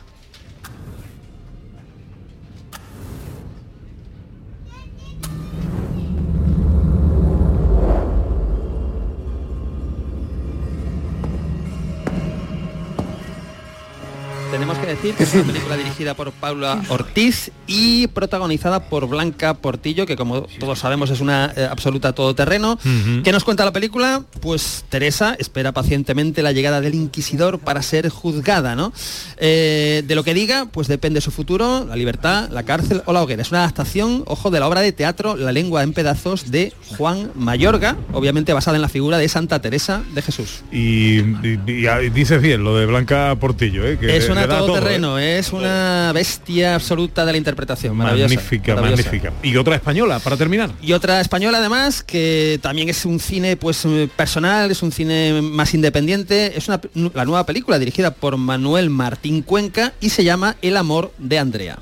Que 15.02 15.22
es 15.24 15.32
una 15.34 15.44
película 15.44 15.76
dirigida 15.78 16.12
por 16.14 16.30
Paula 16.30 16.82
Ortiz 16.90 17.50
y 17.66 18.06
protagonizada 18.08 18.80
por 18.90 19.08
Blanca 19.08 19.54
Portillo, 19.54 20.04
que 20.04 20.14
como 20.14 20.42
todos 20.58 20.78
sabemos 20.78 21.08
es 21.08 21.20
una 21.20 21.52
eh, 21.56 21.66
absoluta 21.70 22.12
todoterreno. 22.12 22.72
Ujú. 22.74 23.22
¿Qué 23.22 23.32
nos 23.32 23.44
cuenta 23.44 23.64
la 23.64 23.72
película? 23.72 24.22
Pues 24.40 24.84
Teresa 24.90 25.34
espera 25.38 25.72
pacientemente 25.72 26.42
la 26.42 26.52
llegada 26.52 26.82
del 26.82 26.94
inquisidor 26.94 27.58
para 27.60 27.80
ser 27.80 28.10
juzgada, 28.10 28.76
¿no? 28.76 28.92
Eh, 29.38 30.02
de 30.06 30.14
lo 30.14 30.22
que 30.22 30.34
diga, 30.34 30.66
pues 30.70 30.86
depende 30.86 31.22
su 31.22 31.30
futuro, 31.30 31.86
la 31.88 31.96
libertad, 31.96 32.50
la 32.50 32.64
cárcel 32.64 33.00
o 33.06 33.14
la 33.14 33.22
hoguera. 33.22 33.40
Es 33.40 33.50
una 33.50 33.60
adaptación, 33.60 34.22
ojo, 34.26 34.50
de 34.50 34.60
la 34.60 34.68
obra 34.68 34.80
de 34.82 34.92
teatro 34.92 35.34
La 35.36 35.52
lengua 35.52 35.82
en 35.82 35.94
pedazos 35.94 36.50
de 36.50 36.74
Juan 36.98 37.30
Mayorga, 37.34 37.96
obviamente 38.12 38.52
basada 38.52 38.76
en 38.76 38.82
la 38.82 38.88
figura 38.90 39.16
de 39.16 39.28
Santa 39.28 39.62
Teresa 39.62 40.02
de 40.14 40.20
Jesús. 40.20 40.60
Y, 40.70 41.20
y- 41.20 41.58
y- 41.66 41.88
y 41.88 42.10
dices 42.10 42.42
bien 42.42 42.62
lo 42.64 42.76
de 42.76 42.84
Blanca 42.84 43.34
Portillo, 43.40 43.86
¿eh? 43.86 43.96
que 43.98 44.14
Es 44.16 44.28
una 44.28 44.42
le 44.42 44.46
da 44.48 44.58
todo, 44.58 44.89
¿eh? 45.18 45.38
es 45.38 45.52
una 45.52 46.10
bestia 46.12 46.74
absoluta 46.74 47.24
de 47.24 47.32
la 47.32 47.38
interpretación. 47.38 47.96
Maravillosa, 47.96 48.34
Magnífica, 48.34 48.74
maravillosa. 48.74 49.02
magnífica. 49.04 49.32
Y 49.42 49.56
otra 49.56 49.76
española, 49.76 50.18
para 50.18 50.36
terminar. 50.36 50.70
Y 50.82 50.92
otra 50.92 51.20
española 51.20 51.58
además, 51.58 52.02
que 52.02 52.58
también 52.62 52.88
es 52.88 53.04
un 53.04 53.20
cine 53.20 53.56
pues 53.56 53.84
eh, 53.84 54.08
personal, 54.16 54.70
es 54.70 54.82
un 54.82 54.92
cine 54.92 55.40
más 55.42 55.74
independiente, 55.74 56.56
es 56.56 56.68
una, 56.68 56.80
la 57.14 57.24
nueva 57.24 57.46
película 57.46 57.78
dirigida 57.78 58.12
por 58.12 58.36
Manuel 58.36 58.90
Martín 58.90 59.42
Cuenca 59.42 59.92
y 60.00 60.10
se 60.10 60.24
llama 60.24 60.56
El 60.62 60.76
amor 60.76 61.12
de 61.18 61.38
Andrea. 61.38 61.78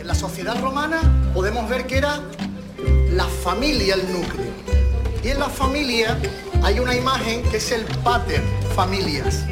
En 0.00 0.06
la 0.06 0.14
sociedad 0.14 0.60
romana 0.60 1.00
podemos 1.34 1.68
ver 1.68 1.86
que 1.86 1.98
era 1.98 2.20
la 3.12 3.26
familia 3.26 3.94
el 3.94 4.12
núcleo. 4.12 4.50
Y 5.22 5.28
en 5.28 5.38
la 5.38 5.48
familia 5.48 6.16
hay 6.62 6.78
una 6.78 6.94
imagen 6.94 7.42
que 7.50 7.58
es 7.58 7.70
el 7.72 7.84
pater 8.02 8.42
familias. 8.74 9.44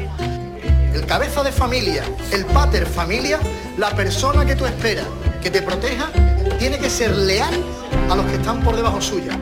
El 0.93 1.05
cabeza 1.05 1.43
de 1.43 1.51
familia, 1.51 2.03
el 2.31 2.45
pater 2.45 2.85
familia, 2.87 3.39
la 3.77 3.91
persona 3.91 4.45
que 4.45 4.55
tú 4.55 4.65
esperas 4.65 5.05
que 5.41 5.51
te 5.51 5.61
proteja, 5.61 6.09
tiene 6.57 6.79
que 6.79 6.89
ser 6.89 7.15
leal 7.15 7.53
a 8.09 8.15
los 8.15 8.25
que 8.25 8.35
están 8.35 8.61
por 8.63 8.75
debajo 8.75 8.99
suya. 8.99 9.37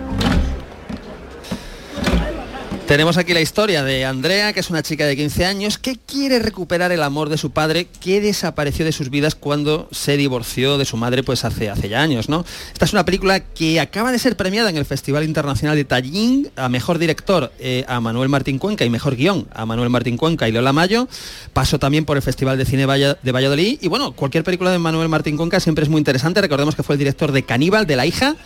Tenemos 2.88 3.18
aquí 3.18 3.34
la 3.34 3.42
historia 3.42 3.84
de 3.84 4.06
Andrea, 4.06 4.54
que 4.54 4.62
es 4.62 4.70
una 4.70 4.82
chica 4.82 5.06
de 5.06 5.18
15 5.18 5.44
años 5.46 5.78
que 5.78 5.98
quiere 5.98 6.40
recuperar 6.40 6.94
el 6.94 7.04
amor 7.04 7.28
de 7.28 7.38
su 7.38 7.52
padre 7.52 7.88
que 8.00 8.22
desapareció 8.22 8.86
de 8.86 8.94
sus 8.94 9.10
vidas 9.10 9.36
cuando 9.36 9.90
se 9.92 10.16
divorció 10.16 10.78
de 10.78 10.86
su 10.86 10.96
madre 10.96 11.22
pues 11.22 11.44
hace, 11.44 11.70
hace 11.70 11.90
ya 11.90 12.02
años, 12.02 12.30
¿no? 12.30 12.46
Esta 12.72 12.86
es 12.86 12.94
una 12.94 13.04
película 13.04 13.42
que 13.42 13.82
acaba 13.82 14.14
de 14.14 14.20
ser 14.20 14.38
premiada 14.38 14.70
en 14.70 14.78
el 14.78 14.86
Festival 14.86 15.26
Internacional 15.26 15.76
de 15.76 15.84
Tallinn 15.84 16.50
a 16.56 16.70
Mejor 16.70 16.98
Director 16.98 17.52
eh, 17.60 17.84
a 17.90 18.00
Manuel 18.00 18.30
Martín 18.30 18.58
Cuenca 18.58 18.86
y 18.86 18.90
Mejor 18.90 19.18
Guión 19.18 19.48
a 19.54 19.66
Manuel 19.66 19.90
Martín 19.90 20.16
Cuenca 20.16 20.48
y 20.48 20.54
Lola 20.54 20.72
Mayo. 20.72 21.10
Pasó 21.52 21.80
también 21.80 22.06
por 22.06 22.16
el 22.16 22.24
Festival 22.24 22.58
de 22.58 22.64
Cine 22.64 22.88
de 23.22 23.32
Valladolid 23.34 23.80
y 23.82 23.88
bueno, 23.90 24.14
cualquier 24.14 24.46
película 24.46 24.72
de 24.72 24.80
Manuel 24.80 25.10
Martín 25.10 25.36
Cuenca 25.36 25.60
siempre 25.60 25.84
es 25.84 25.90
muy 25.90 25.98
interesante. 26.00 26.40
Recordemos 26.40 26.74
que 26.74 26.84
fue 26.84 26.96
el 26.96 27.00
director 27.00 27.34
de 27.34 27.44
Caníbal, 27.44 27.86
de 27.86 27.98
La 27.98 28.06
hija 28.06 28.38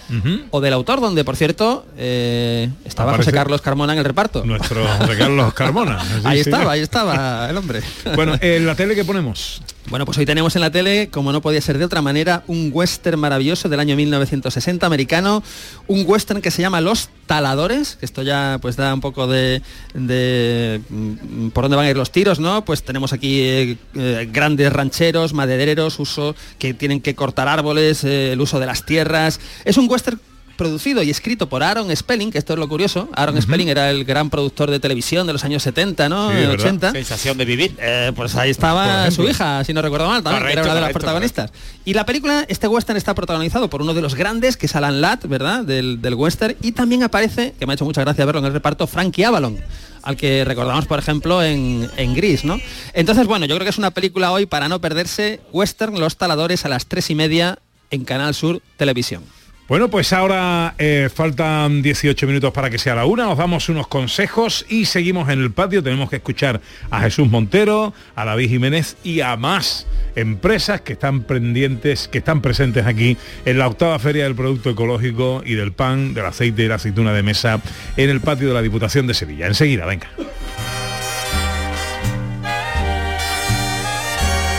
o 0.50 0.62
del 0.62 0.74
autor, 0.74 1.00
donde 1.00 1.24
por 1.24 1.36
cierto 1.36 1.86
eh, 1.96 2.70
estaba 2.86 3.12
Aparece- 3.14 3.18
José 3.26 3.32
Carlos 3.34 3.62
Carmona 3.62 3.94
en 3.94 4.00
el 4.00 4.06
reparto. 4.06 4.31
Nuestro 4.46 4.88
José 4.88 5.18
Carlos 5.18 5.54
Carmona. 5.54 6.00
Sí, 6.12 6.28
ahí 6.28 6.44
sí. 6.44 6.50
estaba, 6.50 6.72
ahí 6.74 6.82
estaba 6.82 7.50
el 7.50 7.58
hombre. 7.58 7.82
Bueno, 8.16 8.36
en 8.42 8.66
la 8.66 8.76
tele 8.76 8.96
que 8.96 9.04
ponemos. 9.04 9.62
Bueno, 9.90 10.06
pues 10.06 10.18
hoy 10.18 10.26
tenemos 10.26 10.56
en 10.56 10.62
la 10.62 10.72
tele, 10.72 11.10
como 11.10 11.32
no 11.32 11.42
podía 11.42 11.60
ser 11.60 11.78
de 11.78 11.86
otra 11.86 12.02
manera, 12.02 12.44
un 12.48 12.70
western 12.72 13.20
maravilloso 13.20 13.68
del 13.68 13.80
año 13.80 13.96
1960 13.96 14.86
americano, 14.86 15.44
un 15.88 16.04
western 16.06 16.42
que 16.42 16.52
se 16.52 16.62
llama 16.62 16.80
Los 16.80 17.10
Taladores, 17.26 17.96
que 17.96 18.06
esto 18.06 18.22
ya 18.22 18.60
pues 18.62 18.76
da 18.76 18.94
un 18.94 19.02
poco 19.02 19.28
de, 19.28 19.62
de, 19.94 20.82
mm, 20.90 21.50
por 21.50 21.64
dónde 21.64 21.78
van 21.78 21.88
a 21.88 21.90
ir 21.90 21.98
los 21.98 22.12
tiros, 22.12 22.40
¿no? 22.40 22.64
Pues 22.64 22.84
tenemos 22.84 23.12
aquí 23.12 23.42
eh, 23.42 23.78
eh, 23.96 24.30
grandes 24.32 24.72
rancheros, 24.72 25.34
madereros, 25.34 26.00
uso 26.00 26.36
que 26.60 26.74
tienen 26.74 27.02
que 27.02 27.16
cortar 27.16 27.48
árboles, 27.48 28.04
eh, 28.04 28.34
el 28.34 28.42
uso 28.42 28.60
de 28.60 28.68
las 28.68 28.86
tierras. 28.86 29.40
Es 29.66 29.78
un 29.78 29.90
western 29.90 30.20
producido 30.62 31.02
y 31.02 31.10
escrito 31.10 31.50
por 31.50 31.64
Aaron 31.64 31.96
Spelling, 31.96 32.30
que 32.30 32.38
esto 32.38 32.54
es 32.54 32.60
lo 32.60 32.70
curioso. 32.70 33.10
Aaron 33.16 33.42
Spelling 33.42 33.68
era 33.68 33.90
el 33.90 34.06
gran 34.06 34.30
productor 34.30 34.70
de 34.70 34.80
televisión 34.80 35.26
de 35.26 35.34
los 35.34 35.44
años 35.44 35.64
70, 35.64 36.08
¿no? 36.08 36.30
Sí, 36.30 36.38
es 36.38 36.48
verdad. 36.48 36.66
80. 36.66 36.92
Sensación 36.92 37.38
de 37.40 37.46
vivir. 37.46 37.76
Eh, 37.80 38.12
pues 38.16 38.36
ahí 38.36 38.52
estaba 38.52 39.10
su 39.10 39.28
hija, 39.28 39.64
si 39.64 39.74
no 39.74 39.82
recuerdo 39.82 40.08
mal, 40.08 40.22
también, 40.22 40.46
que 40.46 40.52
era 40.52 40.62
una 40.62 40.76
de 40.76 40.82
las 40.82 40.90
correcto, 40.90 41.00
protagonistas. 41.00 41.52
Y 41.84 41.96
la 41.96 42.06
película, 42.06 42.46
este 42.48 42.68
western 42.68 42.96
está 42.96 43.16
protagonizado 43.16 43.72
por 43.72 43.82
uno 43.82 43.96
de 43.96 44.04
los 44.04 44.14
grandes, 44.14 44.56
que 44.56 44.68
es 44.68 44.76
Alan 44.76 45.02
Ladd, 45.02 45.26
¿verdad? 45.26 45.64
Del, 45.64 46.00
del 46.00 46.14
western. 46.14 46.56
Y 46.62 46.74
también 46.74 47.02
aparece, 47.02 47.56
que 47.58 47.66
me 47.66 47.74
ha 47.74 47.76
hecho 47.76 47.86
mucha 47.86 48.02
gracia 48.02 48.24
verlo 48.24 48.42
en 48.42 48.46
el 48.46 48.54
reparto, 48.54 48.86
Frankie 48.86 49.24
Avalon 49.24 49.58
al 50.04 50.18
que 50.18 50.44
recordamos, 50.46 50.86
por 50.86 50.98
ejemplo, 50.98 51.44
en, 51.44 51.88
en 51.96 52.16
Gris, 52.16 52.44
¿no? 52.44 52.60
Entonces, 52.94 53.28
bueno, 53.28 53.46
yo 53.46 53.56
creo 53.56 53.66
que 53.66 53.70
es 53.70 53.78
una 53.78 53.92
película 53.92 54.32
hoy 54.32 54.48
para 54.48 54.68
no 54.68 54.82
perderse, 54.82 55.42
Western 55.52 56.00
Los 56.00 56.18
Taladores 56.18 56.66
a 56.66 56.70
las 56.70 56.88
tres 56.88 57.12
y 57.12 57.16
media 57.16 57.60
en 57.92 58.04
Canal 58.04 58.34
Sur 58.34 58.64
Televisión. 58.78 59.24
Bueno, 59.72 59.88
pues 59.88 60.12
ahora 60.12 60.76
eh, 60.78 61.08
faltan 61.16 61.82
18 61.82 62.28
minutos 62.28 62.52
para 62.52 62.70
que 62.70 62.78
sea 62.78 62.94
la 62.94 63.06
una, 63.06 63.24
nos 63.24 63.38
damos 63.38 63.70
unos 63.70 63.88
consejos 63.88 64.66
y 64.68 64.84
seguimos 64.84 65.30
en 65.30 65.40
el 65.40 65.54
patio. 65.54 65.82
Tenemos 65.82 66.10
que 66.10 66.18
escuchar 66.18 66.60
a 66.90 67.00
Jesús 67.00 67.30
Montero, 67.30 67.94
a 68.14 68.26
David 68.26 68.50
Jiménez 68.50 68.98
y 69.02 69.22
a 69.22 69.38
más 69.38 69.88
empresas 70.18 70.82
que 70.82 70.92
están 70.92 71.22
pendientes, 71.24 72.10
que 72.10 72.18
están 72.18 72.42
presentes 72.42 72.86
aquí 72.86 73.16
en 73.46 73.60
la 73.60 73.68
octava 73.68 73.98
feria 73.98 74.26
del 74.26 74.36
producto 74.36 74.72
ecológico 74.72 75.42
y 75.46 75.54
del 75.54 75.72
pan, 75.72 76.14
del 76.14 76.26
aceite 76.26 76.64
y 76.64 76.68
la 76.68 76.76
aceituna 76.76 77.14
de 77.14 77.24
mesa 77.24 77.62
en 77.96 78.10
el 78.10 78.20
patio 78.20 78.50
de 78.50 78.54
la 78.54 78.62
Diputación 78.62 79.08
de 79.08 79.14
Sevilla. 79.14 79.48
Enseguida, 79.48 79.86
venga. 79.86 80.10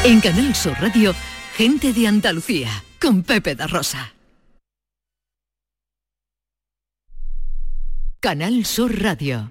En 0.07 0.23
Canal 0.23 0.55
Sur 0.55 0.73
Radio, 0.81 1.15
gente 1.55 1.93
de 1.93 2.07
Andalucía, 2.07 2.71
con 2.99 3.23
Pepe 3.23 3.55
da. 3.55 3.67
Canal 8.23 8.65
Sur 8.65 9.03
Radio. 9.03 9.51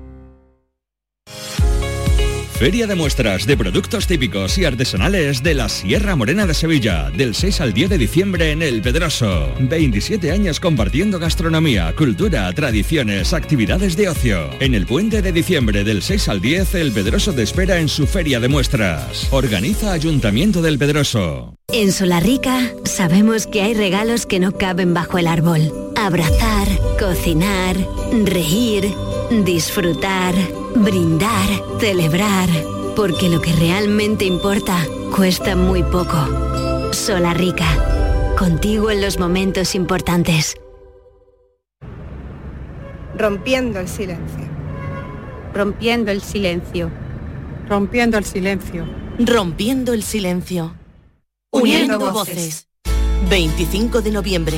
Feria 2.61 2.85
de 2.85 2.93
muestras 2.93 3.47
de 3.47 3.57
productos 3.57 4.05
típicos 4.05 4.55
y 4.59 4.65
artesanales 4.65 5.41
de 5.41 5.55
la 5.55 5.67
Sierra 5.67 6.15
Morena 6.15 6.45
de 6.45 6.53
Sevilla, 6.53 7.09
del 7.09 7.33
6 7.33 7.59
al 7.59 7.73
10 7.73 7.89
de 7.89 7.97
diciembre 7.97 8.51
en 8.51 8.61
El 8.61 8.83
Pedroso. 8.83 9.51
27 9.59 10.29
años 10.29 10.59
compartiendo 10.59 11.17
gastronomía, 11.17 11.91
cultura, 11.97 12.53
tradiciones, 12.53 13.33
actividades 13.33 13.97
de 13.97 14.09
ocio. 14.09 14.51
En 14.59 14.75
el 14.75 14.85
puente 14.85 15.23
de 15.23 15.31
diciembre 15.31 15.83
del 15.83 16.03
6 16.03 16.29
al 16.29 16.39
10, 16.39 16.75
El 16.75 16.91
Pedroso 16.91 17.33
te 17.33 17.41
espera 17.41 17.79
en 17.79 17.89
su 17.89 18.05
Feria 18.05 18.39
de 18.39 18.47
muestras. 18.47 19.27
Organiza 19.31 19.91
Ayuntamiento 19.91 20.61
del 20.61 20.77
Pedroso. 20.77 21.55
En 21.73 21.91
Solarrica 21.91 22.73
sabemos 22.83 23.47
que 23.47 23.63
hay 23.63 23.73
regalos 23.73 24.27
que 24.27 24.39
no 24.39 24.51
caben 24.51 24.93
bajo 24.93 25.17
el 25.17 25.25
árbol. 25.25 25.73
Abrazar, 25.95 26.67
cocinar, 26.99 27.75
reír, 28.23 28.93
disfrutar, 29.31 30.35
brindar, 30.75 31.49
celebrar. 31.79 32.49
Porque 32.95 33.29
lo 33.29 33.41
que 33.41 33.53
realmente 33.53 34.25
importa 34.25 34.85
cuesta 35.15 35.55
muy 35.55 35.83
poco. 35.83 36.91
Solarrica. 36.91 38.35
Contigo 38.37 38.91
en 38.91 39.01
los 39.01 39.17
momentos 39.17 39.75
importantes. 39.75 40.57
Rompiendo 43.17 43.79
el 43.79 43.87
silencio. 43.87 44.45
Rompiendo 45.53 46.11
el 46.11 46.21
silencio. 46.21 46.91
Rompiendo 47.69 48.17
el 48.17 48.25
silencio. 48.25 48.85
Rompiendo 49.19 49.93
el 49.93 50.03
silencio. 50.03 50.75
Uniendo 51.51 51.99
voces. 52.11 52.67
25 53.29 54.01
de 54.01 54.11
noviembre, 54.11 54.57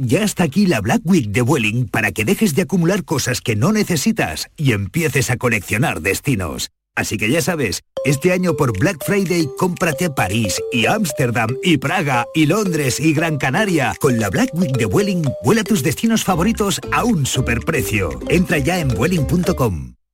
Ya 0.00 0.22
está 0.22 0.44
aquí 0.44 0.66
la 0.66 0.80
Black 0.80 1.02
Week 1.04 1.30
de 1.30 1.42
Vueling 1.42 1.88
para 1.88 2.12
que 2.12 2.24
dejes 2.24 2.54
de 2.54 2.62
acumular 2.62 3.04
cosas 3.04 3.40
que 3.40 3.56
no 3.56 3.72
necesitas 3.72 4.48
y 4.56 4.72
empieces 4.72 5.28
a 5.30 5.36
coleccionar 5.36 6.00
destinos. 6.00 6.70
Así 6.94 7.16
que 7.16 7.28
ya 7.28 7.42
sabes, 7.42 7.82
este 8.04 8.32
año 8.32 8.56
por 8.56 8.78
Black 8.78 9.04
Friday 9.04 9.48
cómprate 9.58 10.10
París 10.10 10.60
y 10.72 10.86
Ámsterdam 10.86 11.56
y 11.64 11.78
Praga 11.78 12.26
y 12.32 12.46
Londres 12.46 13.00
y 13.00 13.12
Gran 13.12 13.38
Canaria. 13.38 13.94
Con 14.00 14.20
la 14.20 14.30
Black 14.30 14.50
Week 14.54 14.76
de 14.76 14.84
Vueling, 14.84 15.22
vuela 15.44 15.64
tus 15.64 15.82
destinos 15.82 16.22
favoritos 16.22 16.80
a 16.92 17.04
un 17.04 17.26
superprecio. 17.26 18.20
Entra 18.28 18.58
ya 18.58 18.78
en 18.78 18.88
vueling.com. 18.88 19.97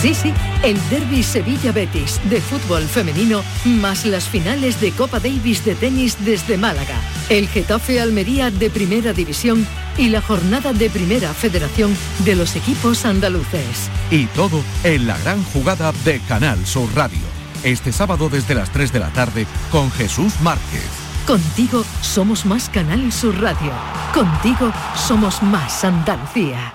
Sí, 0.00 0.14
sí, 0.14 0.32
el 0.62 0.78
Derby 0.90 1.22
Sevilla 1.22 1.72
Betis 1.72 2.20
de 2.24 2.40
fútbol 2.40 2.84
femenino 2.84 3.42
más 3.64 4.04
las 4.04 4.28
finales 4.28 4.78
de 4.80 4.92
Copa 4.92 5.20
Davis 5.20 5.64
de 5.64 5.74
tenis 5.74 6.18
desde 6.20 6.58
Málaga, 6.58 7.00
el 7.30 7.48
Getafe 7.48 8.00
Almería 8.00 8.50
de 8.50 8.68
Primera 8.68 9.14
División 9.14 9.66
y 9.96 10.10
la 10.10 10.20
jornada 10.20 10.74
de 10.74 10.90
Primera 10.90 11.32
Federación 11.32 11.96
de 12.24 12.36
los 12.36 12.56
equipos 12.56 13.06
andaluces. 13.06 13.90
Y 14.10 14.26
todo 14.26 14.62
en 14.84 15.06
la 15.06 15.16
gran 15.18 15.42
jugada 15.44 15.92
de 16.04 16.20
Canal 16.20 16.66
Sur 16.66 16.90
Radio. 16.94 17.18
Este 17.64 17.90
sábado 17.90 18.28
desde 18.28 18.54
las 18.54 18.70
3 18.70 18.92
de 18.92 19.00
la 19.00 19.08
tarde 19.08 19.46
con 19.72 19.90
Jesús 19.90 20.34
Márquez. 20.42 20.88
Contigo 21.26 21.84
somos 22.02 22.44
más 22.44 22.68
Canal 22.68 23.10
Sur 23.10 23.40
Radio. 23.40 23.72
Contigo 24.14 24.70
somos 24.94 25.42
más 25.42 25.82
Andalucía. 25.84 26.74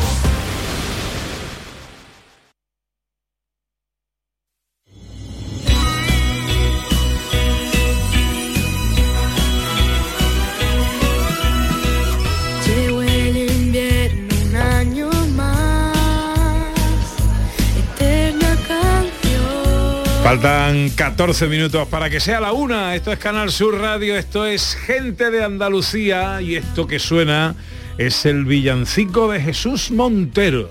Faltan 20.23 20.91
14 20.91 21.47
minutos 21.47 21.87
para 21.87 22.09
que 22.09 22.19
sea 22.19 22.39
la 22.39 22.51
una. 22.53 22.95
Esto 22.95 23.11
es 23.11 23.17
Canal 23.17 23.51
Sur 23.51 23.79
Radio, 23.79 24.15
esto 24.15 24.45
es 24.45 24.75
Gente 24.75 25.31
de 25.31 25.43
Andalucía 25.43 26.41
y 26.41 26.55
esto 26.55 26.85
que 26.85 26.99
suena 26.99 27.55
es 27.97 28.25
el 28.25 28.45
villancico 28.45 29.31
de 29.31 29.41
Jesús 29.41 29.89
Montero. 29.89 30.69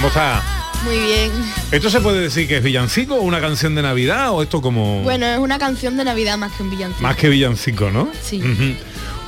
¿Cómo 0.00 0.08
está? 0.08 0.42
Muy 0.84 0.98
bien. 0.98 1.30
¿Esto 1.72 1.90
se 1.90 2.00
puede 2.00 2.20
decir 2.20 2.48
que 2.48 2.56
es 2.56 2.62
villancico 2.62 3.16
o 3.16 3.20
una 3.20 3.40
canción 3.40 3.74
de 3.74 3.82
Navidad 3.82 4.30
o 4.32 4.42
esto 4.42 4.62
como 4.62 5.02
Bueno, 5.02 5.26
es 5.26 5.38
una 5.38 5.58
canción 5.58 5.96
de 5.98 6.04
Navidad 6.04 6.38
más 6.38 6.52
que 6.52 6.62
un 6.62 6.70
villancico. 6.70 7.02
más 7.02 7.16
que 7.16 7.28
villancico, 7.28 7.90
no? 7.90 8.08
Sí. 8.22 8.40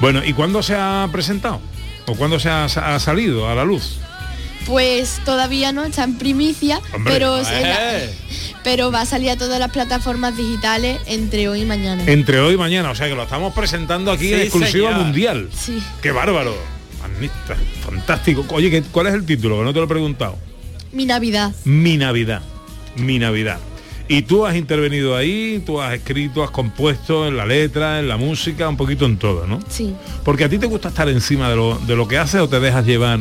Bueno, 0.01 0.25
¿y 0.25 0.33
cuándo 0.33 0.63
se 0.63 0.75
ha 0.75 1.07
presentado? 1.13 1.61
¿O 2.07 2.15
cuándo 2.15 2.41
se 2.41 2.49
ha, 2.49 2.65
ha 2.65 2.99
salido 2.99 3.49
a 3.51 3.55
la 3.55 3.65
luz? 3.65 3.99
Pues 4.65 5.21
todavía 5.25 5.73
no, 5.73 5.85
está 5.85 6.05
en 6.05 6.17
primicia, 6.17 6.81
Hombre, 6.95 7.13
pero, 7.13 7.37
eh. 7.39 7.43
la- 7.63 8.59
pero 8.63 8.91
va 8.93 9.03
a 9.03 9.07
salir 9.07 9.31
a 9.31 9.37
todas 9.37 9.59
las 9.59 9.71
plataformas 9.73 10.37
digitales 10.37 11.01
entre 11.07 11.49
hoy 11.49 11.63
y 11.63 11.65
mañana. 11.67 12.05
Entre 12.07 12.41
hoy 12.41 12.55
y 12.55 12.57
mañana, 12.57 12.91
o 12.91 12.95
sea 12.95 13.09
que 13.09 13.15
lo 13.15 13.25
estamos 13.25 13.53
presentando 13.53 14.11
aquí 14.11 14.33
en 14.33 14.41
exclusiva 14.41 14.89
señor. 14.91 15.05
mundial. 15.05 15.49
Sí. 15.55 15.83
Qué 16.01 16.13
bárbaro. 16.13 16.55
Fantástico. 17.85 18.45
Oye, 18.51 18.71
¿qué- 18.71 18.83
¿cuál 18.83 19.09
es 19.09 19.15
el 19.15 19.27
título? 19.27 19.59
Que 19.59 19.65
no 19.65 19.73
te 19.73 19.79
lo 19.81 19.85
he 19.85 19.89
preguntado. 19.89 20.39
Mi 20.93 21.07
Navidad. 21.07 21.53
Mi 21.65 21.97
Navidad. 21.97 22.43
Mi 22.97 23.19
Navidad. 23.19 23.59
Y 24.09 24.23
tú 24.23 24.45
has 24.45 24.57
intervenido 24.57 25.17
ahí, 25.17 25.63
tú 25.65 25.81
has 25.81 25.95
escrito, 25.95 26.43
has 26.45 26.51
compuesto 26.51 27.27
en 27.29 27.37
la 27.37 27.47
letra, 27.47 27.99
en 28.01 28.09
la 28.09 28.17
música, 28.17 28.69
un 28.69 28.77
poquito 28.77 29.07
en 29.07 29.17
todo, 29.17 29.47
¿no? 29.47 29.61
Sí. 29.69 29.95
Porque 30.25 30.45
a 30.45 30.49
ti 30.49 30.59
te 30.59 30.67
gusta 30.67 30.89
estar 30.89 31.09
encima 31.09 31.49
de 31.49 31.57
lo, 31.57 31.79
de 31.79 31.97
lo 31.97 32.07
que 32.07 32.19
haces 32.19 32.41
o 32.41 32.49
te 32.49 32.61
dejas 32.61 32.85
llevar 32.85 33.21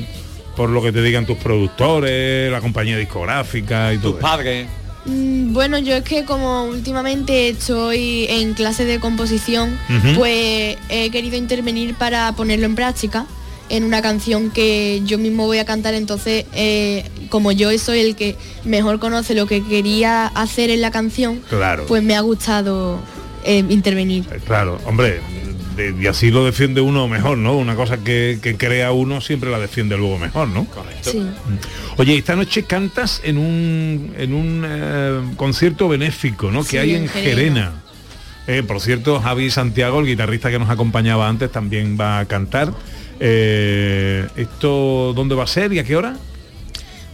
por 0.58 0.70
lo 0.70 0.82
que 0.82 0.92
te 0.92 1.02
digan 1.02 1.26
tus 1.26 1.38
productores, 1.38 2.52
la 2.52 2.60
compañía 2.60 2.98
discográfica 2.98 3.94
y 3.94 4.00
todo. 4.00 4.12
eso? 4.14 4.20
Padre. 4.20 4.68
Mm, 5.06 5.54
Bueno, 5.54 5.78
yo 5.80 5.96
es 5.96 6.04
que 6.04 6.26
como 6.26 6.66
últimamente 6.66 7.50
estoy 7.50 8.26
en 8.30 8.54
clase 8.54 8.84
de 8.86 9.00
composición, 9.00 9.78
pues 10.16 10.78
he 10.90 11.10
querido 11.10 11.38
intervenir 11.38 11.96
para 11.96 12.32
ponerlo 12.34 12.66
en 12.66 12.76
práctica 12.76 13.26
en 13.70 13.86
una 13.86 14.02
canción 14.02 14.52
que 14.52 15.02
yo 15.06 15.18
mismo 15.18 15.46
voy 15.46 15.60
a 15.60 15.66
cantar, 15.66 15.94
entonces 15.94 16.46
eh, 16.54 17.06
como 17.32 17.52
yo 17.52 17.76
soy 17.80 18.02
el 18.02 18.16
que 18.16 18.36
mejor 18.64 19.00
conoce 19.00 19.34
lo 19.34 19.48
que 19.48 19.64
quería 19.64 20.28
hacer 20.28 20.70
en 20.70 20.82
la 20.82 20.92
canción, 20.92 21.42
Claro. 21.50 21.86
pues 21.88 22.04
me 22.04 22.16
ha 22.16 22.22
gustado 22.22 23.00
eh, 23.44 23.64
intervenir. 23.70 24.26
Claro, 24.46 24.80
hombre, 24.86 25.20
de- 25.76 25.96
y 26.00 26.06
así 26.06 26.30
lo 26.30 26.46
defiende 26.46 26.80
uno 26.82 27.08
mejor, 27.08 27.40
¿no? 27.40 27.56
Una 27.58 27.76
cosa 27.76 27.98
que, 27.98 28.38
que 28.40 28.56
crea 28.58 28.92
uno 28.92 29.20
siempre 29.22 29.50
la 29.50 29.58
defiende 29.58 29.98
luego 29.98 30.20
mejor, 30.20 30.50
¿no? 30.50 30.66
Correcto. 30.66 31.10
Sí. 31.12 31.26
Oye, 31.98 32.18
esta 32.18 32.36
noche 32.36 32.64
cantas 32.66 33.22
en 33.24 33.38
un, 33.40 34.14
en 34.18 34.34
un 34.34 34.64
eh, 34.68 35.22
concierto 35.38 35.88
benéfico, 35.90 36.52
¿no? 36.52 36.64
Sí, 36.64 36.72
que 36.72 36.80
hay 36.80 36.96
en 36.96 37.04
en 37.04 37.10
Gerena. 37.10 37.32
Gerena. 37.36 37.72
Eh, 38.48 38.64
por 38.64 38.82
cierto, 38.82 39.20
Javi 39.22 39.50
Santiago, 39.50 40.00
el 40.02 40.06
guitarrista 40.08 40.52
que 40.52 40.60
nos 40.60 40.70
acompañaba 40.70 41.30
antes, 41.30 41.52
también 41.52 41.98
va 42.00 42.20
a 42.20 42.26
cantar. 42.26 42.74
Eh, 43.20 44.28
¿Esto 44.36 45.14
dónde 45.16 45.36
va 45.36 45.44
a 45.44 45.48
ser 45.48 45.72
y 45.74 45.80
a 45.80 45.84
qué 45.84 45.96
hora? 45.96 46.18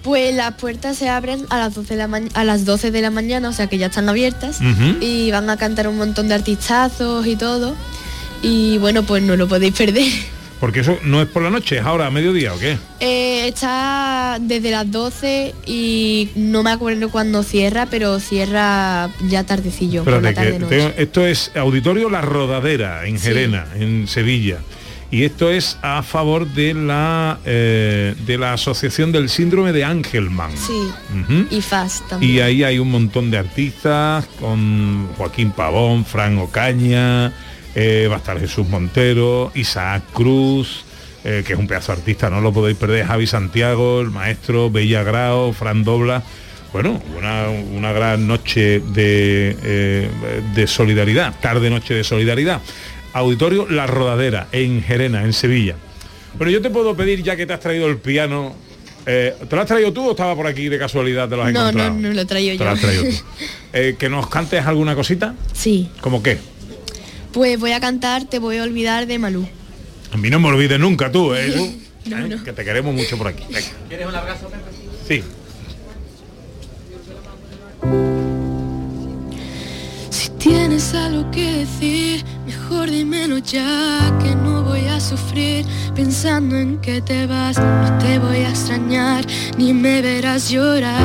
Pues 0.07 0.33
las 0.33 0.53
puertas 0.53 0.97
se 0.97 1.09
abren 1.09 1.45
a 1.49 1.57
las 1.57 1.75
12 1.75 1.93
de 1.95 1.97
la, 1.97 2.07
ma- 2.07 2.21
a 2.33 2.43
las 2.45 2.63
12 2.63 2.91
de 2.91 3.01
la 3.01 3.11
mañana, 3.11 3.49
o 3.49 3.51
sea 3.53 3.67
que 3.67 3.77
ya 3.77 3.87
están 3.87 4.07
abiertas. 4.07 4.59
Y 5.01 5.29
van 5.31 5.49
a 5.49 5.57
cantar 5.57 5.89
un 5.89 5.97
montón 5.97 6.29
de 6.29 6.35
artistazos 6.35 7.27
y 7.27 7.35
todo. 7.35 7.75
Y 8.41 8.77
bueno, 8.77 9.03
pues 9.03 9.21
no 9.21 9.35
lo 9.35 9.49
podéis 9.49 9.73
perder. 9.73 10.05
Porque 10.61 10.79
eso 10.79 10.97
no 11.03 11.21
es 11.21 11.27
por 11.27 11.43
la 11.43 11.49
noche, 11.49 11.77
es 11.77 11.83
ahora 11.85 12.07
a 12.07 12.09
mediodía 12.09 12.53
o 12.53 12.57
qué? 12.57 12.77
Eh, 13.01 13.47
está 13.49 14.37
desde 14.41 14.71
las 14.71 14.89
12 14.89 15.53
y 15.67 16.29
no 16.35 16.63
me 16.63 16.71
acuerdo 16.71 17.09
cuándo 17.11 17.43
cierra, 17.43 17.85
pero 17.85 18.19
cierra 18.19 19.11
ya 19.27 19.43
tardecillo, 19.43 20.03
por 20.05 20.13
la 20.23 20.33
tarde 20.33 20.53
que 20.53 20.59
noche. 20.59 20.77
tengo- 20.77 20.93
esto 20.97 21.27
es 21.27 21.51
Auditorio 21.53 22.09
La 22.09 22.21
Rodadera, 22.21 23.05
en 23.05 23.19
Sí. 23.19 23.25
Gerena, 23.27 23.67
en 23.75 24.07
Sevilla. 24.07 24.57
Y 25.09 25.23
esto 25.23 25.49
es 25.49 25.77
a 25.81 26.03
favor 26.03 26.45
de 26.47 26.73
la 26.73 27.39
eh, 27.45 28.13
de 28.25 28.37
la 28.37 28.53
Asociación 28.53 29.11
del 29.11 29.29
Síndrome 29.29 29.71
de 29.71 29.85
Angelman. 29.85 30.51
Sí. 30.57 30.91
Y 31.49 31.61
Fast 31.61 32.07
también. 32.09 32.33
Y 32.33 32.39
ahí 32.41 32.63
hay 32.63 32.79
un 32.79 32.91
montón 32.91 33.31
de 33.31 33.37
artistas, 33.37 34.27
con 34.39 35.07
Joaquín 35.17 35.51
Pavón, 35.51 36.03
Fran 36.03 36.37
Ocaña, 36.39 37.31
eh, 37.73 38.07
va 38.09 38.15
a 38.15 38.17
estar 38.17 38.39
Jesús 38.39 38.67
Montero, 38.67 39.51
Isaac 39.55 40.03
Cruz, 40.11 40.83
eh, 41.23 41.43
que 41.45 41.53
es 41.53 41.59
un 41.59 41.67
pedazo 41.67 41.91
de 41.93 41.99
artista, 41.99 42.29
no 42.29 42.41
lo 42.41 42.51
podéis 42.51 42.77
perder, 42.77 43.05
Javi 43.05 43.27
Santiago, 43.27 44.01
el 44.01 44.11
maestro, 44.11 44.69
Bella 44.69 45.03
Grao, 45.03 45.53
Fran 45.53 45.83
Dobla. 45.83 46.23
Bueno, 46.73 47.01
una, 47.17 47.47
una 47.49 47.93
gran 47.93 48.27
noche 48.27 48.81
de, 48.93 49.55
eh, 49.63 50.09
de 50.53 50.67
solidaridad, 50.67 51.33
tarde 51.39 51.69
noche 51.69 51.93
de 51.93 52.03
solidaridad. 52.03 52.61
Auditorio 53.17 53.67
La 53.69 53.87
Rodadera, 53.87 54.47
en 54.51 54.81
Gerena, 54.83 55.23
en 55.23 55.33
Sevilla. 55.33 55.75
Bueno, 56.37 56.51
yo 56.51 56.61
te 56.61 56.69
puedo 56.69 56.95
pedir, 56.95 57.23
ya 57.23 57.35
que 57.35 57.45
te 57.45 57.53
has 57.53 57.59
traído 57.59 57.87
el 57.87 57.97
piano, 57.97 58.55
eh, 59.05 59.33
¿te 59.49 59.55
lo 59.55 59.61
has 59.61 59.67
traído 59.67 59.91
tú 59.91 60.07
o 60.07 60.11
estaba 60.11 60.35
por 60.35 60.45
aquí 60.47 60.69
de 60.69 60.77
casualidad? 60.77 61.27
¿Te 61.27 61.35
lo 61.35 61.43
has 61.43 61.51
No, 61.53 61.61
no, 61.61 61.67
encontrado? 61.69 61.93
no 61.95 62.13
lo 62.13 62.25
traigo 62.27 62.53
yo. 62.57 62.63
lo 62.63 62.69
has 62.71 62.79
traído 62.81 63.03
tú. 63.03 63.09
Eh, 63.73 63.95
que 63.99 64.07
nos 64.09 64.27
cantes 64.29 64.65
alguna 64.65 64.95
cosita, 64.95 65.35
Sí. 65.53 65.89
¿como 66.01 66.21
qué? 66.23 66.37
Pues 67.33 67.59
voy 67.59 67.71
a 67.73 67.79
cantar 67.79 68.25
Te 68.25 68.39
voy 68.39 68.57
a 68.57 68.63
olvidar 68.63 69.05
de 69.05 69.19
Malú. 69.19 69.47
A 70.11 70.17
mí 70.17 70.29
no 70.29 70.39
me 70.39 70.47
olvides 70.47 70.79
nunca 70.79 71.11
tú, 71.11 71.33
¿eh? 71.35 71.53
No, 72.05 72.17
¿eh? 72.19 72.29
no. 72.29 72.43
Que 72.43 72.53
te 72.53 72.63
queremos 72.63 72.93
mucho 72.95 73.17
por 73.17 73.27
aquí. 73.27 73.43
Venga. 73.49 73.67
¿Quieres 73.89 74.07
un 74.07 74.15
abrazo, 74.15 74.49
Sí. 75.07 75.21
Tienes 80.47 80.93
algo 80.93 81.29
que 81.31 81.65
decir, 81.65 82.23
mejor 82.45 82.89
dímelo 82.89 83.37
ya, 83.39 83.99
que 84.21 84.33
no 84.33 84.63
voy 84.63 84.85
a 84.85 84.99
sufrir 84.99 85.65
pensando 85.93 86.55
en 86.55 86.77
que 86.77 87.01
te 87.01 87.27
vas. 87.27 87.57
No 87.57 87.97
te 87.97 88.17
voy 88.17 88.37
a 88.37 88.49
extrañar, 88.49 89.25
ni 89.57 89.73
me 89.73 90.01
verás 90.01 90.49
llorar. 90.49 90.97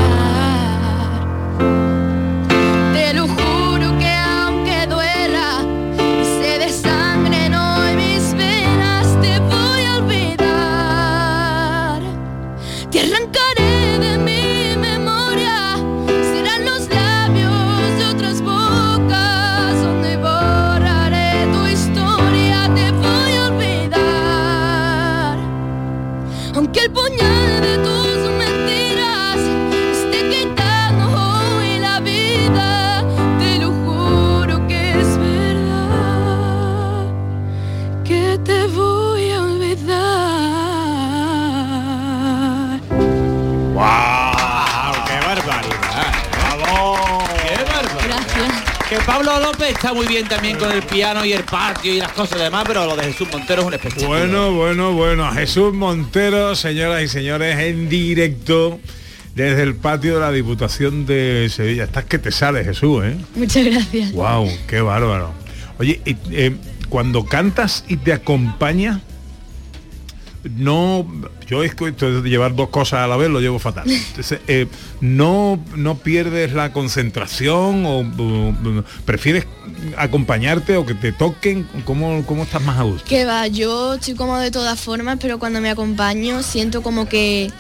Pablo 49.25 49.53
López 49.53 49.70
está 49.70 49.95
muy 49.95 50.07
bien 50.09 50.27
también 50.27 50.59
con 50.59 50.73
el 50.73 50.83
piano 50.83 51.25
y 51.25 51.33
el 51.33 51.45
patio 51.45 51.95
y 51.95 51.99
las 51.99 52.11
cosas 52.11 52.41
demás, 52.41 52.64
pero 52.66 52.87
lo 52.87 52.97
de 52.97 53.05
Jesús 53.05 53.29
Montero 53.31 53.62
es 53.62 53.68
un 53.68 53.75
espectáculo. 53.75 54.09
Bueno, 54.09 54.53
bueno, 54.53 54.93
bueno. 54.95 55.31
Jesús 55.31 55.73
Montero, 55.73 56.57
señoras 56.57 57.05
y 57.05 57.07
señores, 57.09 57.57
en 57.57 57.89
directo 57.89 58.81
desde 59.37 59.62
el 59.62 59.77
patio 59.77 60.14
de 60.14 60.20
la 60.20 60.33
Diputación 60.33 61.07
de 61.07 61.49
Sevilla. 61.51 61.85
Estás 61.85 62.07
que 62.07 62.18
te 62.18 62.33
sale, 62.33 62.64
Jesús, 62.64 63.05
¿eh? 63.05 63.16
Muchas 63.37 63.64
gracias. 63.64 64.11
Wow, 64.11 64.49
qué 64.66 64.81
bárbaro. 64.81 65.33
Oye, 65.79 66.01
y, 66.05 66.16
eh, 66.33 66.57
cuando 66.89 67.25
cantas 67.25 67.85
y 67.87 67.99
te 67.99 68.12
acompaña, 68.12 69.03
no, 70.45 71.07
yo 71.47 71.62
es 71.62 71.76
llevar 72.24 72.55
dos 72.55 72.68
cosas 72.70 73.01
a 73.01 73.07
la 73.07 73.16
vez 73.16 73.30
lo 73.30 73.40
llevo 73.40 73.59
fatal. 73.59 73.88
Entonces, 73.88 74.40
eh, 74.49 74.66
no, 75.01 75.62
no 75.76 75.99
pierdes 75.99 76.53
la 76.53 76.72
concentración 76.72 77.86
o, 77.86 78.01
o, 78.01 78.84
prefieres 79.05 79.47
acompañarte 79.97 80.76
o 80.76 80.84
que 80.84 80.95
te 80.95 81.12
toquen. 81.12 81.68
¿Cómo, 81.84 82.24
cómo 82.26 82.43
estás 82.43 82.62
más 82.62 82.78
a 82.78 82.82
gusto? 82.82 83.09
Que 83.09 83.24
va, 83.24 83.47
yo 83.47 83.95
estoy 83.95 84.14
como 84.14 84.38
de 84.38 84.51
todas 84.51 84.80
formas, 84.80 85.18
pero 85.20 85.38
cuando 85.38 85.61
me 85.61 85.70
acompaño 85.70 86.43
siento 86.43 86.82
como 86.82 87.09
que 87.09 87.51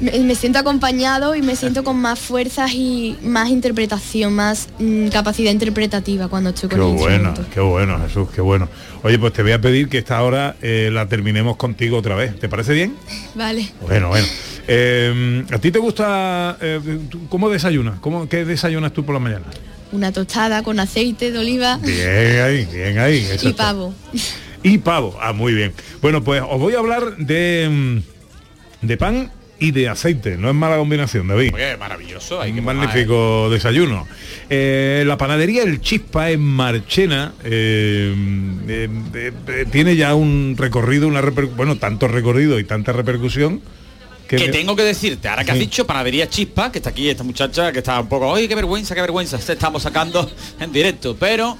me, 0.00 0.34
siento 0.34 0.58
acompañado 0.58 1.34
y 1.34 1.42
me 1.42 1.56
siento 1.56 1.82
con 1.82 1.96
más 1.96 2.18
fuerzas 2.18 2.72
y 2.72 3.16
más 3.22 3.48
interpretación, 3.50 4.32
más 4.32 4.68
mm, 4.78 5.08
capacidad 5.08 5.50
interpretativa 5.50 6.28
cuando 6.28 6.50
estoy 6.50 6.68
Qué 6.68 6.76
con 6.76 6.90
el 6.90 6.96
bueno, 6.96 7.34
qué 7.52 7.60
bueno, 7.60 7.98
Jesús, 8.00 8.28
qué 8.34 8.40
bueno. 8.40 8.68
Oye, 9.02 9.18
pues 9.18 9.32
te 9.32 9.42
voy 9.42 9.52
a 9.52 9.60
pedir 9.60 9.88
que 9.88 9.98
esta 9.98 10.22
hora 10.22 10.56
eh, 10.62 10.90
la 10.92 11.06
terminemos 11.08 11.56
contigo 11.56 11.98
otra 11.98 12.14
vez. 12.14 12.38
¿Te 12.38 12.48
parece 12.48 12.72
bien? 12.72 12.94
Vale. 13.34 13.68
Bueno, 13.80 14.08
bueno. 14.08 14.26
Eh, 14.66 15.44
¿A 15.50 15.58
ti 15.58 15.70
te 15.70 15.78
gusta, 15.78 16.58
eh, 16.60 16.80
cómo 17.28 17.48
desayunas? 17.48 17.98
¿Cómo, 18.00 18.28
¿Qué 18.28 18.44
desayunas 18.44 18.92
tú 18.92 19.04
por 19.04 19.14
la 19.14 19.20
mañana? 19.20 19.46
Una 19.90 20.12
tostada 20.12 20.62
con 20.62 20.78
aceite 20.78 21.30
de 21.30 21.38
oliva 21.38 21.78
Bien 21.78 22.42
ahí, 22.42 22.66
bien 22.66 22.98
ahí. 22.98 23.18
eso 23.18 23.48
y 23.48 23.52
pavo. 23.54 23.94
Y 24.62 24.78
pavo, 24.78 25.16
ah, 25.22 25.32
muy 25.32 25.54
bien. 25.54 25.72
Bueno, 26.02 26.22
pues 26.22 26.42
os 26.42 26.60
voy 26.60 26.74
a 26.74 26.78
hablar 26.78 27.16
de, 27.16 28.02
mm, 28.82 28.86
de 28.86 28.96
pan 28.98 29.30
y 29.60 29.72
de 29.72 29.88
aceite. 29.88 30.36
No 30.36 30.48
es 30.48 30.54
mala 30.54 30.76
combinación, 30.76 31.26
David. 31.28 31.52
Oye, 31.54 31.76
maravilloso. 31.76 32.40
Hay 32.40 32.52
que 32.52 32.60
Un 32.60 32.66
magnífico 32.66 33.48
desayuno. 33.50 34.06
Eh, 34.48 35.02
la 35.06 35.16
panadería 35.18 35.62
El 35.64 35.80
Chispa 35.80 36.30
en 36.30 36.40
Marchena 36.40 37.32
eh, 37.44 38.14
eh, 38.68 39.66
tiene 39.70 39.96
ya 39.96 40.14
un 40.14 40.54
recorrido, 40.56 41.08
una 41.08 41.20
bueno, 41.56 41.76
tanto 41.76 42.08
recorrido 42.08 42.58
y 42.58 42.64
tanta 42.64 42.92
repercusión 42.92 43.60
Que 44.28 44.36
Que 44.36 44.46
me- 44.46 44.52
tengo 44.52 44.76
que 44.76 44.82
decirte, 44.82 45.26
ahora 45.28 45.44
que 45.44 45.50
has 45.52 45.58
dicho 45.58 45.86
panadería 45.86 46.28
chispa, 46.28 46.70
que 46.70 46.78
está 46.78 46.90
aquí 46.90 47.08
esta 47.08 47.24
muchacha 47.24 47.72
que 47.72 47.78
está 47.78 47.98
un 48.00 48.08
poco, 48.08 48.28
oye, 48.28 48.46
qué 48.48 48.54
vergüenza, 48.54 48.94
qué 48.94 49.00
vergüenza, 49.00 49.38
se 49.40 49.54
estamos 49.54 49.82
sacando 49.82 50.30
en 50.60 50.70
directo, 50.70 51.16
pero 51.18 51.56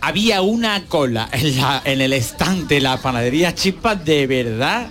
había 0.00 0.42
una 0.42 0.84
cola 0.86 1.28
en, 1.32 1.56
la, 1.56 1.80
en 1.84 2.00
el 2.00 2.12
estante 2.12 2.80
la 2.80 3.00
panadería 3.00 3.54
chispa 3.54 3.94
de 3.94 4.26
verdad 4.26 4.88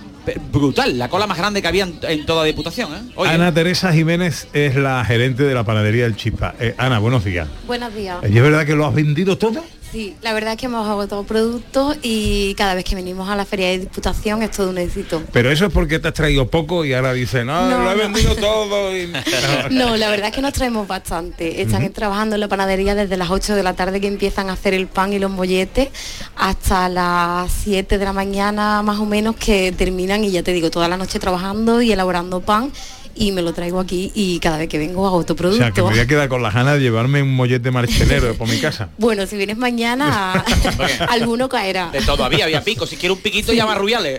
brutal, 0.52 0.98
la 0.98 1.08
cola 1.08 1.26
más 1.26 1.38
grande 1.38 1.62
que 1.62 1.68
había 1.68 1.84
en, 1.84 1.98
en 2.02 2.26
toda 2.26 2.44
Diputación, 2.44 2.92
¿eh? 2.94 3.12
Oye, 3.16 3.30
Ana 3.30 3.52
Teresa 3.52 3.92
Jiménez 3.92 4.48
es 4.52 4.76
la 4.76 5.04
gerente 5.04 5.42
de 5.42 5.54
la 5.54 5.64
panadería 5.64 6.04
del 6.04 6.16
Chispa. 6.16 6.54
Eh, 6.60 6.74
Ana, 6.78 6.98
buenos 6.98 7.24
días. 7.24 7.48
Buenos 7.66 7.94
días. 7.94 8.18
¿Y 8.28 8.36
es 8.36 8.42
verdad 8.42 8.66
que 8.66 8.74
lo 8.74 8.86
has 8.86 8.94
vendido 8.94 9.36
todo? 9.38 9.64
Sí, 9.92 10.16
la 10.22 10.32
verdad 10.32 10.54
es 10.54 10.58
que 10.58 10.64
hemos 10.66 10.88
agotado 10.88 11.22
productos 11.24 11.98
y 12.02 12.54
cada 12.54 12.74
vez 12.74 12.82
que 12.82 12.94
venimos 12.94 13.28
a 13.28 13.36
la 13.36 13.44
feria 13.44 13.68
de 13.68 13.80
Diputación 13.80 14.42
es 14.42 14.50
todo 14.52 14.70
un 14.70 14.78
éxito. 14.78 15.22
Pero 15.34 15.50
eso 15.50 15.66
es 15.66 15.72
porque 15.72 15.98
te 15.98 16.08
has 16.08 16.14
traído 16.14 16.48
poco 16.48 16.86
y 16.86 16.94
ahora 16.94 17.12
dices, 17.12 17.44
no, 17.44 17.68
No, 17.68 17.82
lo 17.84 17.92
he 17.92 17.96
no. 17.96 18.00
vendido 18.02 18.34
todo. 18.36 18.96
y- 18.96 19.12
No, 19.70 19.98
la 19.98 20.08
verdad 20.08 20.28
es 20.30 20.34
que 20.34 20.40
nos 20.40 20.54
traemos 20.54 20.88
bastante. 20.88 21.60
Están 21.60 21.92
trabajando 21.92 22.36
en 22.36 22.40
la 22.40 22.48
panadería 22.48 22.94
desde 22.94 23.18
las 23.18 23.28
8 23.30 23.54
de 23.54 23.62
la 23.62 23.74
tarde 23.74 24.00
que 24.00 24.06
empiezan 24.08 24.48
a 24.48 24.54
hacer 24.54 24.72
el 24.72 24.86
pan 24.86 25.12
y 25.12 25.18
los 25.18 25.30
molletes 25.30 25.90
hasta 26.36 26.88
las 26.88 27.52
7 27.52 27.98
de 27.98 28.04
la 28.06 28.14
mañana 28.14 28.82
más 28.82 28.98
o 28.98 29.04
menos 29.04 29.36
que 29.36 29.72
terminan 29.72 30.24
y 30.24 30.30
ya 30.30 30.42
te 30.42 30.54
digo, 30.54 30.70
toda 30.70 30.88
la 30.88 30.96
noche 30.96 31.18
trabajando 31.18 31.82
y 31.82 31.92
elaborando 31.92 32.40
pan 32.40 32.72
y 33.14 33.32
me 33.32 33.42
lo 33.42 33.52
traigo 33.52 33.80
aquí 33.80 34.10
y 34.14 34.38
cada 34.40 34.58
vez 34.58 34.68
que 34.68 34.78
vengo 34.78 35.06
agoto 35.06 35.32
O 35.34 35.36
producto. 35.36 35.62
sea, 35.62 35.72
que 35.72 35.82
me 35.82 35.90
voy 35.90 35.98
a 35.98 36.06
quedar 36.06 36.28
con 36.28 36.42
las 36.42 36.54
ganas 36.54 36.74
de 36.74 36.80
llevarme 36.80 37.22
un 37.22 37.34
mollete 37.34 37.70
marchelero 37.70 38.34
por 38.34 38.48
mi 38.48 38.58
casa. 38.58 38.88
Bueno, 38.98 39.26
si 39.26 39.36
vienes 39.36 39.56
mañana, 39.56 40.32
alguno 41.08 41.48
caerá. 41.48 41.90
de 41.90 42.00
todo 42.02 42.24
había, 42.24 42.62
pico, 42.62 42.86
si 42.86 42.96
quiere 42.96 43.12
un 43.14 43.20
piquito 43.20 43.52
llama 43.52 43.72
a 43.72 43.76
Rubiales. 43.76 44.18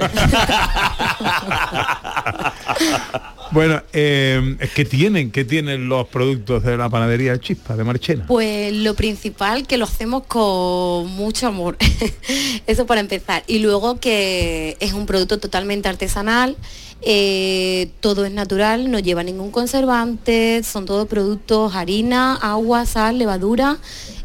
Bueno, 3.51 3.81
eh, 3.93 4.55
es 4.59 4.71
que 4.71 4.83
tienen, 4.83 5.31
que 5.31 5.45
tienen 5.45 5.87
los 5.87 6.07
productos 6.07 6.63
de 6.63 6.75
la 6.75 6.89
panadería 6.89 7.39
Chispa, 7.39 7.75
de 7.75 7.83
Marchena. 7.83 8.25
Pues 8.27 8.73
lo 8.73 8.95
principal 8.95 9.67
que 9.67 9.77
lo 9.77 9.85
hacemos 9.85 10.23
con 10.27 11.07
mucho 11.11 11.47
amor. 11.47 11.77
Eso 12.65 12.85
para 12.87 12.99
empezar. 13.01 13.43
Y 13.47 13.59
luego 13.59 13.99
que 13.99 14.75
es 14.79 14.93
un 14.93 15.05
producto 15.05 15.39
totalmente 15.39 15.87
artesanal. 15.87 16.55
Eh, 17.05 17.89
todo 17.99 18.25
es 18.25 18.31
natural, 18.31 18.89
no 18.89 18.99
lleva 18.99 19.23
ningún 19.23 19.51
conservante, 19.51 20.61
son 20.63 20.85
todos 20.85 21.07
productos 21.07 21.75
harina, 21.75 22.35
agua, 22.35 22.85
sal, 22.85 23.17
levadura, 23.17 23.77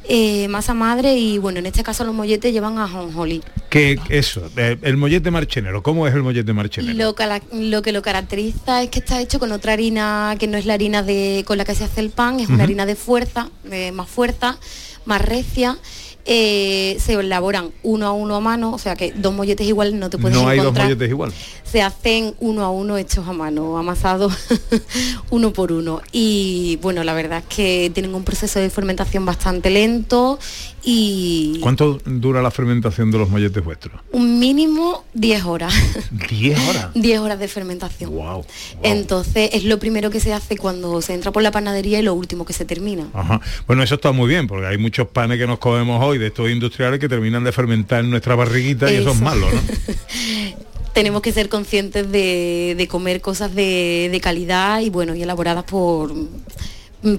eh, 0.04 0.48
masa 0.48 0.74
madre 0.74 1.16
y 1.16 1.38
bueno, 1.38 1.58
en 1.58 1.66
este 1.66 1.82
caso 1.82 2.04
los 2.04 2.14
molletes 2.14 2.52
llevan 2.52 2.78
ajonjolí. 2.78 3.42
Que 3.68 3.98
eso, 4.08 4.48
el 4.56 4.96
mollete 4.96 5.30
marchenero, 5.30 5.82
¿cómo 5.82 6.06
es 6.06 6.14
el 6.14 6.22
mollete 6.22 6.52
marchenero? 6.52 7.14
Lo, 7.52 7.82
que 7.82 7.92
lo 7.92 8.02
caracteriza 8.02 8.82
es 8.82 8.90
que 8.90 9.00
está 9.00 9.20
hecho 9.20 9.38
con 9.38 9.50
otra 9.52 9.72
harina 9.72 10.36
que 10.38 10.46
no 10.46 10.56
es 10.56 10.64
la 10.64 10.74
harina 10.74 11.02
de, 11.02 11.44
con 11.46 11.58
la 11.58 11.64
que 11.64 11.74
se 11.74 11.84
hace 11.84 12.00
el 12.00 12.10
pan, 12.10 12.38
es 12.38 12.48
una 12.48 12.62
harina 12.62 12.86
de 12.86 12.94
fuerza, 12.94 13.50
más 13.92 14.08
fuerza, 14.08 14.58
más 15.04 15.20
recia. 15.20 15.78
Eh, 16.30 16.98
se 17.00 17.14
elaboran 17.14 17.70
uno 17.82 18.06
a 18.06 18.12
uno 18.12 18.36
a 18.36 18.40
mano, 18.40 18.72
o 18.74 18.78
sea 18.78 18.94
que 18.96 19.12
dos 19.12 19.32
molletes 19.32 19.66
iguales 19.66 19.94
no 19.94 20.10
te 20.10 20.18
puedes 20.18 20.36
No 20.36 20.46
hay 20.46 20.58
dos 20.58 20.66
encontrar. 20.66 20.86
molletes 20.88 21.08
igual. 21.08 21.32
Se 21.64 21.80
hacen 21.80 22.34
uno 22.40 22.64
a 22.64 22.70
uno 22.70 22.98
hechos 22.98 23.26
a 23.26 23.32
mano, 23.32 23.78
amasados 23.78 24.34
uno 25.30 25.54
por 25.54 25.72
uno. 25.72 26.02
Y 26.12 26.76
bueno, 26.82 27.02
la 27.02 27.14
verdad 27.14 27.38
es 27.38 27.54
que 27.56 27.90
tienen 27.94 28.14
un 28.14 28.24
proceso 28.24 28.60
de 28.60 28.68
fermentación 28.68 29.24
bastante 29.24 29.70
lento 29.70 30.38
y 30.90 31.58
¿Cuánto 31.60 32.00
dura 32.06 32.40
la 32.40 32.50
fermentación 32.50 33.10
de 33.10 33.18
los 33.18 33.28
molletes 33.28 33.62
vuestros? 33.62 34.00
un 34.10 34.38
mínimo 34.38 35.04
10 35.12 35.44
horas. 35.44 35.74
10 36.30 36.58
horas. 36.66 36.88
10 36.94 37.20
horas 37.20 37.38
de 37.38 37.46
fermentación. 37.46 38.10
Wow. 38.10 38.46
Entonces 38.82 39.50
es 39.52 39.64
lo 39.64 39.78
primero 39.78 40.08
que 40.08 40.18
se 40.18 40.32
hace 40.32 40.56
cuando 40.56 41.02
se 41.02 41.12
entra 41.12 41.30
por 41.30 41.42
la 41.42 41.50
panadería 41.50 41.98
y 41.98 42.02
lo 42.02 42.14
último 42.14 42.46
que 42.46 42.54
se 42.54 42.64
termina. 42.64 43.06
Ajá. 43.12 43.38
Bueno, 43.66 43.82
eso 43.82 43.96
está 43.96 44.12
muy 44.12 44.30
bien, 44.30 44.46
porque 44.46 44.66
hay 44.66 44.78
muchos 44.78 45.08
panes 45.08 45.38
que 45.38 45.46
nos 45.46 45.58
comemos 45.58 46.02
hoy 46.02 46.16
de 46.16 46.28
estos 46.28 46.48
industriales 46.48 46.98
que 46.98 47.08
terminan 47.10 47.44
de 47.44 47.52
fermentar 47.52 48.02
en 48.02 48.08
nuestra 48.08 48.34
barriguita 48.34 48.90
y 48.90 48.96
eso 48.96 49.10
es 49.10 49.20
malo, 49.20 49.46
¿no? 49.50 49.60
Tenemos 50.94 51.20
que 51.20 51.32
ser 51.32 51.50
conscientes 51.50 52.10
de, 52.10 52.74
de 52.78 52.88
comer 52.88 53.20
cosas 53.20 53.54
de, 53.54 54.08
de 54.10 54.20
calidad 54.22 54.80
y 54.80 54.88
bueno, 54.88 55.14
y 55.14 55.22
elaboradas 55.22 55.64
por 55.64 56.14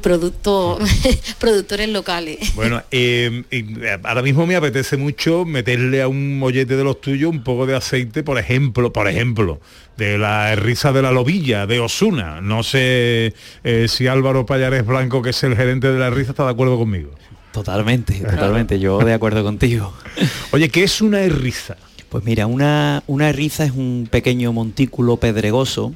productos 0.02 0.80
productores 1.40 1.90
locales. 1.90 2.54
Bueno, 2.56 2.82
eh, 2.92 3.44
eh, 3.52 3.98
ahora 4.04 4.22
mismo 4.22 4.46
me 4.46 4.56
apetece 4.56 4.98
mucho 4.98 5.46
meterle 5.46 6.02
a 6.02 6.08
un 6.08 6.38
mollete 6.38 6.76
de 6.76 6.84
los 6.84 7.00
tuyos 7.02 7.32
un 7.32 7.44
poco 7.44 7.66
de 7.66 7.76
aceite, 7.76 8.24
por 8.24 8.38
ejemplo, 8.38 8.92
por 8.92 9.08
ejemplo, 9.08 9.60
de 9.98 10.18
la 10.18 10.56
risa 10.56 10.92
de 10.92 11.02
la 11.02 11.12
lobilla, 11.12 11.66
de 11.66 11.80
Osuna. 11.80 12.42
No 12.42 12.64
sé 12.64 13.34
eh, 13.64 13.88
si 13.88 14.08
Álvaro 14.08 14.46
Payares 14.46 14.86
Blanco, 14.86 15.22
que 15.22 15.30
es 15.32 15.44
el 15.44 15.56
gerente 15.56 15.92
de 15.92 16.00
la 16.00 16.10
risa, 16.10 16.32
está 16.32 16.46
de 16.46 16.52
acuerdo 16.52 16.78
conmigo. 16.78 17.12
Totalmente, 17.52 18.14
totalmente, 18.20 18.80
yo 18.80 19.00
de 19.00 19.14
acuerdo 19.14 19.44
contigo. 19.44 19.94
Oye, 20.52 20.70
¿qué 20.70 20.84
es 20.84 21.02
una 21.02 21.22
herriza? 21.22 21.78
Pues 22.10 22.24
mira, 22.24 22.48
una, 22.48 23.04
una 23.08 23.30
herriza 23.30 23.66
es 23.66 23.72
un 23.72 24.08
pequeño 24.10 24.54
montículo 24.54 25.18
pedregoso 25.18 25.94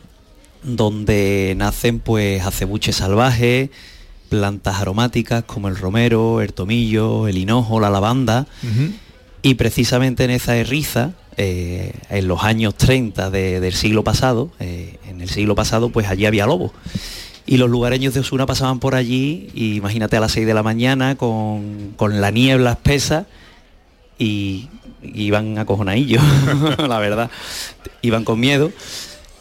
donde 0.64 1.53
nacen 1.57 1.99
pues 1.99 2.43
acebuches 2.45 2.95
salvajes, 2.97 3.70
plantas 4.30 4.78
aromáticas 4.82 5.43
como 5.43 5.68
el 5.68 5.76
romero, 5.78 6.41
el 6.41 6.53
tomillo, 6.53 7.28
el 7.28 7.38
hinojo, 7.38 7.80
la 7.80 7.89
lavanda. 7.89 8.47
Y 9.41 9.55
precisamente 9.55 10.24
en 10.24 10.32
esa 10.32 10.55
herriza, 10.55 11.11
eh, 11.38 11.93
en 12.09 12.28
los 12.28 12.43
años 12.43 12.76
30 12.76 13.30
de- 13.30 13.59
del 13.59 13.74
siglo 13.74 14.03
pasado, 14.03 14.51
eh, 14.59 14.97
en 15.07 15.22
el 15.22 15.30
siglo 15.30 15.53
pasado, 15.55 15.89
pues 15.89 16.07
allí 16.07 16.26
había 16.26 16.45
lobos. 16.45 16.72
Y 17.45 17.57
los 17.57 17.70
lugareños 17.70 18.14
de 18.14 18.22
Osuna 18.22 18.45
pasaban 18.45 18.80
por 18.80 18.95
allí, 18.95 19.49
y 19.53 19.76
imagínate 19.76 20.16
a 20.16 20.22
las 20.22 20.32
6 20.32 20.45
de 20.47 20.53
la 20.53 20.64
mañana 20.64 21.16
con, 21.16 21.93
con 21.97 22.22
la 22.22 22.32
niebla 22.32 22.72
espesa 22.72 23.26
y, 24.18 24.70
y 25.01 25.24
iban 25.24 25.57
acojonadillos, 25.57 26.24
la 26.88 26.99
verdad. 26.99 27.30
Iban 28.01 28.24
con 28.24 28.39
miedo. 28.39 28.72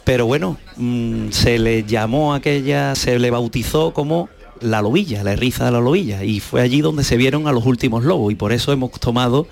Pero 0.04 0.26
bueno, 0.26 0.58
mm, 0.76 1.28
se 1.30 1.58
le 1.58 1.84
llamó 1.84 2.34
aquella, 2.34 2.94
se 2.94 3.18
le 3.18 3.30
bautizó 3.30 3.92
como 3.92 4.28
la 4.60 4.80
lobilla, 4.82 5.22
la 5.24 5.32
herriza 5.32 5.64
de 5.64 5.72
la 5.72 5.80
lobilla. 5.80 6.24
Y 6.24 6.40
fue 6.40 6.60
allí 6.60 6.80
donde 6.80 7.04
se 7.04 7.16
vieron 7.16 7.46
a 7.48 7.52
los 7.52 7.66
últimos 7.66 8.04
lobos. 8.04 8.32
Y 8.32 8.36
por 8.36 8.52
eso 8.52 8.72
hemos 8.72 8.90
tomado 8.92 9.46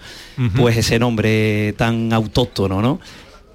pues 0.57 0.77
ese 0.77 0.99
nombre 0.99 1.73
tan 1.77 2.13
autóctono, 2.13 2.81
¿no? 2.83 3.01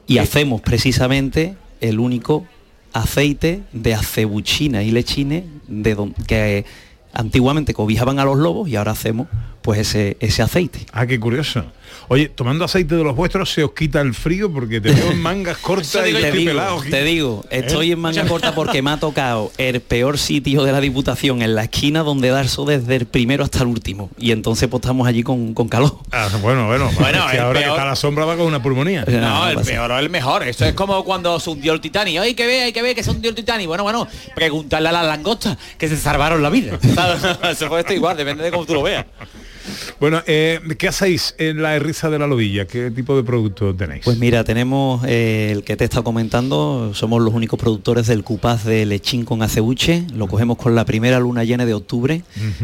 Y 0.08 0.20
hacemos 0.20 0.62
precisamente 0.62 1.56
el 1.82 2.00
único 2.00 2.46
aceite 2.93 3.64
de 3.74 3.93
acebuchina 3.93 4.84
y 4.84 4.91
lechine 4.91 5.46
de 5.68 5.96
don- 5.96 6.14
que 6.28 6.64
antiguamente 7.14 7.74
cobijaban 7.74 8.20
a 8.20 8.26
los 8.26 8.38
lobos 8.38 8.70
y 8.70 8.76
ahora 8.76 8.91
hacemos 8.91 9.28
pues 9.66 9.80
ese, 9.80 10.16
ese 10.20 10.43
aceite. 10.43 10.86
Ah, 10.91 11.07
qué 11.07 11.20
curioso. 11.20 11.66
Oye, 12.07 12.30
tomando 12.30 12.66
aceite 12.66 12.93
de 12.95 13.03
los 13.03 13.16
vuestros 13.16 13.51
se 13.51 13.63
os 13.63 13.72
quita 13.74 13.99
el 13.99 14.13
frío 14.13 14.53
porque 14.53 14.80
te 14.80 14.91
veo 14.91 15.09
en 15.09 15.20
mangas 15.20 15.57
cortas 15.61 16.07
y 16.07 16.13
te 16.13 16.20
estoy 16.20 16.39
digo, 16.39 16.51
pelado. 16.51 16.82
te 16.88 17.03
digo, 17.03 17.45
estoy 17.49 17.89
¿Eh? 17.89 17.93
en 17.93 17.99
manga 17.99 18.28
corta 18.28 18.53
porque 18.53 18.84
me 18.84 18.91
ha 18.91 18.97
tocado 18.97 19.51
el 19.57 19.82
peor 19.82 20.20
sitio 20.20 20.63
de 20.63 20.72
la 20.72 20.82
Diputación, 20.82 21.41
en 21.41 21.55
la 21.55 21.63
esquina 21.63 22.03
donde 22.03 22.30
dar 22.30 22.47
sol 22.47 22.68
desde 22.68 22.95
el 22.95 23.07
primero 23.07 23.43
hasta 23.43 23.63
el 23.63 23.68
último. 23.68 24.11
Y 24.20 24.34
entonces 24.34 24.70
pues 24.70 24.82
estamos 24.82 25.07
allí 25.07 25.24
con, 25.24 25.55
con 25.55 25.68
calor. 25.68 25.97
Ah, 26.11 26.30
bueno, 26.43 26.68
bueno, 26.68 26.91
Bueno, 26.99 27.26
es 27.26 27.32
que 27.32 27.38
el 27.38 27.43
ahora 27.43 27.59
que 27.59 27.68
está 27.68 27.82
a 27.82 27.86
la 27.86 27.95
sombra 27.95 28.26
va 28.26 28.38
con 28.38 28.45
una 28.45 28.61
pulmonía. 28.61 29.03
No, 29.07 29.49
el 29.49 29.57
peor 29.61 29.91
o 29.91 29.97
el 29.97 30.11
mejor. 30.11 30.43
Esto 30.47 30.66
es 30.66 30.74
como 30.76 31.03
cuando 31.03 31.39
se 31.39 31.49
hundió 31.49 31.74
el 31.74 31.82
Titanic. 31.82 32.20
Hay 32.20 32.36
que 32.36 32.45
ver, 32.45 32.63
hay 32.66 32.74
que 32.74 32.84
ver 32.84 32.93
que 32.93 33.01
se 33.01 33.09
hundió 33.09 33.32
el 33.32 33.36
Titanic. 33.36 33.66
Bueno, 33.66 33.82
bueno, 33.82 34.07
preguntarle 34.36 34.89
a 34.89 34.91
las 34.91 35.07
langostas 35.07 35.57
que 35.80 35.88
se 35.88 35.97
salvaron 35.97 36.43
la 36.43 36.51
vida. 36.51 36.78
Eso 37.49 37.68
fue 37.68 37.80
esto 37.80 37.93
igual, 37.93 38.16
depende 38.16 38.43
de 38.43 38.51
cómo 38.51 38.68
tú 38.68 38.76
lo 38.76 38.84
veas. 38.84 39.05
Bueno, 39.99 40.22
eh, 40.28 40.59
¿qué 40.78 40.88
hacéis 40.88 41.36
en 41.38 41.61
la 41.61 41.76
herriza 41.76 42.09
de 42.09 42.20
la 42.20 42.28
lobilla? 42.28 42.66
¿Qué 42.66 42.91
tipo 42.91 43.16
de 43.16 43.24
producto 43.24 43.74
tenéis? 43.76 44.03
Pues 44.03 44.18
mira, 44.18 44.43
tenemos 44.43 45.03
eh, 45.07 45.49
el 45.51 45.63
que 45.63 45.76
te 45.76 45.84
he 45.84 45.86
estado 45.86 46.03
comentando, 46.03 46.91
somos 46.93 47.22
los 47.22 47.34
únicos 47.34 47.59
productores 47.59 48.07
del 48.07 48.24
cupaz 48.24 48.63
de 48.66 48.86
lechín 48.86 49.26
con 49.26 49.41
acebuche, 49.41 50.05
lo 50.13 50.28
cogemos 50.28 50.57
con 50.57 50.76
la 50.76 50.86
primera 50.86 51.20
luna 51.20 51.43
llena 51.43 51.66
de 51.66 51.74
octubre, 51.74 52.24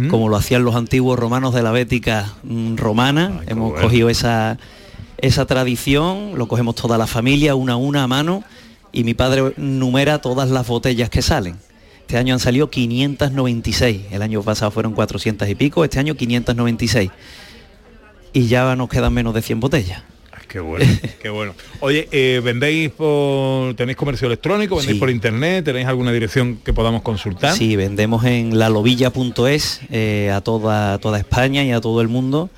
como 0.09 0.29
lo 0.29 0.35
hacían 0.35 0.63
los 0.63 0.75
antiguos 0.75 1.17
romanos 1.17 1.53
de 1.53 1.63
la 1.63 1.71
Bética 1.71 2.33
mm, 2.43 2.75
romana, 2.75 3.41
hemos 3.47 3.71
bueno. 3.71 3.87
cogido 3.87 4.09
esa, 4.09 4.57
esa 5.17 5.45
tradición, 5.45 6.37
lo 6.37 6.47
cogemos 6.47 6.75
toda 6.75 6.97
la 6.97 7.07
familia, 7.07 7.55
una 7.55 7.73
a 7.73 7.77
una 7.77 8.03
a 8.03 8.07
mano, 8.07 8.43
y 8.91 9.03
mi 9.03 9.13
padre 9.13 9.53
numera 9.57 10.19
todas 10.19 10.49
las 10.49 10.67
botellas 10.67 11.09
que 11.09 11.21
salen. 11.21 11.55
Este 12.11 12.19
año 12.19 12.33
han 12.33 12.41
salido 12.41 12.69
596, 12.69 14.01
el 14.11 14.21
año 14.21 14.43
pasado 14.43 14.69
fueron 14.69 14.91
400 14.91 15.47
y 15.47 15.55
pico, 15.55 15.85
este 15.85 15.97
año 15.97 16.13
596. 16.13 17.09
Y 18.33 18.47
ya 18.47 18.75
nos 18.75 18.89
quedan 18.89 19.13
menos 19.13 19.33
de 19.33 19.41
100 19.41 19.61
botellas. 19.61 20.03
Qué 20.49 20.59
bueno, 20.59 20.85
qué 21.21 21.29
bueno. 21.29 21.53
Oye, 21.79 22.09
eh, 22.11 22.41
¿vendéis 22.43 22.89
por, 22.89 23.75
tenéis 23.75 23.95
comercio 23.95 24.27
electrónico, 24.27 24.75
vendéis 24.75 24.97
Sí. 24.97 24.99
por 24.99 25.09
internet, 25.09 25.63
tenéis 25.63 25.87
alguna 25.87 26.11
dirección 26.11 26.57
que 26.57 26.73
podamos 26.73 27.01
consultar? 27.01 27.55
Sí, 27.55 27.77
vendemos 27.77 28.25
en 28.25 28.59
lalovilla.es 28.59 29.79
eh, 29.89 30.31
a 30.35 30.41
toda, 30.41 30.97
toda 30.97 31.17
España 31.17 31.63
y 31.63 31.71
a 31.71 31.79
todo 31.79 32.01
el 32.01 32.09
mundo. 32.09 32.49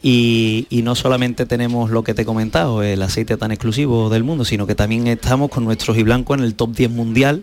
Y, 0.00 0.66
y 0.70 0.82
no 0.82 0.94
solamente 0.94 1.44
tenemos 1.44 1.90
lo 1.90 2.04
que 2.04 2.14
te 2.14 2.22
he 2.22 2.24
comentado, 2.24 2.82
el 2.84 3.02
aceite 3.02 3.36
tan 3.36 3.50
exclusivo 3.50 4.10
del 4.10 4.22
mundo, 4.22 4.44
sino 4.44 4.66
que 4.66 4.76
también 4.76 5.08
estamos 5.08 5.50
con 5.50 5.64
nuestro 5.64 5.92
blanco 5.92 6.34
en 6.34 6.40
el 6.40 6.54
top 6.54 6.72
10 6.74 6.90
mundial 6.90 7.42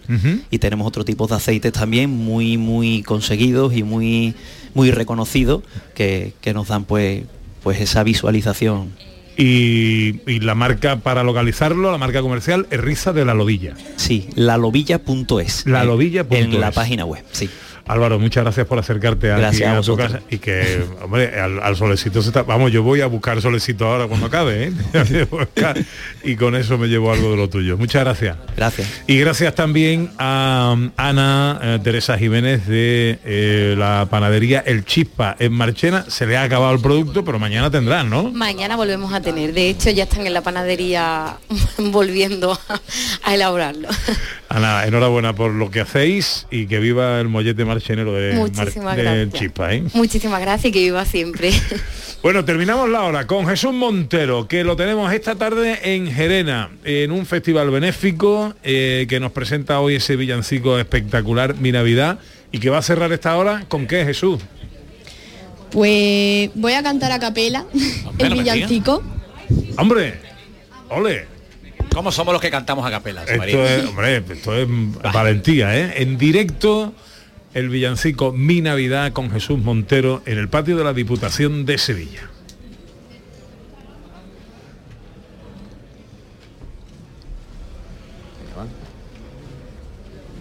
y 0.49 0.59
tenemos 0.59 0.87
otro 0.87 1.03
tipo 1.03 1.27
de 1.27 1.35
aceites 1.35 1.73
también 1.73 2.09
muy, 2.09 2.57
muy 2.57 3.03
conseguidos 3.03 3.75
y 3.75 3.83
muy, 3.83 4.35
muy 4.73 4.91
reconocidos 4.91 5.63
que, 5.93 6.33
que 6.39 6.53
nos 6.53 6.69
dan 6.69 6.85
pues, 6.85 7.23
pues 7.61 7.81
esa 7.81 8.03
visualización. 8.03 8.89
Y, 9.37 10.21
y 10.31 10.39
la 10.39 10.55
marca 10.55 10.97
para 10.97 11.23
localizarlo, 11.23 11.91
la 11.91 11.97
marca 11.97 12.21
comercial 12.21 12.67
es 12.71 12.79
Riza 12.79 13.11
de 13.11 13.25
la 13.25 13.33
Lodilla. 13.33 13.73
Sí, 13.97 14.29
lalovilla.es. 14.35 15.65
Lalovilla.es. 15.65 16.39
En 16.39 16.61
la 16.61 16.71
página 16.71 17.03
web, 17.03 17.23
sí. 17.31 17.49
Álvaro, 17.87 18.17
muchas 18.17 18.43
gracias 18.43 18.65
por 18.65 18.79
acercarte 18.79 19.31
aquí 19.31 19.63
a 19.63 19.77
a, 19.77 19.81
tu 19.81 19.95
casa 19.95 20.21
y 20.29 20.39
que, 20.39 20.83
hombre, 21.03 21.39
al, 21.39 21.61
al 21.61 21.75
solecito 21.75 22.21
se 22.23 22.29
está... 22.29 22.41
Vamos, 22.41 22.71
yo 22.71 22.81
voy 22.81 23.01
a 23.01 23.07
buscar 23.07 23.39
solecito 23.41 23.85
ahora 23.85 24.07
cuando 24.07 24.25
acabe, 24.25 24.69
¿eh? 24.69 24.73
y 26.23 26.35
con 26.35 26.55
eso 26.55 26.79
me 26.79 26.87
llevo 26.87 27.11
algo 27.11 27.31
de 27.31 27.37
lo 27.37 27.47
tuyo. 27.47 27.77
Muchas 27.77 28.03
gracias. 28.03 28.37
Gracias. 28.55 28.89
Y 29.05 29.19
gracias 29.19 29.53
también 29.53 30.09
a 30.17 30.73
um, 30.73 30.91
Ana 30.97 31.59
eh, 31.61 31.79
Teresa 31.83 32.17
Jiménez 32.17 32.65
de 32.65 33.19
eh, 33.23 33.75
la 33.77 34.07
panadería 34.09 34.63
El 34.65 34.83
Chispa 34.83 35.35
en 35.37 35.53
Marchena. 35.53 36.05
Se 36.07 36.25
le 36.25 36.37
ha 36.37 36.43
acabado 36.43 36.73
el 36.73 36.81
producto, 36.81 37.23
pero 37.23 37.37
mañana 37.37 37.69
tendrán, 37.69 38.09
¿no? 38.09 38.31
Mañana 38.31 38.75
volvemos 38.75 39.13
a 39.13 39.21
tener. 39.21 39.53
De 39.53 39.69
hecho, 39.69 39.91
ya 39.91 40.05
están 40.05 40.25
en 40.25 40.33
la 40.33 40.41
panadería 40.41 41.37
volviendo 41.77 42.53
a, 42.53 42.81
a 43.23 43.35
elaborarlo. 43.35 43.89
Ana, 44.49 44.85
enhorabuena 44.85 45.33
por 45.33 45.51
lo 45.51 45.69
que 45.69 45.81
hacéis 45.81 46.47
y 46.49 46.65
que 46.65 46.79
viva 46.79 47.19
el 47.19 47.27
mollete 47.27 47.65
marchenero 47.75 48.13
de, 48.13 48.33
Mar- 48.33 48.49
Muchísimas 48.49 48.97
gracias. 48.97 49.33
Chispa, 49.33 49.73
¿eh? 49.73 49.83
Muchísimas 49.93 50.41
gracias 50.41 50.65
y 50.65 50.71
que 50.71 50.79
viva 50.79 51.05
siempre. 51.05 51.51
Bueno, 52.23 52.43
terminamos 52.43 52.89
la 52.89 53.03
hora 53.03 53.27
con 53.27 53.45
Jesús 53.45 53.71
Montero, 53.71 54.47
que 54.47 54.63
lo 54.63 54.75
tenemos 54.75 55.13
esta 55.13 55.35
tarde 55.35 55.93
en 55.93 56.11
Gerena, 56.11 56.71
en 56.83 57.11
un 57.11 57.27
festival 57.27 57.69
benéfico 57.69 58.55
eh, 58.63 59.05
que 59.07 59.19
nos 59.19 59.31
presenta 59.31 59.79
hoy 59.79 59.95
ese 59.97 60.15
villancico 60.15 60.79
espectacular, 60.79 61.53
Mi 61.53 61.71
Navidad, 61.71 62.17
y 62.51 62.57
que 62.57 62.71
va 62.71 62.79
a 62.79 62.81
cerrar 62.81 63.11
esta 63.11 63.37
hora 63.37 63.65
con 63.67 63.85
qué, 63.85 64.03
Jesús. 64.05 64.39
Pues 65.71 66.49
voy 66.55 66.73
a 66.73 66.81
cantar 66.81 67.11
a 67.11 67.19
capela 67.19 67.65
el 68.17 68.29
no 68.29 68.35
villancico. 68.35 69.03
Hombre, 69.77 70.15
ole. 70.89 71.27
¿Cómo 71.93 72.11
somos 72.11 72.33
los 72.33 72.41
que 72.41 72.49
cantamos 72.49 72.87
a 72.87 72.89
capela? 72.89 73.21
Esto 73.23 73.63
es, 73.65 73.85
hombre, 73.85 74.17
esto 74.17 74.55
es 74.55 74.67
valentía, 75.13 75.77
¿eh? 75.77 75.93
En 76.01 76.17
directo, 76.17 76.91
el 77.55 77.69
villancico 77.69 78.33
Mi 78.33 78.61
Navidad 78.61 79.13
con 79.13 79.31
Jesús 79.31 79.57
Montero 79.59 80.21
en 80.25 80.37
el 80.37 80.49
patio 80.49 80.75
de 80.77 80.83
la 80.83 80.93
Diputación 80.93 81.65
de 81.65 81.77
Sevilla. 81.77 82.29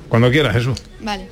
Cuando 0.08 0.28
quieras, 0.30 0.54
Jesús. 0.54 0.76
Vale. 1.00 1.28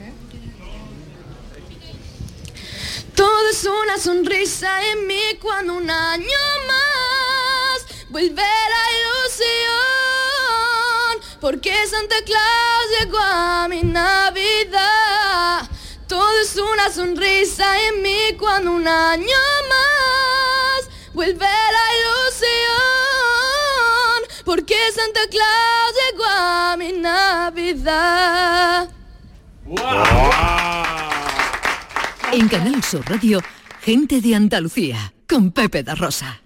Todo 3.16 3.48
es 3.50 3.64
una 3.64 3.98
sonrisa 3.98 4.70
en 4.92 5.06
mí 5.06 5.20
cuando 5.40 5.74
un 5.74 5.90
año 5.90 6.26
más 6.68 7.86
vuelve 8.08 8.42
la 8.42 8.84
ilusión. 9.00 10.20
Porque 11.40 11.74
Santa 11.88 12.16
Claus 12.24 12.86
llegó 13.00 13.18
a 13.18 13.66
mi 13.68 13.82
Navidad. 13.82 15.71
Todo 16.12 16.28
es 16.42 16.54
una 16.56 16.92
sonrisa 16.92 17.64
en 17.88 18.02
mí 18.02 18.36
cuando 18.38 18.72
un 18.72 18.86
año 18.86 19.24
más 19.70 20.90
vuelve 21.14 21.46
la 21.46 21.86
ilusión. 22.00 23.40
Porque 24.44 24.76
Santa 24.94 25.20
Claus 25.30 25.94
llegó 26.02 26.24
a 26.28 26.76
mi 26.76 26.92
Navidad. 26.92 28.90
En 32.30 32.46
Canal 32.48 32.84
Sur 32.84 33.08
Radio, 33.08 33.40
gente 33.80 34.20
de 34.20 34.34
Andalucía, 34.34 35.14
con 35.26 35.50
Pepe 35.50 35.82
da 35.82 35.94
Rosa. 35.94 36.41